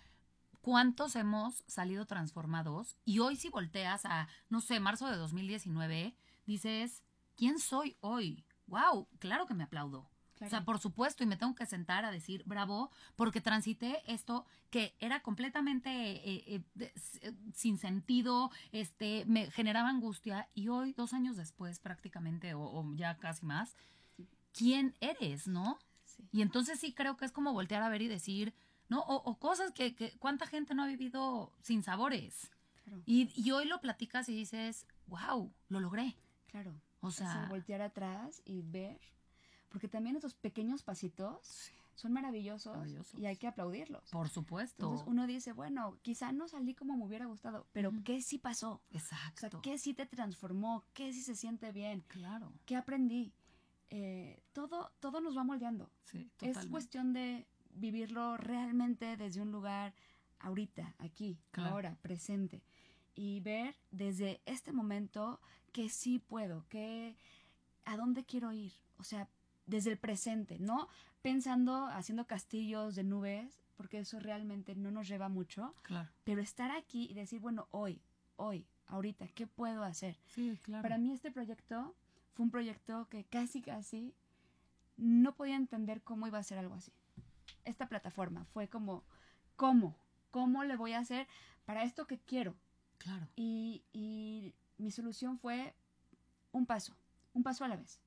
¿cuántos 0.61 1.15
hemos 1.15 1.63
salido 1.67 2.05
transformados? 2.05 2.97
Y 3.05 3.19
hoy 3.19 3.35
si 3.35 3.49
volteas 3.49 4.05
a, 4.05 4.27
no 4.49 4.61
sé, 4.61 4.79
marzo 4.79 5.07
de 5.07 5.17
2019, 5.17 6.15
dices, 6.45 7.03
¿quién 7.35 7.59
soy 7.59 7.97
hoy? 7.99 8.45
Wow, 8.67 9.07
claro 9.19 9.45
que 9.45 9.53
me 9.53 9.63
aplaudo. 9.63 10.09
O 10.45 10.49
sea, 10.49 10.65
por 10.65 10.79
supuesto, 10.79 11.23
y 11.23 11.27
me 11.27 11.37
tengo 11.37 11.53
que 11.53 11.67
sentar 11.67 12.03
a 12.03 12.11
decir 12.11 12.43
bravo, 12.45 12.89
porque 13.15 13.41
transité 13.41 14.01
esto 14.11 14.45
que 14.71 14.95
era 14.99 15.21
completamente 15.21 15.89
eh, 15.91 16.63
eh, 16.79 17.33
sin 17.53 17.77
sentido, 17.77 18.49
este, 18.71 19.23
me 19.27 19.51
generaba 19.51 19.89
angustia, 19.89 20.49
y 20.55 20.69
hoy, 20.69 20.93
dos 20.93 21.13
años 21.13 21.37
después 21.37 21.79
prácticamente, 21.79 22.55
o, 22.55 22.61
o 22.61 22.95
ya 22.95 23.17
casi 23.17 23.45
más, 23.45 23.75
¿quién 24.51 24.95
eres, 24.99 25.47
no? 25.47 25.77
Sí. 26.05 26.27
Y 26.31 26.41
entonces 26.41 26.79
sí 26.79 26.91
creo 26.93 27.17
que 27.17 27.25
es 27.25 27.31
como 27.31 27.53
voltear 27.53 27.83
a 27.83 27.89
ver 27.89 28.01
y 28.01 28.07
decir, 28.07 28.55
¿no? 28.91 28.99
O, 29.03 29.15
o 29.31 29.39
cosas 29.39 29.71
que, 29.71 29.95
que, 29.95 30.11
¿cuánta 30.19 30.45
gente 30.45 30.75
no 30.75 30.83
ha 30.83 30.87
vivido 30.87 31.53
sin 31.61 31.81
sabores? 31.81 32.51
Claro, 32.83 33.01
Y, 33.05 33.31
y 33.35 33.51
hoy 33.51 33.65
lo 33.65 33.79
platicas 33.79 34.27
y 34.27 34.35
dices, 34.35 34.85
wow, 35.07 35.51
lo 35.69 35.79
logré. 35.79 36.17
claro. 36.47 36.73
O 36.99 37.07
O 37.07 37.11
sea, 37.11 37.31
sea, 37.31 37.45
voltear 37.49 37.81
atrás 37.81 38.41
y 38.45 38.61
ver. 38.61 38.99
Porque 39.69 39.87
también 39.87 40.15
esos 40.17 40.33
pequeños 40.35 40.83
pasitos 40.83 41.71
son 41.95 42.11
maravillosos, 42.13 42.73
Maravillosos. 42.75 43.19
y 43.19 43.25
hay 43.27 43.37
que 43.37 43.47
aplaudirlos. 43.47 44.09
por 44.11 44.27
supuesto. 44.29 44.83
Entonces 44.85 45.07
uno 45.07 45.25
dice, 45.25 45.53
bueno, 45.53 45.97
quizá 46.01 46.31
no 46.33 46.47
salí 46.49 46.75
como 46.75 46.97
me 46.97 47.05
hubiera 47.05 47.25
gustado, 47.25 47.67
pero 47.71 47.89
Ujú. 47.89 48.03
¿qué 48.03 48.21
sí 48.21 48.37
pasó? 48.39 48.73
O 48.93 48.97
Exacto. 48.97 49.49
sea, 49.49 49.61
¿qué 49.61 49.77
sí 49.77 49.93
te 49.93 50.05
transformó? 50.05 50.83
¿Qué 50.93 51.13
sí 51.13 51.21
se 51.23 51.35
siente 51.35 51.71
bien? 51.71 52.01
Claro. 52.07 52.53
¿Qué 52.65 52.75
aprendí? 52.75 53.33
Eh, 53.89 54.43
todo, 54.53 54.91
todo 54.99 55.21
nos 55.21 55.35
va 55.37 55.43
moldeando. 55.43 55.89
Sí, 56.03 56.19
Es 56.19 56.31
totalmente. 56.37 56.69
cuestión 56.71 57.13
de 57.13 57.47
vivirlo 57.75 58.37
realmente 58.37 59.17
desde 59.17 59.41
un 59.41 59.51
lugar 59.51 59.93
ahorita, 60.39 60.95
aquí, 60.99 61.37
Claro. 61.51 61.71
ahora, 61.71 61.97
presente. 62.01 62.63
Y 63.15 63.39
ver 63.41 63.75
desde 63.91 64.41
este 64.45 64.71
momento 64.71 65.39
que 65.71 65.89
sí 65.89 66.19
puedo, 66.19 66.65
que 66.69 67.15
a 67.85 67.97
dónde 67.97 68.23
quiero 68.23 68.51
ir. 68.53 68.73
O 68.97 69.03
sea, 69.03 69.27
desde 69.65 69.91
el 69.91 69.97
presente, 69.97 70.57
no 70.59 70.87
pensando, 71.21 71.85
haciendo 71.87 72.25
castillos 72.25 72.95
de 72.95 73.03
nubes, 73.03 73.61
porque 73.77 73.99
eso 73.99 74.19
realmente 74.19 74.75
no 74.75 74.91
nos 74.91 75.07
lleva 75.07 75.29
mucho, 75.29 75.75
Claro. 75.83 76.09
pero 76.23 76.41
estar 76.41 76.71
aquí 76.71 77.07
y 77.09 77.13
decir, 77.13 77.39
bueno, 77.39 77.67
hoy, 77.71 78.01
hoy, 78.37 78.65
ahorita, 78.87 79.27
¿qué 79.29 79.45
puedo 79.47 79.83
hacer? 79.83 80.17
Sí, 80.27 80.57
claro. 80.63 80.81
Para 80.81 80.97
mí 80.97 81.11
este 81.11 81.31
proyecto 81.31 81.95
fue 82.33 82.45
un 82.45 82.51
proyecto 82.51 83.07
que 83.09 83.23
casi, 83.25 83.61
casi 83.61 84.13
no 84.97 85.35
podía 85.35 85.55
entender 85.55 86.01
cómo 86.01 86.27
iba 86.27 86.37
a 86.39 86.43
ser 86.43 86.57
algo 86.57 86.75
así. 86.75 86.91
Esta 87.65 87.87
plataforma 87.87 88.45
fue 88.45 88.67
como, 88.67 89.03
¿cómo? 89.55 89.95
¿Cómo 90.31 90.63
le 90.63 90.75
voy 90.77 90.93
a 90.93 90.99
hacer 90.99 91.27
para 91.65 91.83
esto 91.83 92.07
que 92.07 92.19
quiero? 92.19 92.55
Claro. 92.97 93.27
Y, 93.35 93.83
y 93.93 94.55
mi 94.77 94.91
solución 94.91 95.37
fue 95.39 95.75
un 96.51 96.65
paso, 96.65 96.95
un 97.33 97.43
paso 97.43 97.63
a 97.63 97.67
la 97.67 97.75
vez, 97.75 97.99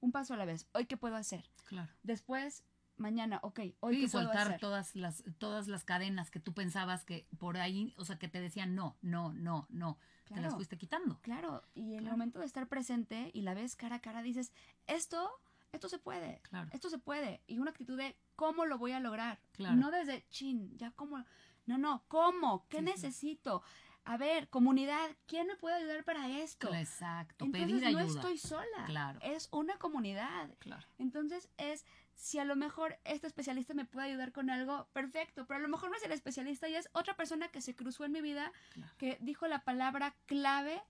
un 0.00 0.12
paso 0.12 0.34
a 0.34 0.36
la 0.36 0.44
vez. 0.44 0.66
¿Hoy 0.72 0.86
qué 0.86 0.96
puedo 0.96 1.16
hacer? 1.16 1.48
Claro. 1.64 1.90
Después, 2.02 2.64
mañana, 2.96 3.40
ok, 3.42 3.60
hoy 3.80 3.96
y 3.96 4.00
qué 4.02 4.08
puedo 4.08 4.26
soltar 4.26 4.48
hacer? 4.48 4.60
todas 4.60 4.94
las 4.94 5.24
todas 5.38 5.68
las 5.68 5.84
cadenas 5.84 6.30
que 6.30 6.40
tú 6.40 6.52
pensabas 6.54 7.04
que 7.04 7.26
por 7.38 7.56
ahí, 7.56 7.94
o 7.96 8.04
sea, 8.04 8.18
que 8.18 8.28
te 8.28 8.40
decían 8.40 8.74
no, 8.74 8.96
no, 9.02 9.32
no, 9.32 9.66
no, 9.70 9.98
te 10.32 10.40
las 10.40 10.54
fuiste 10.54 10.78
quitando. 10.78 11.18
Claro, 11.22 11.62
y 11.74 11.92
en 11.92 11.94
el 11.94 12.00
Claro. 12.02 12.16
momento 12.16 12.38
de 12.40 12.46
estar 12.46 12.68
presente 12.68 13.30
y 13.34 13.42
la 13.42 13.54
ves 13.54 13.76
cara 13.76 13.96
a 13.96 14.00
cara, 14.00 14.22
dices, 14.22 14.52
esto, 14.86 15.30
esto 15.72 15.88
se 15.88 15.98
puede. 15.98 16.40
Claro. 16.42 16.68
esto 16.72 16.90
se 16.90 16.98
puede. 16.98 17.42
Y 17.46 17.58
una 17.58 17.70
actitud 17.70 17.96
de 17.96 18.16
cómo 18.36 18.66
lo 18.66 18.78
voy 18.78 18.92
a 18.92 19.00
lograr. 19.00 19.40
Claro. 19.52 19.76
No 19.76 19.90
desde 19.90 20.26
chin, 20.28 20.76
ya 20.76 20.90
cómo. 20.92 21.24
No, 21.66 21.78
no, 21.78 22.04
¿cómo? 22.08 22.66
¿Qué 22.68 22.78
Sí, 22.78 22.84
necesito? 22.84 23.62
A 24.04 24.16
ver, 24.16 24.48
comunidad, 24.48 25.10
¿quién 25.26 25.46
me 25.46 25.54
puede 25.56 25.76
ayudar 25.76 26.02
para 26.04 26.28
esto? 26.28 26.74
Exacto, 26.74 27.44
Entonces 27.44 27.68
pedir 27.70 27.82
no 27.92 27.98
ayuda. 28.00 28.04
estoy 28.14 28.36
sola. 28.36 28.84
Claro. 28.86 29.20
Es 29.22 29.48
una 29.52 29.78
comunidad. 29.78 30.50
Claro. 30.58 30.84
Entonces 30.98 31.48
es, 31.56 31.86
si 32.14 32.38
a 32.40 32.44
lo 32.44 32.56
mejor 32.56 32.98
este 33.04 33.28
especialista 33.28 33.74
me 33.74 33.84
puede 33.84 34.08
ayudar 34.08 34.32
con 34.32 34.50
algo, 34.50 34.88
perfecto, 34.92 35.46
pero 35.46 35.58
a 35.58 35.62
lo 35.62 35.68
mejor 35.68 35.88
no 35.90 35.96
es 35.96 36.02
el 36.02 36.10
especialista 36.12 36.68
y 36.68 36.74
es 36.74 36.88
otra 36.94 37.14
persona 37.14 37.48
que 37.48 37.60
se 37.60 37.76
cruzó 37.76 38.04
en 38.04 38.12
mi 38.12 38.20
vida, 38.20 38.52
Claro. 38.74 38.92
que 38.98 39.18
dijo 39.20 39.46
la 39.46 39.60
palabra 39.64 40.16
clave 40.26 40.82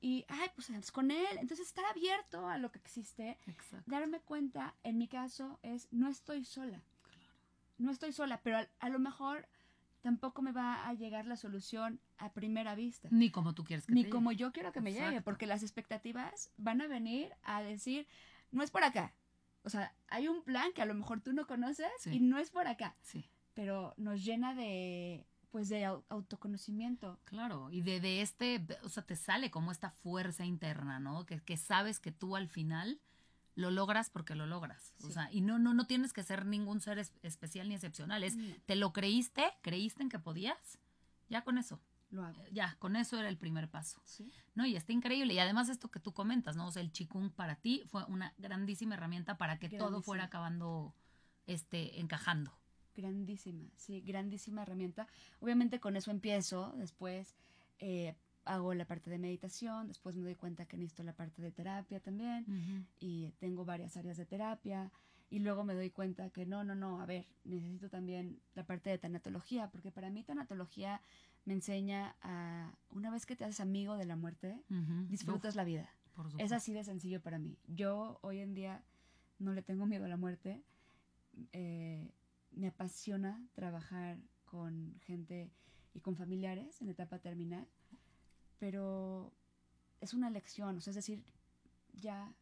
y, 0.00 0.24
ay, 0.28 0.48
pues 0.54 0.70
es 0.70 0.90
con 0.90 1.10
él. 1.10 1.26
Entonces 1.38 1.66
estar 1.66 1.84
abierto 1.84 2.48
a 2.48 2.58
lo 2.58 2.72
que 2.72 2.78
existe 2.78 3.36
Exacto. 3.46 3.90
darme 3.90 4.20
cuenta, 4.20 4.74
en 4.82 4.98
mi 4.98 5.08
caso, 5.08 5.58
es 5.62 5.88
no 5.90 6.08
estoy 6.08 6.44
sola. 6.44 6.80
No 7.78 7.90
estoy 7.90 8.12
sola, 8.12 8.40
pero 8.42 8.58
a, 8.58 8.68
a 8.80 8.88
lo 8.88 8.98
mejor 8.98 9.46
tampoco 10.02 10.42
me 10.42 10.52
va 10.52 10.86
a 10.88 10.94
llegar 10.94 11.26
la 11.26 11.36
solución 11.36 12.00
a 12.18 12.32
primera 12.32 12.74
vista. 12.74 13.08
Ni 13.10 13.30
como 13.30 13.54
tú 13.54 13.64
quieres 13.64 13.86
que 13.86 13.92
Ni 13.94 14.04
te 14.04 14.10
como 14.10 14.32
yo 14.32 14.52
quiero 14.52 14.72
que 14.72 14.80
me 14.80 14.92
llegue, 14.92 15.20
porque 15.20 15.46
las 15.46 15.62
expectativas 15.62 16.50
van 16.56 16.80
a 16.80 16.86
venir 16.86 17.32
a 17.42 17.62
decir, 17.62 18.06
no 18.50 18.62
es 18.62 18.70
por 18.70 18.82
acá. 18.84 19.12
O 19.62 19.68
sea, 19.68 19.94
hay 20.08 20.28
un 20.28 20.42
plan 20.42 20.72
que 20.72 20.80
a 20.82 20.86
lo 20.86 20.94
mejor 20.94 21.20
tú 21.20 21.32
no 21.34 21.46
conoces 21.46 21.90
Sí. 21.98 22.10
y 22.16 22.20
no 22.20 22.38
es 22.38 22.50
por 22.50 22.66
acá, 22.66 22.96
Sí, 23.02 23.28
pero 23.52 23.92
nos 23.98 24.24
llena 24.24 24.54
de, 24.54 25.26
pues, 25.50 25.68
de 25.68 25.84
au- 25.86 26.04
autoconocimiento. 26.08 27.18
claro. 27.24 27.70
Y 27.70 27.82
de, 27.82 28.00
de 28.00 28.22
este, 28.22 28.66
o 28.82 28.88
sea, 28.88 29.04
te 29.04 29.16
sale 29.16 29.50
como 29.50 29.72
esta 29.72 29.90
fuerza 29.90 30.44
interna, 30.44 31.00
¿no? 31.00 31.26
Que, 31.26 31.40
que 31.40 31.56
sabes 31.56 31.98
que 32.00 32.12
tú 32.12 32.36
al 32.36 32.48
final 32.48 33.00
lo 33.56 33.70
logras 33.70 34.10
porque 34.10 34.34
lo 34.34 34.46
logras. 34.46 34.94
O 35.02 35.10
sea, 35.10 35.28
y 35.32 35.40
no, 35.40 35.58
no, 35.58 35.74
no 35.74 35.86
tienes 35.86 36.12
que 36.12 36.22
ser 36.22 36.46
ningún 36.46 36.80
ser 36.80 36.98
es- 36.98 37.12
especial 37.22 37.68
ni 37.68 37.74
excepcional. 37.74 38.22
Es, 38.24 38.36
te 38.66 38.76
lo 38.76 38.92
creíste, 38.92 39.44
creíste 39.62 40.02
en 40.02 40.08
que 40.08 40.18
podías, 40.18 40.78
ya 41.28 41.42
con 41.42 41.58
eso. 41.58 41.80
Lo 42.10 42.24
hago. 42.24 42.42
Ya, 42.50 42.74
con 42.80 42.96
eso 42.96 43.18
era 43.18 43.28
el 43.28 43.36
primer 43.36 43.68
paso. 43.70 44.00
Sí. 44.04 44.32
No, 44.56 44.66
y 44.66 44.74
está 44.76 44.92
increíble. 44.92 45.32
Y 45.34 45.38
además 45.38 45.68
esto 45.68 45.90
que 45.90 46.00
tú 46.00 46.12
comentas, 46.12 46.56
¿no? 46.56 46.66
O 46.66 46.72
sea, 46.72 46.82
el 46.82 46.90
chikung 46.90 47.30
para 47.30 47.54
ti 47.56 47.82
fue 47.86 48.04
una 48.06 48.34
grandísima 48.38 48.94
herramienta 48.94 49.36
para 49.38 49.58
que 49.58 49.68
todo 49.68 50.02
fuera 50.02 50.24
acabando, 50.24 50.92
este, 51.46 52.00
encajando. 52.00 52.52
Grandísima, 52.96 53.68
sí, 53.76 54.00
grandísima 54.00 54.62
herramienta. 54.62 55.06
Obviamente 55.40 55.80
con 55.80 55.96
eso 55.96 56.10
empiezo, 56.10 56.74
después 56.76 57.34
eh, 57.78 58.14
hago 58.44 58.74
la 58.74 58.84
parte 58.84 59.10
de 59.10 59.18
meditación, 59.18 59.88
después 59.88 60.16
me 60.16 60.22
doy 60.22 60.34
cuenta 60.34 60.66
que 60.66 60.76
necesito 60.76 61.02
la 61.02 61.12
parte 61.12 61.42
de 61.42 61.52
terapia 61.52 62.00
también 62.00 62.86
y 62.98 63.32
tengo 63.38 63.64
varias 63.64 63.96
áreas 63.96 64.16
de 64.16 64.26
terapia 64.26 64.90
y 65.30 65.38
luego 65.38 65.62
me 65.62 65.74
doy 65.74 65.90
cuenta 65.90 66.30
que 66.30 66.44
no, 66.44 66.64
no, 66.64 66.74
no, 66.74 67.00
a 67.00 67.06
ver, 67.06 67.24
necesito 67.44 67.88
también 67.88 68.40
la 68.54 68.66
parte 68.66 68.90
de 68.90 68.98
tanatología, 68.98 69.70
porque 69.70 69.92
para 69.92 70.10
mí 70.10 70.24
tanatología 70.24 71.00
me 71.44 71.54
enseña 71.54 72.16
a, 72.22 72.74
una 72.90 73.10
vez 73.10 73.26
que 73.26 73.36
te 73.36 73.44
haces 73.44 73.60
amigo 73.60 73.96
de 73.96 74.06
la 74.06 74.16
muerte, 74.16 74.60
disfrutas 75.08 75.54
la 75.54 75.64
vida. 75.64 75.88
Es 76.38 76.52
así 76.52 76.72
de 76.72 76.84
sencillo 76.84 77.22
para 77.22 77.38
mí. 77.38 77.56
Yo 77.68 78.18
hoy 78.22 78.40
en 78.40 78.54
día 78.54 78.82
no 79.38 79.52
le 79.52 79.62
tengo 79.62 79.86
miedo 79.86 80.04
a 80.04 80.08
la 80.08 80.16
muerte. 80.16 80.60
Eh, 81.52 82.10
me 82.52 82.68
apasiona 82.68 83.42
trabajar 83.54 84.18
con 84.44 84.94
gente 85.00 85.50
y 85.94 86.00
con 86.00 86.16
familiares 86.16 86.80
en 86.82 86.88
etapa 86.88 87.18
terminal, 87.18 87.66
pero 88.58 89.32
es 90.00 90.14
una 90.14 90.30
lección, 90.30 90.78
o 90.78 90.80
sea, 90.80 90.90
es 90.90 90.96
decir, 90.96 91.22
ya, 91.94 92.32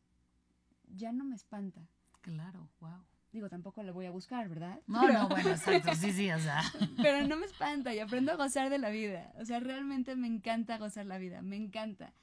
ya 0.95 1.13
no 1.13 1.25
me 1.25 1.37
espanta. 1.37 1.81
Claro, 2.21 2.69
wow. 2.81 3.05
Digo, 3.33 3.49
tampoco 3.51 3.83
la 3.83 3.93
voy 3.93 4.07
a 4.07 4.11
buscar, 4.11 4.49
¿verdad? 4.49 4.81
No, 4.87 5.03
Pero- 5.03 5.13
no, 5.13 5.29
bueno, 5.29 5.51
exacto, 5.51 5.95
sí, 5.95 6.13
sí, 6.13 6.31
o 6.31 6.39
sea. 6.39 6.63
pero 7.03 7.27
no 7.27 7.37
me 7.37 7.47
espanta 7.47 7.95
y 7.95 7.99
aprendo 7.99 8.33
a 8.33 8.37
gozar 8.37 8.71
de 8.71 8.79
la 8.79 8.89
vida. 8.91 9.33
O 9.39 9.45
sea, 9.45 9.61
realmente 9.61 10.17
me 10.17 10.27
encanta 10.27 10.79
gozar 10.79 11.07
la 11.07 11.19
vida, 11.19 11.43
me 11.43 11.57
encanta. 11.57 12.15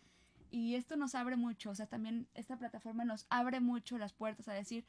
Y 0.52 0.76
esto 0.76 0.96
nos 0.96 1.16
abre 1.16 1.36
mucho, 1.36 1.70
o 1.70 1.76
sea, 1.76 1.86
también 1.86 2.28
esta 2.34 2.58
plataforma 2.58 3.06
nos 3.06 3.28
abre 3.30 3.60
mucho 3.60 3.98
las 3.98 4.14
puertas 4.14 4.48
a 4.48 4.54
decir, 4.54 4.86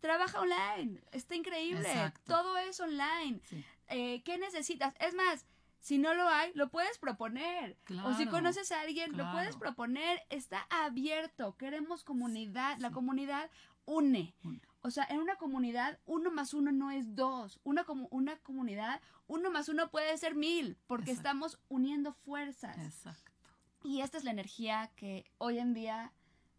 trabaja 0.00 0.40
online, 0.40 1.00
está 1.12 1.34
increíble, 1.34 1.88
Exacto. 1.88 2.20
todo 2.26 2.56
es 2.58 2.78
online. 2.80 3.40
Sí, 3.44 3.64
Eh, 3.88 4.22
¿Qué 4.24 4.36
necesitas? 4.38 4.94
Es 5.00 5.14
más, 5.14 5.46
Si 5.80 5.98
no 5.98 6.14
lo 6.14 6.28
hay, 6.28 6.50
lo 6.54 6.68
puedes 6.68 6.98
proponer. 6.98 7.76
o 8.04 8.12
si 8.14 8.26
conoces 8.26 8.72
a 8.72 8.80
alguien, 8.80 9.16
lo 9.16 9.30
puedes 9.30 9.54
proponer. 9.56 10.20
Está 10.30 10.66
abierto. 10.68 11.56
Queremos 11.56 12.02
comunidad. 12.02 12.76
La 12.78 12.90
comunidad 12.90 13.48
une. 13.84 14.34
Une. 14.42 14.60
O 14.80 14.90
sea, 14.90 15.04
en 15.08 15.20
una 15.20 15.36
comunidad, 15.36 16.00
uno 16.04 16.32
más 16.32 16.54
uno 16.54 16.72
no 16.72 16.90
es 16.90 17.14
dos. 17.14 17.60
Una, 17.62 17.86
comu- 17.86 18.08
una 18.10 18.36
comunidad, 18.38 19.00
uno 19.28 19.48
más 19.52 19.68
uno 19.68 19.88
puede 19.88 20.16
ser 20.18 20.34
mil, 20.34 20.76
porque 20.88 21.12
Exacto. 21.12 21.28
estamos 21.28 21.58
uniendo 21.68 22.12
fuerzas. 22.14 22.76
Exacto. 22.78 23.30
Y 23.84 24.00
esta 24.00 24.18
es 24.18 24.24
la 24.24 24.32
energía 24.32 24.90
que 24.96 25.24
hoy 25.38 25.58
en 25.60 25.72
día 25.72 26.12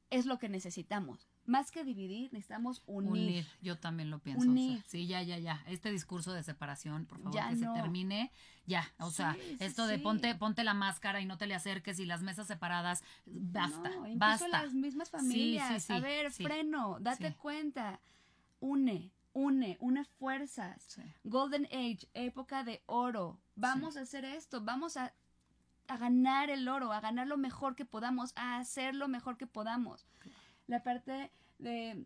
es 0.10 0.26
lo 0.26 0.40
que 0.40 0.48
necesitamos. 0.48 1.28
Más 1.48 1.72
que 1.72 1.84
dividir, 1.84 2.32
necesitamos 2.34 2.84
unir. 2.86 3.12
Unir. 3.12 3.48
Yo 3.62 3.80
también 3.80 4.12
lo 4.12 4.20
pienso. 4.20 4.42
o 4.42 4.44
sea, 4.44 4.52
Unir. 4.52 4.84
sí, 4.86 5.08
ya, 5.08 5.24
ya, 5.24 5.40
ya. 5.40 5.64
Este 5.68 5.90
discurso 5.92 6.34
de 6.34 6.44
separación, 6.44 7.06
por 7.06 7.18
favor, 7.20 7.34
Ya 7.34 7.50
que 7.50 7.56
no. 7.56 7.74
se 7.74 7.82
termine. 7.82 8.32
Ya. 8.66 8.86
O 9.00 9.10
sea, 9.12 9.34
Sí, 9.34 9.58
esto 9.62 9.88
de 9.88 9.98
ponte, 9.98 10.36
ponte 10.36 10.64
la 10.66 10.74
máscara 10.74 11.22
y 11.22 11.26
no 11.26 11.38
te 11.38 11.48
le 11.48 11.56
acerques 11.56 12.00
y 12.00 12.06
las 12.06 12.22
mesas 12.22 12.48
separadas. 12.48 13.02
Basta. 13.26 13.90
No, 13.90 14.08
incluso 14.08 14.18
basta. 14.20 14.48
las 14.50 14.74
mismas 14.74 15.08
Sí, 15.08 15.16
sí, 15.16 15.18
familias. 15.18 15.84
sí, 15.86 15.94
a 15.94 16.00
ver, 16.02 16.32
freno, 16.32 16.98
date 17.00 17.34
cuenta. 17.36 18.00
Une, 18.60 19.12
une, 19.34 19.78
une 19.80 20.04
fuerzas. 20.20 21.00
Golden 21.24 21.66
Age, 21.68 22.10
época 22.14 22.64
de 22.64 22.82
oro. 22.88 23.40
Vamos 23.56 23.96
a 23.96 24.02
hacer 24.02 24.26
esto, 24.26 24.62
vamos 24.62 24.98
a, 24.98 25.14
a 25.88 25.98
ganar 25.98 26.50
el 26.50 26.68
oro, 26.68 26.92
a 26.92 27.00
ganar 27.00 27.28
lo 27.28 27.38
mejor 27.38 27.76
que 27.76 27.86
podamos, 27.86 28.34
a 28.36 28.58
hacer 28.58 28.96
lo 28.96 29.08
mejor 29.08 29.38
que 29.38 29.48
podamos. 29.48 30.06
La 30.68 30.84
parte 30.84 31.32
de 31.60 32.06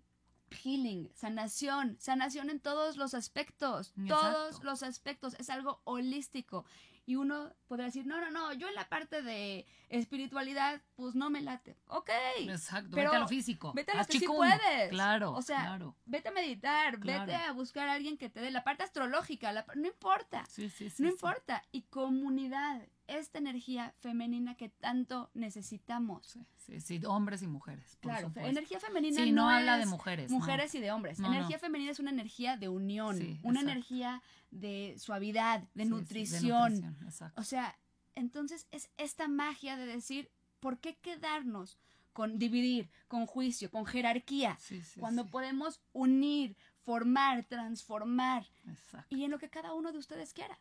healing, 0.63 1.09
sanación, 1.13 1.97
sanación 1.99 2.49
en 2.49 2.59
todos 2.59 2.97
los 2.97 3.13
aspectos, 3.13 3.93
Exacto. 3.97 4.15
todos 4.15 4.63
los 4.63 4.83
aspectos, 4.83 5.35
es 5.39 5.49
algo 5.49 5.81
holístico. 5.85 6.65
Y 7.07 7.15
uno 7.15 7.51
podrá 7.67 7.85
decir, 7.85 8.05
no, 8.05 8.21
no, 8.21 8.29
no, 8.29 8.53
yo 8.53 8.67
en 8.69 8.75
la 8.75 8.87
parte 8.87 9.21
de 9.23 9.65
espiritualidad, 9.89 10.81
pues 10.95 11.15
no 11.15 11.29
me 11.29 11.41
late. 11.41 11.75
Ok, 11.87 12.09
Exacto. 12.41 12.91
Pero 12.93 13.09
vete 13.11 13.15
a 13.17 13.19
lo 13.21 13.27
físico. 13.27 13.73
vete 13.73 13.91
a 13.91 13.95
lo 13.95 14.01
Haz 14.01 14.07
que 14.07 14.19
sí 14.19 14.27
puedes. 14.27 14.89
Claro. 14.89 15.31
O 15.33 15.41
sea, 15.41 15.61
claro. 15.61 15.95
vete 16.05 16.29
a 16.29 16.31
meditar, 16.31 16.99
Claro. 16.99 17.25
vete 17.25 17.35
a 17.35 17.51
buscar 17.53 17.87
a 17.89 17.93
alguien 17.93 18.17
que 18.17 18.29
te 18.29 18.39
dé 18.39 18.51
la 18.51 18.63
parte 18.63 18.83
astrológica, 18.83 19.51
la- 19.51 19.65
no 19.75 19.87
importa, 19.87 20.45
Sí, 20.47 20.69
sí, 20.69 20.89
sí. 20.89 21.01
no 21.01 21.09
importa. 21.09 21.63
Y 21.71 21.81
comunidad, 21.83 22.81
esta 23.17 23.37
energía 23.39 23.93
femenina 23.99 24.55
que 24.55 24.69
tanto 24.69 25.29
necesitamos. 25.33 26.25
Sí, 26.27 26.45
sí, 26.57 26.79
sí, 26.81 27.01
hombres 27.05 27.41
y 27.43 27.47
mujeres. 27.47 27.95
por 28.01 28.11
Claro, 28.11 28.27
supuesto. 28.27 28.49
energía 28.49 28.79
femenina 28.79 29.23
Sí, 29.23 29.31
no, 29.31 29.43
no, 29.43 29.49
habla 29.49 29.77
de 29.77 29.83
es 29.83 29.89
mujeres. 29.89 30.31
no. 30.31 30.37
mujeres 30.39 30.73
y 30.75 30.79
de 30.79 30.91
hombres. 30.91 31.19
No, 31.19 31.27
energía 31.33 31.59
femenina 31.59 31.91
es 31.91 31.99
una 31.99 32.11
energía 32.11 32.57
de 32.57 32.69
unión, 32.69 33.17
Sí, 33.17 33.39
una 33.43 33.59
exacto. 33.59 33.71
energía 33.71 34.23
de 34.51 34.95
suavidad, 34.97 35.61
de 35.73 35.83
de 35.83 35.85
nutrición. 35.85 36.97
exacto. 37.05 37.39
O 37.39 37.43
sea, 37.43 37.77
entonces 38.15 38.67
es 38.71 38.89
esta 38.97 39.27
magia 39.27 39.77
de 39.77 39.85
decir, 39.85 40.29
¿por 40.59 40.79
qué 40.79 40.97
quedarnos 40.97 41.77
con 42.13 42.37
dividir, 42.39 42.89
con 43.07 43.25
juicio, 43.25 43.71
con 43.71 43.85
jerarquía? 43.85 44.57
Sí, 44.59 44.81
sí, 44.81 44.99
cuando 44.99 45.27
podemos 45.27 45.81
unir, 45.93 46.57
formar, 46.81 47.45
transformar 47.45 48.45
Exacto, 48.67 49.15
y 49.15 49.23
en 49.23 49.31
lo 49.31 49.39
que 49.39 49.49
cada 49.49 49.73
uno 49.73 49.91
de 49.91 49.97
ustedes 49.99 50.33
quiera. 50.33 50.59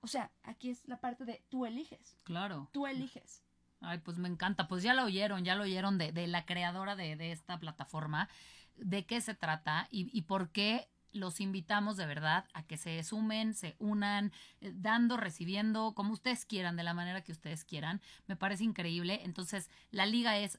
O 0.00 0.06
sea, 0.06 0.30
aquí 0.42 0.70
es 0.70 0.86
la 0.86 1.00
parte 1.00 1.24
de 1.24 1.44
tú 1.48 1.66
eliges, 1.66 2.16
Claro. 2.24 2.68
tú 2.72 2.86
eliges. 2.86 3.42
Ay, 3.80 3.98
pues 3.98 4.18
me 4.18 4.28
encanta. 4.28 4.68
Pues 4.68 4.82
ya 4.82 4.94
lo 4.94 5.04
oyeron, 5.04 5.44
ya 5.44 5.54
lo 5.54 5.64
oyeron 5.64 5.98
de, 5.98 6.12
de 6.12 6.26
la 6.26 6.46
creadora 6.46 6.96
de, 6.96 7.16
de 7.16 7.32
esta 7.32 7.58
plataforma, 7.58 8.28
de 8.76 9.04
qué 9.04 9.20
se 9.20 9.34
trata 9.34 9.88
y, 9.90 10.08
y 10.16 10.22
por 10.22 10.50
qué 10.50 10.88
los 11.12 11.40
invitamos 11.40 11.96
de 11.96 12.04
verdad 12.06 12.46
a 12.52 12.62
que 12.66 12.76
se 12.76 13.02
sumen, 13.02 13.54
se 13.54 13.74
unan, 13.78 14.32
eh, 14.60 14.72
dando, 14.74 15.16
recibiendo, 15.16 15.94
como 15.94 16.12
ustedes 16.12 16.44
quieran, 16.44 16.76
de 16.76 16.82
la 16.84 16.94
manera 16.94 17.22
que 17.24 17.32
ustedes 17.32 17.64
quieran. 17.64 18.00
Me 18.26 18.36
parece 18.36 18.64
increíble. 18.64 19.20
Entonces, 19.24 19.70
la 19.90 20.04
liga 20.06 20.38
es 20.38 20.58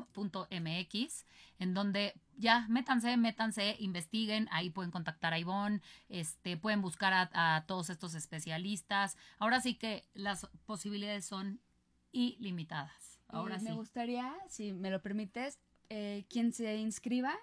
gahc.com.mx, 0.00 1.24
en 1.58 1.74
donde 1.74 2.14
ya 2.36 2.66
métanse, 2.68 3.16
métanse, 3.16 3.76
investiguen, 3.80 4.48
ahí 4.50 4.70
pueden 4.70 4.90
contactar 4.90 5.32
a 5.32 5.38
Ivonne, 5.38 5.80
este, 6.08 6.56
pueden 6.56 6.80
buscar 6.82 7.12
a, 7.12 7.56
a 7.56 7.66
todos 7.66 7.90
estos 7.90 8.14
especialistas. 8.14 9.16
Ahora 9.38 9.60
sí 9.60 9.74
que 9.74 10.04
las 10.14 10.46
posibilidades 10.66 11.24
son 11.26 11.60
ilimitadas. 12.12 13.18
Ahora 13.28 13.56
Y 13.56 13.60
sí. 13.60 13.64
Me 13.66 13.72
gustaría, 13.74 14.34
si 14.48 14.72
me 14.72 14.90
lo 14.90 15.00
permites, 15.02 15.58
eh, 15.88 16.24
quien 16.28 16.52
se 16.52 16.76
inscriba 16.78 17.34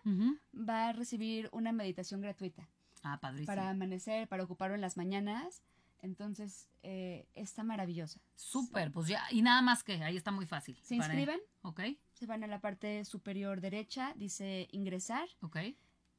va 0.54 0.88
a 0.90 0.94
recibir 0.94 1.50
una 1.52 1.72
meditación 1.72 2.22
gratuita 2.22 2.68
Ah, 3.04 3.20
padrísimo. 3.22 3.48
para 3.48 3.70
amanecer, 3.70 4.28
para 4.28 4.44
ocuparlo 4.44 4.76
en 4.76 4.82
las 4.82 4.98
mañanas. 4.98 5.62
Entonces, 6.02 6.70
eh, 6.84 7.28
está 7.34 7.64
maravillosa. 7.64 8.20
Súper, 8.36 8.92
pues 8.92 9.08
ya, 9.08 9.24
y 9.32 9.42
nada 9.42 9.62
más 9.62 9.84
que 9.84 10.04
ahí 10.04 10.16
está 10.16 10.32
muy 10.32 10.46
fácil. 10.46 10.78
Se 10.84 10.96
Para- 10.98 11.14
inscriben, 11.14 11.40
Ok, 11.64 11.82
se 12.14 12.26
van 12.28 12.44
a 12.44 12.48
la 12.48 12.62
parte 12.62 13.04
superior 13.04 13.60
derecha, 13.62 14.14
dice 14.16 14.68
ingresar, 14.72 15.28
ok. 15.42 15.58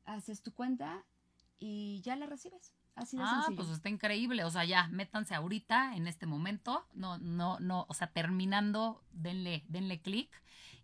haces 0.05 0.43
tu 0.43 0.53
cuenta 0.53 1.05
y 1.59 2.01
ya 2.03 2.17
la 2.17 2.27
recibes. 2.27 2.75
Así 2.95 3.17
de 3.17 3.23
Ah, 3.23 3.43
sencillo. 3.45 3.57
pues 3.57 3.69
está 3.71 3.89
increíble. 3.89 4.43
O 4.45 4.51
sea, 4.51 4.65
ya, 4.65 4.89
métanse 4.89 5.35
ahorita, 5.35 5.95
en 5.95 6.09
este 6.09 6.27
momento. 6.27 6.85
No, 6.95 7.17
no, 7.19 7.61
no, 7.61 7.87
o 7.89 7.95
sea, 7.95 8.09
terminando, 8.13 9.05
denle, 9.13 9.65
denle 9.69 10.01
clic. 10.01 10.31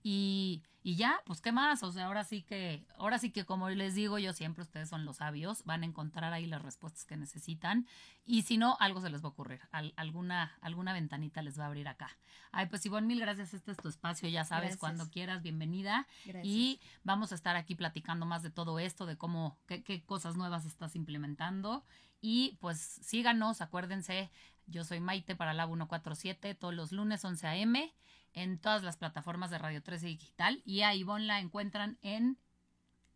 Y, 0.06 0.62
y 0.82 0.96
ya, 0.96 1.22
pues 1.24 1.40
qué 1.40 1.50
más. 1.50 1.82
O 1.82 1.90
sea, 1.90 2.04
ahora 2.04 2.24
sí 2.24 2.42
que, 2.42 2.84
ahora 2.98 3.18
sí 3.18 3.30
que 3.30 3.46
como 3.46 3.70
les 3.70 3.94
digo 3.94 4.18
yo 4.18 4.34
siempre, 4.34 4.62
ustedes 4.62 4.90
son 4.90 5.06
los 5.06 5.16
sabios, 5.16 5.64
van 5.64 5.82
a 5.82 5.86
encontrar 5.86 6.34
ahí 6.34 6.44
las 6.44 6.60
respuestas 6.60 7.06
que 7.06 7.16
necesitan. 7.16 7.86
Y 8.26 8.42
si 8.42 8.58
no, 8.58 8.76
algo 8.80 9.00
se 9.00 9.08
les 9.08 9.22
va 9.24 9.28
a 9.28 9.30
ocurrir. 9.30 9.60
Al- 9.72 9.94
alguna, 9.96 10.58
alguna 10.60 10.92
ventanita 10.92 11.40
les 11.40 11.58
va 11.58 11.64
a 11.64 11.66
abrir 11.68 11.88
acá. 11.88 12.10
Ay, 12.52 12.66
pues 12.66 12.84
Ivonne, 12.84 13.06
mil 13.06 13.18
gracias. 13.18 13.54
Este 13.54 13.70
es 13.72 13.78
tu 13.78 13.88
espacio, 13.88 14.28
ya 14.28 14.44
sabes, 14.44 14.62
Gracias. 14.72 14.78
cuando 14.80 15.10
quieras, 15.10 15.42
bienvenida. 15.42 16.06
Gracias. 16.26 16.44
Y 16.44 16.80
vamos 17.02 17.32
a 17.32 17.34
estar 17.34 17.56
aquí 17.56 17.74
platicando 17.74 18.26
más 18.26 18.42
de 18.42 18.50
todo 18.50 18.78
esto, 18.78 19.06
de 19.06 19.16
cómo, 19.16 19.56
qué, 19.66 19.82
qué 19.82 20.04
cosas 20.04 20.36
nuevas 20.36 20.66
estás 20.66 20.94
implementando. 20.96 21.82
Y 22.20 22.58
pues 22.60 22.78
síganos, 22.78 23.62
acuérdense, 23.62 24.30
yo 24.66 24.84
soy 24.84 25.00
Maite 25.00 25.34
para 25.34 25.54
Lab 25.54 25.68
147, 25.70 26.54
todos 26.54 26.74
los 26.74 26.92
lunes 26.92 27.24
11 27.24 27.46
a.m. 27.46 27.94
en 28.34 28.58
todas 28.58 28.82
las 28.82 28.96
plataformas 28.98 29.50
de 29.50 29.58
Radio 29.58 29.82
13 29.82 30.06
Digital. 30.08 30.60
Y 30.66 30.82
a 30.82 30.94
Ivonne 30.94 31.24
la 31.26 31.40
encuentran 31.40 31.96
en 32.02 32.36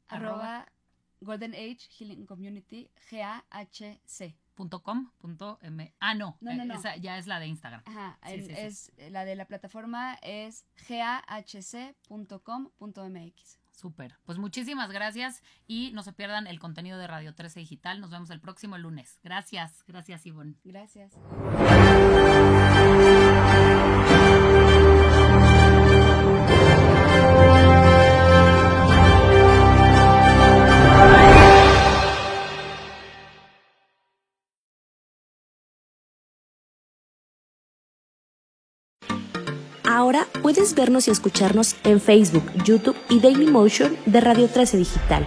arroba 0.09 0.66
Golden 1.21 1.53
Age 1.55 1.79
Healing 1.99 2.25
Community, 2.27 2.91
G-A-H-C. 3.11 4.37
punto 4.55 4.83
.com 4.83 5.11
punto 5.19 5.59
m 5.62 5.93
Ah, 6.01 6.14
no, 6.14 6.37
No, 6.41 6.53
no, 6.55 6.62
eh, 6.62 6.66
no. 6.66 6.75
esa 6.75 6.97
ya 6.97 7.16
es 7.19 7.27
la 7.29 7.39
de 7.41 7.47
Instagram. 7.47 7.83
Ajá, 7.87 8.19
Sí, 8.27 8.33
en- 8.35 8.41
sí, 8.47 8.55
sí. 8.55 8.55
es 8.57 8.93
la 9.12 9.25
de 9.25 9.35
la 9.37 9.45
plataforma 9.47 10.14
es 10.23 10.64
gahc.com.mx. 12.29 13.59
Súper. 13.73 14.16
Pues 14.25 14.39
muchísimas 14.39 14.91
gracias 14.91 15.43
y 15.69 15.93
no 15.93 16.03
se 16.03 16.12
pierdan 16.12 16.49
el 16.49 16.59
contenido 16.59 16.99
de 16.99 17.07
Radio 17.07 17.33
13 17.37 17.61
Digital. 17.61 18.01
Nos 18.01 18.11
vemos 18.11 18.31
el 18.31 18.41
próximo 18.41 18.77
lunes. 18.79 19.21
Gracias, 19.23 19.85
gracias 19.87 20.27
Ivonne. 20.27 20.57
Gracias. 20.64 21.12
Ahora 40.09 40.27
puedes 40.41 40.75
vernos 40.75 41.07
y 41.07 41.11
escucharnos 41.11 41.77
en 41.85 42.01
Facebook, 42.01 42.43
YouTube 42.65 42.97
y 43.11 43.21
Dailymotion 43.21 43.95
de 44.07 44.23
Radio 44.23 44.49
13 44.49 44.79
Digital. 44.79 45.27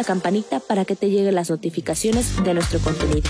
la 0.01 0.07
campanita 0.07 0.59
para 0.59 0.83
que 0.83 0.95
te 0.95 1.11
lleguen 1.11 1.35
las 1.35 1.51
notificaciones 1.51 2.43
de 2.43 2.55
nuestro 2.55 2.79
contenido. 2.79 3.29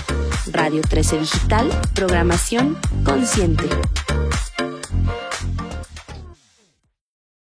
Radio 0.50 0.80
13 0.80 1.18
Digital, 1.18 1.68
programación 1.94 2.78
consciente. 3.04 3.64